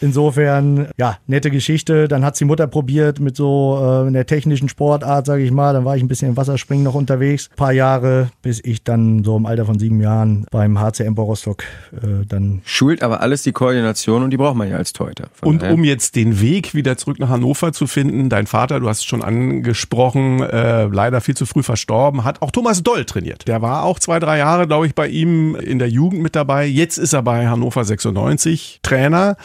Insofern, 0.00 0.88
ja, 0.96 1.18
nette 1.26 1.50
Geschichte. 1.50 2.08
Dann 2.08 2.24
hat 2.24 2.38
die 2.40 2.44
Mutter 2.44 2.66
probiert 2.66 3.20
mit 3.20 3.36
so 3.36 3.78
äh, 3.80 4.06
einer 4.06 4.26
technischen 4.26 4.68
Sportart, 4.68 5.26
sage 5.26 5.42
ich 5.42 5.50
mal. 5.50 5.72
Dann 5.72 5.84
war 5.84 5.96
ich 5.96 6.02
ein 6.02 6.08
bisschen 6.08 6.30
im 6.30 6.36
Wasserspringen 6.36 6.84
noch 6.84 6.94
unterwegs. 6.94 7.48
paar 7.56 7.72
Jahre, 7.72 8.30
bis 8.42 8.60
ich 8.64 8.82
dann 8.84 9.22
so 9.24 9.36
im 9.36 9.46
Alter 9.46 9.66
von 9.66 9.78
sieben 9.78 10.00
Jahren 10.00 10.46
beim 10.50 10.78
HC 10.80 11.04
Emper 11.04 11.22
Rostock 11.22 11.64
äh, 11.92 12.24
dann 12.26 12.62
Schult 12.64 13.02
aber 13.02 13.20
alles 13.20 13.42
die 13.42 13.52
Koordination 13.52 14.22
und 14.22 14.30
die 14.30 14.36
braucht 14.36 14.56
man 14.56 14.68
ja 14.70 14.76
als 14.76 14.92
Torhüter. 14.92 15.28
Von 15.32 15.48
Und 15.48 15.62
daher- 15.62 15.74
um 15.74 15.84
jetzt 15.84 16.16
den 16.16 16.40
Weg 16.40 16.74
wieder 16.74 16.96
zurück 16.96 17.18
nach 17.18 17.28
Hannover 17.28 17.72
zu 17.72 17.86
finden, 17.86 18.28
dein 18.28 18.46
Vater, 18.46 18.80
du 18.80 18.88
hast 18.88 18.98
es 18.98 19.04
schon 19.04 19.22
angesprochen, 19.22 20.42
äh, 20.42 20.84
leider 20.86 21.20
viel 21.20 21.36
zu 21.36 21.46
früh 21.46 21.62
verstorben, 21.62 22.24
hat 22.24 22.42
auch 22.42 22.50
Thomas 22.50 22.82
Doll 22.82 23.04
trainiert. 23.04 23.46
Der 23.48 23.62
war 23.62 23.84
auch 23.84 23.98
zwei, 23.98 24.18
drei 24.18 24.38
Jahre, 24.38 24.66
glaube 24.66 24.86
ich, 24.86 24.94
bei 24.94 25.08
ihm 25.08 25.54
in 25.54 25.78
der 25.78 25.88
Jugend 25.88 26.22
mit 26.22 26.34
dabei. 26.36 26.66
Jetzt 26.66 26.96
ist 26.98 27.12
er 27.12 27.22
bei 27.22 27.46
Hannover 27.48 27.84
96 27.84 28.80
Trainer. 28.82 29.36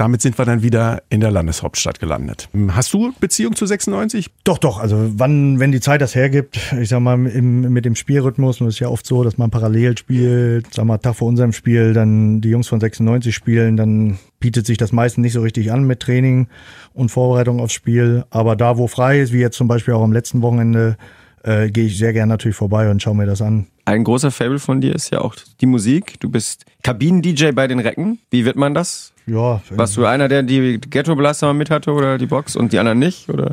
Damit 0.00 0.22
sind 0.22 0.38
wir 0.38 0.46
dann 0.46 0.62
wieder 0.62 1.02
in 1.10 1.20
der 1.20 1.30
Landeshauptstadt 1.30 2.00
gelandet. 2.00 2.48
Hast 2.68 2.94
du 2.94 3.12
Beziehung 3.20 3.54
zu 3.54 3.66
96? 3.66 4.30
Doch, 4.44 4.56
doch. 4.56 4.80
Also 4.80 4.96
wann, 5.16 5.60
wenn 5.60 5.72
die 5.72 5.80
Zeit 5.80 6.00
das 6.00 6.14
hergibt, 6.14 6.58
ich 6.80 6.88
sag 6.88 7.00
mal, 7.00 7.26
im, 7.26 7.70
mit 7.70 7.84
dem 7.84 7.94
Spielrhythmus, 7.94 8.62
und 8.62 8.68
es 8.68 8.76
ist 8.76 8.80
ja 8.80 8.88
oft 8.88 9.04
so, 9.04 9.22
dass 9.24 9.36
man 9.36 9.50
parallel 9.50 9.98
spielt, 9.98 10.72
sag 10.72 10.86
mal, 10.86 10.96
Tag 10.96 11.16
vor 11.16 11.28
unserem 11.28 11.52
Spiel, 11.52 11.92
dann 11.92 12.40
die 12.40 12.48
Jungs 12.48 12.66
von 12.66 12.80
96 12.80 13.34
spielen, 13.34 13.76
dann 13.76 14.18
bietet 14.38 14.64
sich 14.64 14.78
das 14.78 14.90
meistens 14.90 15.20
nicht 15.20 15.34
so 15.34 15.42
richtig 15.42 15.70
an 15.70 15.84
mit 15.84 16.00
Training 16.00 16.48
und 16.94 17.10
Vorbereitung 17.10 17.60
aufs 17.60 17.74
Spiel. 17.74 18.24
Aber 18.30 18.56
da, 18.56 18.78
wo 18.78 18.86
frei 18.86 19.20
ist, 19.20 19.34
wie 19.34 19.40
jetzt 19.40 19.58
zum 19.58 19.68
Beispiel 19.68 19.92
auch 19.92 20.02
am 20.02 20.14
letzten 20.14 20.40
Wochenende, 20.40 20.96
äh, 21.42 21.70
gehe 21.70 21.84
ich 21.84 21.98
sehr 21.98 22.14
gerne 22.14 22.30
natürlich 22.30 22.56
vorbei 22.56 22.90
und 22.90 23.02
schaue 23.02 23.16
mir 23.16 23.26
das 23.26 23.42
an. 23.42 23.66
Ein 23.90 24.04
großer 24.04 24.30
Fable 24.30 24.60
von 24.60 24.80
dir 24.80 24.94
ist 24.94 25.10
ja 25.10 25.20
auch 25.20 25.34
die 25.60 25.66
Musik. 25.66 26.20
Du 26.20 26.28
bist 26.28 26.64
Kabinen-DJ 26.84 27.50
bei 27.50 27.66
den 27.66 27.80
Recken. 27.80 28.20
Wie 28.30 28.44
wird 28.44 28.54
man 28.54 28.72
das? 28.72 29.12
Ja, 29.26 29.60
Warst 29.70 29.96
du 29.96 30.06
einer, 30.06 30.28
der 30.28 30.44
die 30.44 30.78
Ghetto-Blaster 30.80 31.48
mal 31.48 31.54
mit 31.54 31.70
hatte 31.70 31.90
oder 31.90 32.16
die 32.16 32.26
Box 32.26 32.54
und 32.54 32.72
die 32.72 32.78
anderen 32.78 33.00
nicht? 33.00 33.28
Oder? 33.28 33.52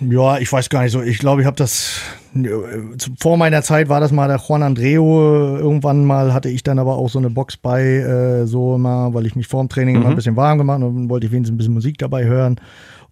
Ja, 0.00 0.38
ich 0.38 0.52
weiß 0.52 0.68
gar 0.68 0.84
nicht 0.84 0.92
so. 0.92 1.02
Ich 1.02 1.18
glaube, 1.18 1.40
ich 1.40 1.46
habe 1.48 1.56
das 1.56 2.00
äh, 2.36 2.48
vor 3.18 3.36
meiner 3.36 3.62
Zeit 3.62 3.88
war 3.88 3.98
das 3.98 4.12
mal 4.12 4.28
der 4.28 4.38
Juan 4.38 4.62
Andreo. 4.62 5.56
Irgendwann 5.56 6.04
mal 6.04 6.32
hatte 6.32 6.50
ich 6.50 6.62
dann 6.62 6.78
aber 6.78 6.94
auch 6.94 7.08
so 7.08 7.18
eine 7.18 7.30
Box 7.30 7.56
bei, 7.56 7.82
äh, 7.82 8.46
so 8.46 8.78
mal, 8.78 9.12
weil 9.12 9.26
ich 9.26 9.34
mich 9.34 9.48
vorm 9.48 9.68
Training 9.68 9.96
immer 9.96 10.10
ein 10.10 10.14
bisschen 10.14 10.36
warm 10.36 10.58
gemacht 10.58 10.82
und 10.82 10.94
dann 10.94 11.10
wollte 11.10 11.26
ich 11.26 11.32
wenigstens 11.32 11.54
ein 11.54 11.58
bisschen 11.58 11.74
Musik 11.74 11.98
dabei 11.98 12.26
hören. 12.26 12.60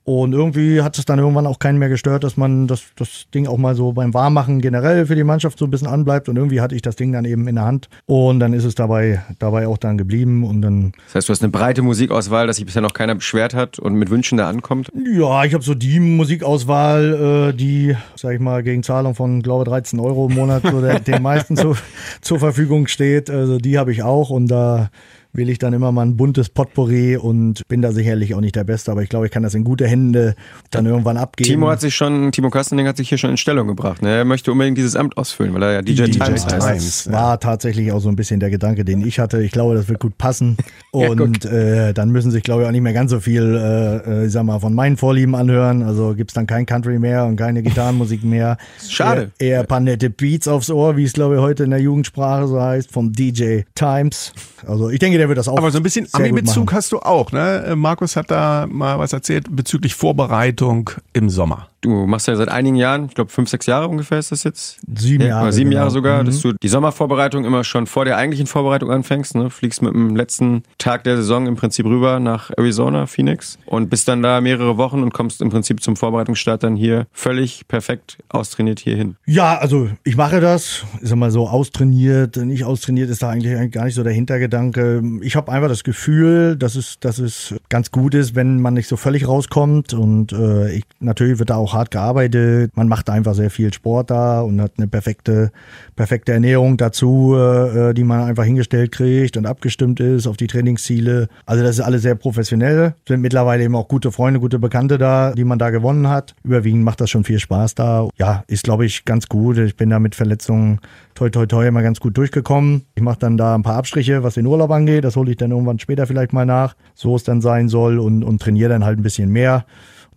Und 0.06 0.34
irgendwie 0.34 0.82
hat 0.82 0.96
es 0.98 1.04
dann 1.04 1.18
irgendwann 1.18 1.48
auch 1.48 1.58
keinen 1.58 1.80
mehr 1.80 1.88
gestört, 1.88 2.22
dass 2.22 2.36
man 2.36 2.68
das, 2.68 2.84
das 2.94 3.26
Ding 3.34 3.48
auch 3.48 3.56
mal 3.56 3.74
so 3.74 3.92
beim 3.92 4.14
Warmmachen 4.14 4.60
generell 4.60 5.04
für 5.06 5.16
die 5.16 5.24
Mannschaft 5.24 5.58
so 5.58 5.64
ein 5.64 5.70
bisschen 5.72 5.88
anbleibt. 5.88 6.28
Und 6.28 6.36
irgendwie 6.36 6.60
hatte 6.60 6.76
ich 6.76 6.82
das 6.82 6.94
Ding 6.94 7.10
dann 7.10 7.24
eben 7.24 7.48
in 7.48 7.56
der 7.56 7.64
Hand. 7.64 7.88
Und 8.06 8.38
dann 8.38 8.52
ist 8.52 8.62
es 8.62 8.76
dabei, 8.76 9.20
dabei 9.40 9.66
auch 9.66 9.78
dann 9.78 9.98
geblieben. 9.98 10.44
Und 10.44 10.62
dann 10.62 10.92
Das 11.06 11.16
heißt, 11.16 11.28
du 11.28 11.32
hast 11.32 11.42
eine 11.42 11.50
breite 11.50 11.82
Musikauswahl, 11.82 12.46
dass 12.46 12.54
sich 12.54 12.64
bisher 12.64 12.82
noch 12.82 12.92
keiner 12.92 13.16
beschwert 13.16 13.52
hat 13.52 13.80
und 13.80 13.96
mit 13.96 14.08
Wünschen 14.08 14.38
da 14.38 14.48
ankommt. 14.48 14.92
Ja, 14.94 15.42
ich 15.42 15.54
habe 15.54 15.64
so 15.64 15.74
die 15.74 15.98
Musikauswahl, 15.98 17.50
äh, 17.50 17.56
die, 17.56 17.96
sag 18.14 18.32
ich 18.32 18.40
mal, 18.40 18.62
gegen 18.62 18.84
Zahlung 18.84 19.16
von, 19.16 19.42
glaube 19.42 19.64
13 19.64 19.98
Euro 19.98 20.28
im 20.28 20.36
Monat 20.36 20.62
so 20.70 20.80
der, 20.80 21.00
den 21.00 21.20
meisten 21.20 21.56
zu, 21.56 21.74
zur 22.20 22.38
Verfügung 22.38 22.86
steht. 22.86 23.28
Also 23.28 23.58
die 23.58 23.76
habe 23.76 23.90
ich 23.90 24.04
auch 24.04 24.30
und 24.30 24.46
da 24.46 24.88
wähle 25.36 25.52
ich 25.52 25.58
dann 25.58 25.72
immer 25.72 25.92
mal 25.92 26.02
ein 26.02 26.16
buntes 26.16 26.48
Potpourri 26.48 27.16
und 27.16 27.66
bin 27.68 27.82
da 27.82 27.92
sicherlich 27.92 28.34
auch 28.34 28.40
nicht 28.40 28.56
der 28.56 28.64
Beste, 28.64 28.90
aber 28.90 29.02
ich 29.02 29.08
glaube, 29.08 29.26
ich 29.26 29.32
kann 29.32 29.42
das 29.42 29.54
in 29.54 29.64
gute 29.64 29.86
Hände 29.86 30.34
dann 30.70 30.86
irgendwann 30.86 31.16
abgeben. 31.16 31.48
Timo 31.48 31.68
hat 31.68 31.80
sich 31.80 31.94
schon, 31.94 32.32
Timo 32.32 32.50
Kastening 32.50 32.86
hat 32.86 32.96
sich 32.96 33.08
hier 33.08 33.18
schon 33.18 33.30
in 33.30 33.36
Stellung 33.36 33.66
gebracht. 33.66 34.02
Ne? 34.02 34.10
Er 34.10 34.24
möchte 34.24 34.52
unbedingt 34.52 34.78
dieses 34.78 34.96
Amt 34.96 35.16
ausfüllen, 35.16 35.54
weil 35.54 35.62
er 35.62 35.72
ja 35.72 35.82
DJ, 35.82 36.04
DJ 36.04 36.18
Times 36.18 36.46
heißt. 36.46 36.48
Times. 36.48 37.04
Das 37.04 37.12
war 37.12 37.40
tatsächlich 37.40 37.92
auch 37.92 38.00
so 38.00 38.08
ein 38.08 38.16
bisschen 38.16 38.40
der 38.40 38.50
Gedanke, 38.50 38.84
den 38.84 39.06
ich 39.06 39.18
hatte. 39.18 39.42
Ich 39.42 39.52
glaube, 39.52 39.74
das 39.74 39.88
wird 39.88 40.00
gut 40.00 40.18
passen. 40.18 40.56
Ja, 40.94 41.10
Und 41.10 41.44
äh, 41.44 41.92
dann 41.92 42.08
müssen 42.08 42.30
sich, 42.30 42.42
glaube 42.42 42.62
ich, 42.62 42.68
auch 42.68 42.72
nicht 42.72 42.80
mehr 42.80 42.94
ganz 42.94 43.10
so 43.10 43.20
viel, 43.20 43.42
äh, 43.42 44.22
äh, 44.22 44.26
ich 44.26 44.32
sag 44.32 44.44
mal, 44.44 44.60
von 44.60 44.72
meinen 44.72 44.96
Vorlieben 44.96 45.34
anhören. 45.34 45.82
Also 45.82 46.14
gibt's 46.14 46.32
dann 46.32 46.46
kein 46.46 46.64
Country 46.64 46.98
mehr 46.98 47.26
und 47.26 47.36
keine 47.36 47.62
Gitarrenmusik 47.62 48.24
mehr. 48.24 48.56
Schade. 48.88 49.30
Eher, 49.38 49.48
eher 49.48 49.60
ein 49.60 49.66
paar 49.66 49.80
nette 49.80 50.08
Beats 50.08 50.48
aufs 50.48 50.70
Ohr, 50.70 50.96
wie 50.96 51.04
es, 51.04 51.12
glaube 51.12 51.34
ich, 51.34 51.40
heute 51.42 51.64
in 51.64 51.70
der 51.70 51.80
Jugendsprache 51.80 52.48
so 52.48 52.62
heißt, 52.62 52.90
vom 52.90 53.12
DJ 53.12 53.60
Times. 53.74 54.32
Also 54.66 54.88
ich 54.88 54.98
denke, 54.98 55.18
der 55.18 55.25
der 55.26 55.30
wird 55.30 55.38
das 55.38 55.48
auch. 55.48 55.58
Aber 55.58 55.70
so 55.70 55.78
ein 55.78 55.82
bisschen 55.82 56.06
Ami-Bezug 56.12 56.72
hast 56.72 56.92
du 56.92 56.98
auch, 57.00 57.32
ne? 57.32 57.64
Äh, 57.68 57.76
Markus 57.76 58.16
hat 58.16 58.30
da 58.30 58.66
mal 58.70 58.98
was 58.98 59.12
erzählt 59.12 59.46
bezüglich 59.50 59.94
Vorbereitung 59.94 60.90
im 61.12 61.28
Sommer. 61.28 61.68
Du 61.82 62.06
machst 62.06 62.26
ja 62.26 62.34
seit 62.34 62.48
einigen 62.48 62.74
Jahren, 62.76 63.06
ich 63.06 63.14
glaube 63.14 63.30
fünf, 63.30 63.48
sechs 63.48 63.66
Jahre 63.66 63.86
ungefähr 63.86 64.18
ist 64.18 64.32
das 64.32 64.42
jetzt. 64.44 64.78
Sieben 64.96 65.22
Ja, 65.22 65.28
Jahre. 65.28 65.42
oder 65.44 65.52
sieben 65.52 65.70
genau. 65.70 65.82
Jahre 65.82 65.90
sogar, 65.92 66.22
Mhm. 66.22 66.26
dass 66.26 66.40
du 66.40 66.52
die 66.52 66.68
Sommervorbereitung 66.68 67.44
immer 67.44 67.62
schon 67.64 67.86
vor 67.86 68.04
der 68.04 68.16
eigentlichen 68.16 68.46
Vorbereitung 68.46 68.90
anfängst. 68.90 69.34
Ne? 69.36 69.50
Fliegst 69.50 69.82
mit 69.82 69.92
dem 69.94 70.16
letzten 70.16 70.62
Tag 70.78 71.04
der 71.04 71.16
Saison 71.16 71.46
im 71.46 71.54
Prinzip 71.54 71.86
rüber 71.86 72.18
nach 72.18 72.50
Arizona, 72.56 73.06
Phoenix 73.06 73.58
und 73.66 73.88
bist 73.88 74.08
dann 74.08 74.22
da 74.22 74.40
mehrere 74.40 74.76
Wochen 74.78 75.02
und 75.02 75.12
kommst 75.12 75.40
im 75.42 75.50
Prinzip 75.50 75.82
zum 75.82 75.94
Vorbereitungsstart 75.96 76.62
dann 76.64 76.74
hier 76.76 77.06
völlig 77.12 77.68
perfekt 77.68 78.18
austrainiert 78.30 78.80
hier 78.80 78.96
hin. 78.96 79.16
Ja, 79.26 79.56
also 79.58 79.88
ich 80.02 80.16
mache 80.16 80.40
das, 80.40 80.84
ist 81.00 81.14
mal 81.14 81.30
so 81.30 81.48
austrainiert, 81.48 82.36
nicht 82.36 82.64
austrainiert 82.64 83.10
ist 83.10 83.22
da 83.22 83.30
eigentlich 83.30 83.70
gar 83.70 83.84
nicht 83.84 83.94
so 83.94 84.02
der 84.02 84.12
Hintergedanke. 84.12 85.00
Ich 85.22 85.36
habe 85.36 85.52
einfach 85.52 85.68
das 85.68 85.84
Gefühl, 85.84 86.56
dass 86.56 86.76
es, 86.76 86.98
dass 87.00 87.18
es 87.18 87.54
ganz 87.68 87.90
gut 87.90 88.14
ist, 88.14 88.34
wenn 88.34 88.60
man 88.60 88.74
nicht 88.74 88.88
so 88.88 88.96
völlig 88.96 89.26
rauskommt 89.28 89.94
und 89.94 90.32
äh, 90.32 90.72
ich, 90.72 90.84
natürlich 91.00 91.38
wird 91.38 91.50
da 91.50 91.56
auch 91.56 91.74
hart 91.74 91.90
gearbeitet. 91.90 92.76
Man 92.76 92.88
macht 92.88 93.10
einfach 93.10 93.34
sehr 93.34 93.50
viel 93.50 93.72
Sport 93.72 94.10
da 94.10 94.40
und 94.40 94.60
hat 94.60 94.72
eine 94.78 94.88
perfekte, 94.88 95.50
perfekte 95.94 96.32
Ernährung 96.32 96.76
dazu, 96.76 97.34
äh, 97.36 97.94
die 97.94 98.04
man 98.04 98.20
einfach 98.22 98.44
hingestellt 98.44 98.92
kriegt 98.92 99.36
und 99.36 99.46
abgestimmt 99.46 100.00
ist 100.00 100.26
auf 100.26 100.36
die 100.36 100.46
Trainingsziele. 100.46 101.28
Also 101.44 101.62
das 101.62 101.78
ist 101.78 101.84
alles 101.84 102.02
sehr 102.02 102.14
professionell. 102.14 102.94
Sind 103.06 103.20
mittlerweile 103.20 103.64
eben 103.64 103.76
auch 103.76 103.88
gute 103.88 104.12
Freunde, 104.12 104.40
gute 104.40 104.58
Bekannte 104.58 104.98
da, 104.98 105.32
die 105.32 105.44
man 105.44 105.58
da 105.58 105.70
gewonnen 105.70 106.08
hat. 106.08 106.34
Überwiegend 106.44 106.84
macht 106.84 107.00
das 107.00 107.10
schon 107.10 107.24
viel 107.24 107.38
Spaß 107.38 107.74
da. 107.74 108.08
Ja, 108.16 108.44
ist 108.46 108.64
glaube 108.64 108.86
ich 108.86 109.04
ganz 109.04 109.28
gut. 109.28 109.58
Ich 109.58 109.76
bin 109.76 109.90
da 109.90 109.98
mit 109.98 110.14
Verletzungen 110.14 110.80
toi 111.16 111.30
toi 111.30 111.46
toi 111.46 111.66
immer 111.66 111.82
ganz 111.82 111.98
gut 111.98 112.16
durchgekommen. 112.16 112.82
Ich 112.94 113.02
mache 113.02 113.18
dann 113.18 113.36
da 113.36 113.54
ein 113.54 113.62
paar 113.62 113.76
Abstriche, 113.76 114.22
was 114.22 114.34
den 114.34 114.46
Urlaub 114.46 114.70
angeht. 114.70 114.95
Das 115.00 115.16
hole 115.16 115.30
ich 115.30 115.36
dann 115.36 115.50
irgendwann 115.50 115.78
später 115.78 116.06
vielleicht 116.06 116.32
mal 116.32 116.46
nach, 116.46 116.74
so 116.94 117.16
es 117.16 117.24
dann 117.24 117.40
sein 117.40 117.68
soll 117.68 117.98
und, 117.98 118.22
und 118.22 118.40
trainiere 118.42 118.70
dann 118.70 118.84
halt 118.84 118.98
ein 118.98 119.02
bisschen 119.02 119.30
mehr. 119.30 119.64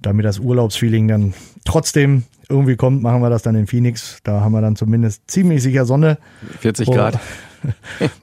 Damit 0.01 0.25
das 0.25 0.39
Urlaubsfeeling 0.39 1.07
dann 1.07 1.33
trotzdem 1.65 2.23
irgendwie 2.47 2.75
kommt, 2.77 3.03
machen 3.03 3.21
wir 3.21 3.29
das 3.29 3.41
dann 3.43 3.55
in 3.55 3.67
Phoenix. 3.67 4.19
Da 4.23 4.41
haben 4.41 4.53
wir 4.53 4.61
dann 4.61 4.75
zumindest 4.75 5.29
ziemlich 5.29 5.61
sicher 5.61 5.85
Sonne. 5.85 6.17
40 6.61 6.87
Oh. 6.87 6.93
Grad. 6.93 7.19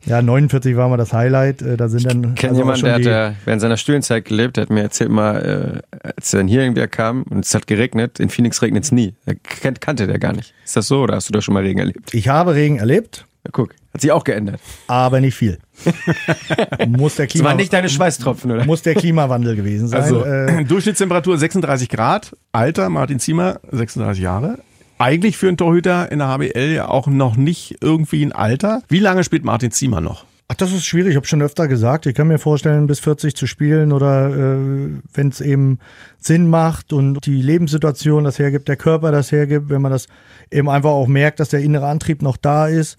Ja, 0.06 0.22
49 0.22 0.76
war 0.76 0.88
mal 0.88 0.96
das 0.96 1.12
Highlight. 1.12 1.60
Äh, 1.60 1.76
Da 1.76 1.88
sind 1.88 2.06
dann 2.06 2.30
Ich 2.30 2.34
kenne 2.36 2.52
also 2.52 2.62
jemanden, 2.62 2.84
der 2.86 2.94
hat 2.94 3.32
äh, 3.32 3.36
während 3.44 3.60
seiner 3.60 3.76
Studienzeit 3.76 4.24
gelebt, 4.24 4.56
der 4.56 4.62
hat 4.62 4.70
mir 4.70 4.80
erzählt 4.80 5.10
mal, 5.10 5.82
äh, 5.92 6.08
als 6.16 6.32
er 6.32 6.38
dann 6.38 6.48
hier 6.48 6.62
irgendwie 6.62 6.86
kam 6.86 7.22
und 7.24 7.44
es 7.44 7.54
hat 7.54 7.66
geregnet, 7.66 8.18
in 8.18 8.30
Phoenix 8.30 8.62
regnet 8.62 8.84
es 8.84 8.92
nie. 8.92 9.14
Er 9.26 9.34
kannte 9.34 10.06
der 10.06 10.18
gar 10.18 10.32
nicht. 10.32 10.54
Ist 10.64 10.76
das 10.76 10.86
so 10.88 11.02
oder 11.02 11.16
hast 11.16 11.28
du 11.28 11.32
da 11.34 11.42
schon 11.42 11.52
mal 11.52 11.62
Regen 11.64 11.80
erlebt? 11.80 12.14
Ich 12.14 12.28
habe 12.28 12.54
Regen 12.54 12.78
erlebt, 12.78 13.26
Ja, 13.44 13.50
guck, 13.52 13.74
hat 13.96 14.00
sich 14.02 14.12
auch 14.12 14.24
geändert. 14.24 14.60
aber 14.86 15.20
nicht 15.20 15.34
viel. 15.34 15.58
muss, 16.88 17.16
der 17.16 17.26
Das 17.26 17.32
Klima 17.32 17.48
waren 17.48 17.56
nicht 17.56 17.72
deine 17.72 17.88
Schweißtropfen, 17.88 18.50
oder? 18.50 18.64
muss 18.64 18.82
der 18.82 18.94
Klimawandel 18.94 19.56
gewesen 19.56 19.88
sein. 19.88 20.02
Also 20.02 20.24
äh, 20.24 20.64
Durchschnittstemperatur 20.68 21.38
36 21.38 21.88
Grad, 21.88 22.36
Alter 22.52 22.88
Martin 22.88 23.18
Ziemer 23.18 23.60
36 23.70 24.22
Jahre. 24.22 24.58
Eigentlich 24.98 25.36
für 25.36 25.48
einen 25.48 25.56
Torhüter 25.56 26.10
in 26.10 26.20
der 26.20 26.28
HBL 26.28 26.72
ja 26.74 26.88
auch 26.88 27.06
noch 27.06 27.36
nicht 27.36 27.76
irgendwie 27.82 28.22
ein 28.22 28.32
Alter. 28.32 28.82
Wie 28.88 28.98
lange 28.98 29.24
spielt 29.24 29.44
Martin 29.44 29.70
Ziemer 29.70 30.00
noch? 30.00 30.24
ach, 30.48 30.54
das 30.54 30.72
ist 30.72 30.86
schwierig. 30.86 31.10
Ich 31.10 31.16
habe 31.16 31.26
schon 31.26 31.42
öfter 31.42 31.68
gesagt, 31.68 32.06
ich 32.06 32.14
kann 32.14 32.28
mir 32.28 32.38
vorstellen, 32.38 32.86
bis 32.86 33.00
40 33.00 33.34
zu 33.34 33.46
spielen 33.46 33.92
oder 33.92 34.28
äh, 34.30 34.90
wenn 35.12 35.28
es 35.28 35.40
eben 35.40 35.78
Sinn 36.18 36.48
macht 36.48 36.92
und 36.92 37.26
die 37.26 37.42
Lebenssituation 37.42 38.24
das 38.24 38.38
hergibt, 38.38 38.68
der 38.68 38.76
Körper 38.76 39.12
das 39.12 39.32
hergibt, 39.32 39.70
wenn 39.70 39.82
man 39.82 39.92
das 39.92 40.06
eben 40.50 40.68
einfach 40.68 40.90
auch 40.90 41.08
merkt, 41.08 41.40
dass 41.40 41.48
der 41.48 41.60
innere 41.60 41.86
Antrieb 41.86 42.22
noch 42.22 42.36
da 42.36 42.68
ist. 42.68 42.96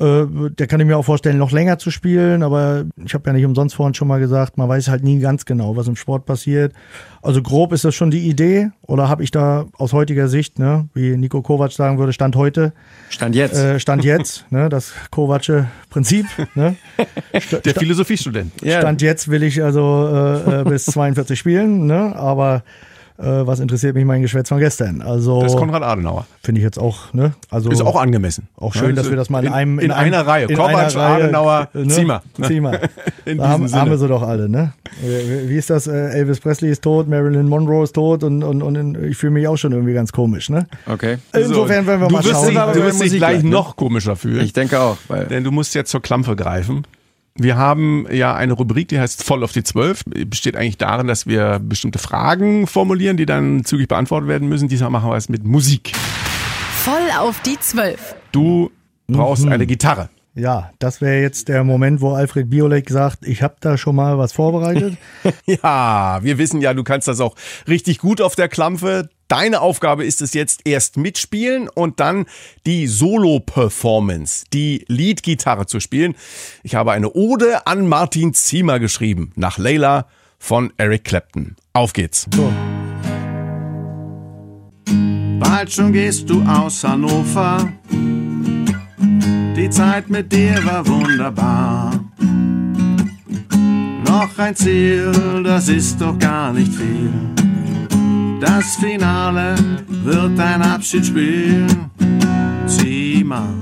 Äh, 0.00 0.26
der 0.50 0.66
kann 0.68 0.78
ich 0.78 0.86
mir 0.86 0.96
auch 0.96 1.04
vorstellen, 1.04 1.38
noch 1.38 1.50
länger 1.50 1.78
zu 1.78 1.90
spielen, 1.90 2.44
aber 2.44 2.84
ich 3.04 3.14
habe 3.14 3.28
ja 3.28 3.32
nicht 3.32 3.44
umsonst 3.44 3.74
vorhin 3.74 3.94
schon 3.94 4.06
mal 4.06 4.20
gesagt, 4.20 4.56
man 4.56 4.68
weiß 4.68 4.88
halt 4.88 5.02
nie 5.02 5.18
ganz 5.18 5.44
genau, 5.44 5.76
was 5.76 5.88
im 5.88 5.96
Sport 5.96 6.24
passiert. 6.24 6.72
Also 7.20 7.42
grob 7.42 7.72
ist 7.72 7.84
das 7.84 7.96
schon 7.96 8.12
die 8.12 8.28
Idee 8.28 8.70
oder 8.82 9.08
habe 9.08 9.24
ich 9.24 9.32
da 9.32 9.66
aus 9.76 9.92
heutiger 9.92 10.28
Sicht, 10.28 10.60
ne, 10.60 10.88
wie 10.94 11.16
Nico 11.16 11.42
Kovac 11.42 11.72
sagen 11.72 11.98
würde, 11.98 12.12
Stand 12.12 12.36
heute, 12.36 12.72
Stand 13.08 13.34
jetzt. 13.34 13.56
äh, 13.58 13.80
Stand 13.80 14.04
jetzt, 14.04 14.46
ne, 14.50 14.68
das 14.68 14.92
Kovacsche 15.10 15.66
Prinzip, 15.90 16.26
ne? 16.54 16.76
Der 17.64 17.74
Philosophiestudent. 17.74 18.52
Stand 18.64 19.02
jetzt 19.02 19.28
will 19.28 19.42
ich 19.42 19.62
also 19.64 20.08
äh, 20.12 20.60
äh, 20.60 20.64
bis 20.64 20.84
42 20.86 21.36
spielen, 21.38 21.86
ne? 21.86 22.14
aber 22.14 22.62
äh, 23.18 23.46
was 23.46 23.60
interessiert 23.60 23.94
mich 23.94 24.04
mein 24.04 24.22
Geschwätz 24.22 24.48
von 24.48 24.58
gestern? 24.58 25.02
Also 25.02 25.40
Das 25.42 25.52
ist 25.52 25.58
Konrad 25.58 25.82
Adenauer. 25.82 26.26
finde 26.42 26.60
ich 26.60 26.64
jetzt 26.64 26.78
auch, 26.78 27.12
ne? 27.12 27.34
Also 27.50 27.68
Ist 27.70 27.82
auch 27.82 27.96
angemessen. 28.00 28.48
auch 28.56 28.74
schön, 28.74 28.94
dass 28.96 29.10
wir 29.10 29.16
das 29.16 29.28
mal 29.28 29.44
in 29.44 29.52
einem 29.52 29.78
in, 29.78 29.90
einem, 29.90 30.14
einer 30.14 30.26
Reihe. 30.26 30.46
in 30.46 30.56
Kovac, 30.56 30.74
einer 30.76 30.94
Reihe, 30.94 31.24
Adenauer, 31.24 31.68
ne? 31.74 31.88
Ziemer. 31.88 32.22
ne? 32.36 32.46
Ziemer. 32.46 32.78
In 33.24 33.38
Da 33.38 33.48
haben, 33.48 33.64
diesem 33.64 33.78
haben 33.78 33.90
wir 33.90 33.98
Sinne. 33.98 34.08
sie 34.08 34.20
doch 34.20 34.22
alle, 34.22 34.48
ne? 34.48 34.72
Wie 35.02 35.56
ist 35.56 35.68
das? 35.68 35.86
Äh, 35.86 35.92
Elvis 36.12 36.40
Presley 36.40 36.70
ist 36.70 36.82
tot, 36.82 37.08
Marilyn 37.08 37.46
Monroe 37.48 37.84
ist 37.84 37.92
tot 37.94 38.22
und, 38.24 38.42
und, 38.42 38.62
und 38.62 38.96
ich 39.04 39.16
fühle 39.18 39.32
mich 39.32 39.46
auch 39.46 39.56
schon 39.56 39.72
irgendwie 39.72 39.92
ganz 39.92 40.12
komisch, 40.12 40.48
ne? 40.48 40.66
okay. 40.86 41.18
Insofern 41.34 41.86
werden 41.86 42.00
wir 42.00 42.08
du 42.08 42.14
mal 42.14 42.24
wirst 42.24 42.32
schauen. 42.32 42.46
Dich, 42.54 42.58
du 42.74 42.82
wirst 42.84 43.02
dich 43.02 43.10
gleich 43.16 43.18
gleich, 43.32 43.42
ne? 43.42 43.50
noch 43.50 43.76
komischer 43.76 44.16
fühlen. 44.16 44.42
Ich 44.44 44.52
denke 44.54 44.80
auch, 44.80 44.96
weil 45.08 45.26
Denn 45.26 45.44
du 45.44 45.50
musst 45.50 45.74
jetzt 45.74 45.90
zur 45.90 46.00
Klampe 46.00 46.36
greifen. 46.36 46.86
Wir 47.40 47.56
haben 47.56 48.06
ja 48.10 48.34
eine 48.34 48.52
Rubrik, 48.52 48.88
die 48.88 48.98
heißt 48.98 49.22
Voll 49.22 49.44
auf 49.44 49.52
die 49.52 49.62
Zwölf. 49.62 50.02
Besteht 50.04 50.56
eigentlich 50.56 50.76
darin, 50.76 51.06
dass 51.06 51.28
wir 51.28 51.60
bestimmte 51.62 52.00
Fragen 52.00 52.66
formulieren, 52.66 53.16
die 53.16 53.26
dann 53.26 53.64
zügig 53.64 53.86
beantwortet 53.86 54.28
werden 54.28 54.48
müssen. 54.48 54.68
Diesmal 54.68 54.90
machen 54.90 55.08
wir 55.08 55.16
es 55.16 55.28
mit 55.28 55.44
Musik. 55.44 55.92
Voll 56.72 57.10
auf 57.16 57.40
die 57.42 57.58
Zwölf. 57.60 58.16
Du 58.32 58.72
brauchst 59.06 59.46
eine 59.46 59.66
Gitarre. 59.66 60.08
Ja, 60.34 60.70
das 60.78 61.00
wäre 61.00 61.20
jetzt 61.20 61.48
der 61.48 61.64
Moment, 61.64 62.00
wo 62.00 62.12
Alfred 62.12 62.50
Biolek 62.50 62.90
sagt, 62.90 63.26
ich 63.26 63.42
habe 63.42 63.56
da 63.60 63.76
schon 63.76 63.96
mal 63.96 64.18
was 64.18 64.32
vorbereitet. 64.32 64.96
Ja, 65.46 66.18
wir 66.22 66.38
wissen 66.38 66.60
ja, 66.60 66.74
du 66.74 66.84
kannst 66.84 67.08
das 67.08 67.20
auch 67.20 67.34
richtig 67.66 67.98
gut 67.98 68.20
auf 68.20 68.34
der 68.34 68.48
Klampfe. 68.48 69.08
Deine 69.28 69.60
Aufgabe 69.60 70.06
ist 70.06 70.22
es 70.22 70.32
jetzt 70.32 70.62
erst 70.64 70.96
mitspielen 70.96 71.68
und 71.68 72.00
dann 72.00 72.24
die 72.64 72.86
Solo-Performance, 72.86 74.46
die 74.54 74.86
Lead-Gitarre 74.88 75.66
zu 75.66 75.80
spielen. 75.80 76.14
Ich 76.62 76.74
habe 76.74 76.92
eine 76.92 77.12
Ode 77.12 77.66
an 77.66 77.86
Martin 77.86 78.32
Ziemer 78.32 78.80
geschrieben, 78.80 79.32
nach 79.36 79.58
Layla 79.58 80.06
von 80.38 80.72
Eric 80.78 81.04
Clapton. 81.04 81.56
Auf 81.74 81.92
geht's. 81.92 82.26
Bald 85.38 85.72
schon 85.72 85.92
gehst 85.92 86.30
du 86.30 86.42
aus 86.44 86.82
Hannover. 86.82 87.70
Die 87.90 89.68
Zeit 89.68 90.08
mit 90.08 90.32
dir 90.32 90.64
war 90.64 90.86
wunderbar. 90.86 92.02
Noch 94.06 94.38
ein 94.38 94.56
Ziel, 94.56 95.42
das 95.44 95.68
ist 95.68 96.00
doch 96.00 96.18
gar 96.18 96.54
nicht 96.54 96.72
viel. 96.72 97.12
Das 98.40 98.76
Finale 98.76 99.56
wird 99.88 100.38
ein 100.38 100.62
Abschiedsspiel. 100.62 101.66
Zieh 102.66 103.24
mal, 103.24 103.54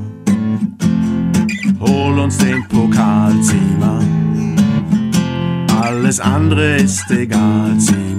hol 1.81 2.19
uns 2.19 2.37
den 2.39 2.67
Pokal, 2.69 3.33
zieh 3.41 3.77
mal. 3.79 4.05
Alles 5.81 6.21
andere 6.21 6.77
ist 6.77 7.11
egal, 7.11 7.79
zieh 7.79 8.15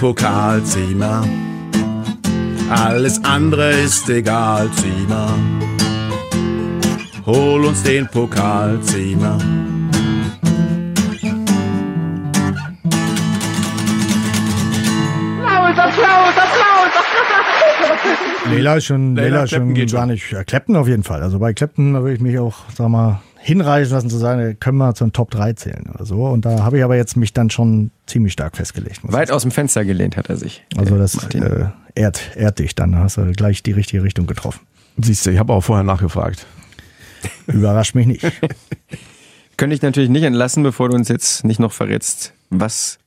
Pokal, 0.00 0.64
Ziemer. 0.64 1.28
Alles 2.70 3.22
andere 3.22 3.72
ist 3.72 4.08
egal, 4.08 4.70
Ziemer. 4.72 5.28
Hol 7.26 7.66
uns 7.66 7.82
den 7.82 8.08
Pokal, 8.08 8.80
Ziemer. 8.80 9.36
Leila 18.46 18.76
ist 18.76 18.86
schon, 18.86 19.16
ist 19.16 19.50
Clapton 19.50 19.50
schon 19.50 19.74
geht 19.74 19.92
gar 19.92 20.06
nicht. 20.06 20.32
Ja, 20.32 20.44
Clapton 20.44 20.76
auf 20.76 20.88
jeden 20.88 21.04
Fall. 21.04 21.22
Also 21.22 21.38
bei 21.38 21.52
Clapton 21.52 21.92
da 21.92 22.00
würde 22.00 22.14
ich 22.14 22.20
mich 22.22 22.38
auch, 22.38 22.54
sag 22.74 22.88
mal, 22.88 23.20
hinreißen 23.42 23.94
lassen 23.94 24.10
zu 24.10 24.18
sagen, 24.18 24.58
können 24.60 24.78
wir 24.78 24.94
zum 24.94 25.12
Top 25.12 25.30
3 25.30 25.54
zählen 25.54 25.90
oder 25.92 26.04
so. 26.04 26.26
Und 26.26 26.44
da 26.44 26.62
habe 26.62 26.78
ich 26.78 26.84
aber 26.84 26.96
jetzt 26.96 27.16
mich 27.16 27.32
dann 27.32 27.50
schon 27.50 27.90
ziemlich 28.06 28.34
stark 28.34 28.56
festgelegt. 28.56 29.00
Weit 29.02 29.30
aus 29.30 29.42
dem 29.42 29.50
Fenster 29.50 29.84
gelehnt 29.84 30.16
hat 30.16 30.28
er 30.28 30.36
sich. 30.36 30.64
Also 30.76 30.90
der 30.90 30.98
das 30.98 31.34
äh, 31.34 31.66
ehrt, 31.94 32.36
ehrt 32.36 32.58
dich 32.58 32.74
dann. 32.74 32.92
Da 32.92 32.98
hast 32.98 33.16
du 33.16 33.32
gleich 33.32 33.62
die 33.62 33.72
richtige 33.72 34.02
Richtung 34.02 34.26
getroffen. 34.26 34.60
Siehst 34.98 35.24
du, 35.24 35.30
ich 35.30 35.38
habe 35.38 35.52
auch 35.52 35.62
vorher 35.62 35.84
nachgefragt. 35.84 36.46
Überrascht 37.46 37.94
mich 37.94 38.06
nicht. 38.06 38.22
Könnte 39.56 39.74
ich 39.74 39.82
natürlich 39.82 40.10
nicht 40.10 40.24
entlassen, 40.24 40.62
bevor 40.62 40.90
du 40.90 40.96
uns 40.96 41.08
jetzt 41.08 41.44
nicht 41.44 41.60
noch 41.60 41.72
verrätst, 41.72 42.34
was 42.50 42.98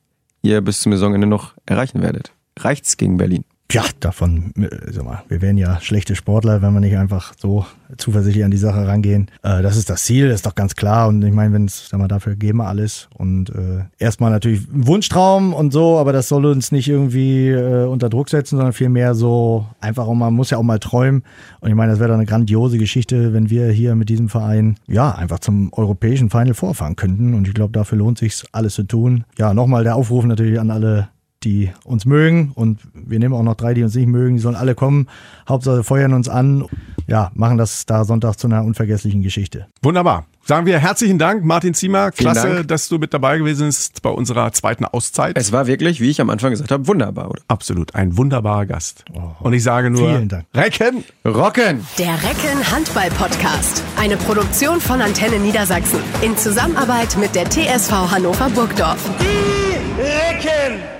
ihr 0.42 0.60
bis 0.60 0.80
zum 0.80 0.92
Saisonende 0.92 1.26
noch 1.26 1.54
erreichen 1.66 2.02
werdet. 2.02 2.32
Reicht's 2.58 2.96
gegen 2.96 3.16
Berlin? 3.16 3.44
Ja, 3.72 3.82
davon, 4.00 4.52
äh, 4.56 4.92
sag 4.92 5.04
mal, 5.04 5.22
wir 5.28 5.40
wären 5.40 5.56
ja 5.56 5.80
schlechte 5.80 6.14
Sportler, 6.14 6.62
wenn 6.62 6.72
wir 6.74 6.80
nicht 6.80 6.96
einfach 6.96 7.32
so 7.36 7.64
zuversichtlich 7.96 8.44
an 8.44 8.50
die 8.50 8.56
Sache 8.56 8.86
rangehen. 8.86 9.30
Äh, 9.42 9.62
das 9.62 9.76
ist 9.76 9.90
das 9.90 10.04
Ziel, 10.04 10.28
das 10.28 10.36
ist 10.36 10.46
doch 10.46 10.54
ganz 10.54 10.76
klar. 10.76 11.08
Und 11.08 11.24
ich 11.24 11.32
meine, 11.32 11.52
wenn 11.54 11.64
es, 11.64 11.88
sag 11.88 11.98
mal, 11.98 12.06
dafür 12.06 12.36
geben 12.36 12.58
wir 12.58 12.68
alles. 12.68 13.08
Und 13.14 13.50
äh, 13.50 13.84
erstmal 13.98 14.30
natürlich 14.30 14.68
ein 14.72 14.86
Wunschtraum 14.86 15.54
und 15.54 15.72
so, 15.72 15.98
aber 15.98 16.12
das 16.12 16.28
soll 16.28 16.44
uns 16.46 16.72
nicht 16.72 16.88
irgendwie 16.88 17.48
äh, 17.48 17.86
unter 17.86 18.10
Druck 18.10 18.28
setzen, 18.28 18.56
sondern 18.56 18.74
vielmehr 18.74 19.14
so 19.14 19.66
einfach 19.80 20.06
mal, 20.06 20.14
man 20.14 20.34
muss 20.34 20.50
ja 20.50 20.58
auch 20.58 20.62
mal 20.62 20.78
träumen. 20.78 21.24
Und 21.60 21.70
ich 21.70 21.74
meine, 21.74 21.90
das 21.90 21.98
wäre 21.98 22.10
doch 22.10 22.16
eine 22.16 22.26
grandiose 22.26 22.78
Geschichte, 22.78 23.32
wenn 23.32 23.50
wir 23.50 23.70
hier 23.70 23.94
mit 23.94 24.08
diesem 24.08 24.28
Verein 24.28 24.76
ja 24.86 25.12
einfach 25.12 25.38
zum 25.38 25.72
europäischen 25.72 26.30
Final 26.30 26.54
vorfahren 26.54 26.96
könnten. 26.96 27.34
Und 27.34 27.48
ich 27.48 27.54
glaube, 27.54 27.72
dafür 27.72 27.98
lohnt 27.98 28.18
sich 28.18 28.44
alles 28.52 28.74
zu 28.74 28.84
tun. 28.84 29.24
Ja, 29.38 29.54
nochmal 29.54 29.84
der 29.84 29.96
Aufruf 29.96 30.24
natürlich 30.24 30.60
an 30.60 30.70
alle 30.70 31.08
die 31.44 31.70
uns 31.84 32.06
mögen 32.06 32.52
und 32.54 32.80
wir 32.94 33.18
nehmen 33.18 33.34
auch 33.34 33.42
noch 33.42 33.54
drei, 33.54 33.74
die 33.74 33.82
uns 33.82 33.94
nicht 33.94 34.08
mögen, 34.08 34.36
die 34.36 34.40
sollen 34.40 34.56
alle 34.56 34.74
kommen. 34.74 35.08
Hauptsache 35.48 35.84
feuern 35.84 36.12
uns 36.14 36.28
an. 36.28 36.64
Ja, 37.06 37.30
machen 37.34 37.58
das 37.58 37.84
da 37.86 38.04
Sonntag 38.04 38.36
zu 38.38 38.46
einer 38.46 38.64
unvergesslichen 38.64 39.22
Geschichte. 39.22 39.66
Wunderbar. 39.82 40.24
Sagen 40.46 40.66
wir 40.66 40.78
herzlichen 40.78 41.18
Dank, 41.18 41.42
Martin 41.44 41.72
Ziemer. 41.72 42.10
Klasse, 42.10 42.54
Dank. 42.56 42.68
dass 42.68 42.88
du 42.88 42.98
mit 42.98 43.14
dabei 43.14 43.38
gewesen 43.38 43.66
bist 43.66 44.02
bei 44.02 44.10
unserer 44.10 44.52
zweiten 44.52 44.84
Auszeit. 44.84 45.38
Es 45.38 45.52
war 45.52 45.66
wirklich, 45.66 46.00
wie 46.00 46.10
ich 46.10 46.20
am 46.20 46.28
Anfang 46.28 46.50
gesagt 46.50 46.70
habe, 46.70 46.86
wunderbar, 46.86 47.30
oder? 47.30 47.42
Absolut, 47.48 47.94
ein 47.94 48.16
wunderbarer 48.18 48.66
Gast. 48.66 49.04
Und 49.40 49.52
ich 49.54 49.62
sage 49.62 49.90
nur, 49.90 50.08
Vielen 50.08 50.28
Dank. 50.28 50.44
Recken! 50.54 51.04
Rocken! 51.24 51.86
Der 51.98 52.12
Recken 52.14 52.72
Handball 52.72 53.08
Podcast. 53.10 53.82
Eine 53.98 54.16
Produktion 54.18 54.80
von 54.80 55.00
Antenne 55.00 55.38
Niedersachsen. 55.38 56.00
In 56.20 56.36
Zusammenarbeit 56.36 57.16
mit 57.18 57.34
der 57.34 57.48
TSV 57.48 57.90
Hannover 58.10 58.50
Burgdorf. 58.50 58.98
Die 59.20 60.00
Recken 60.02 60.93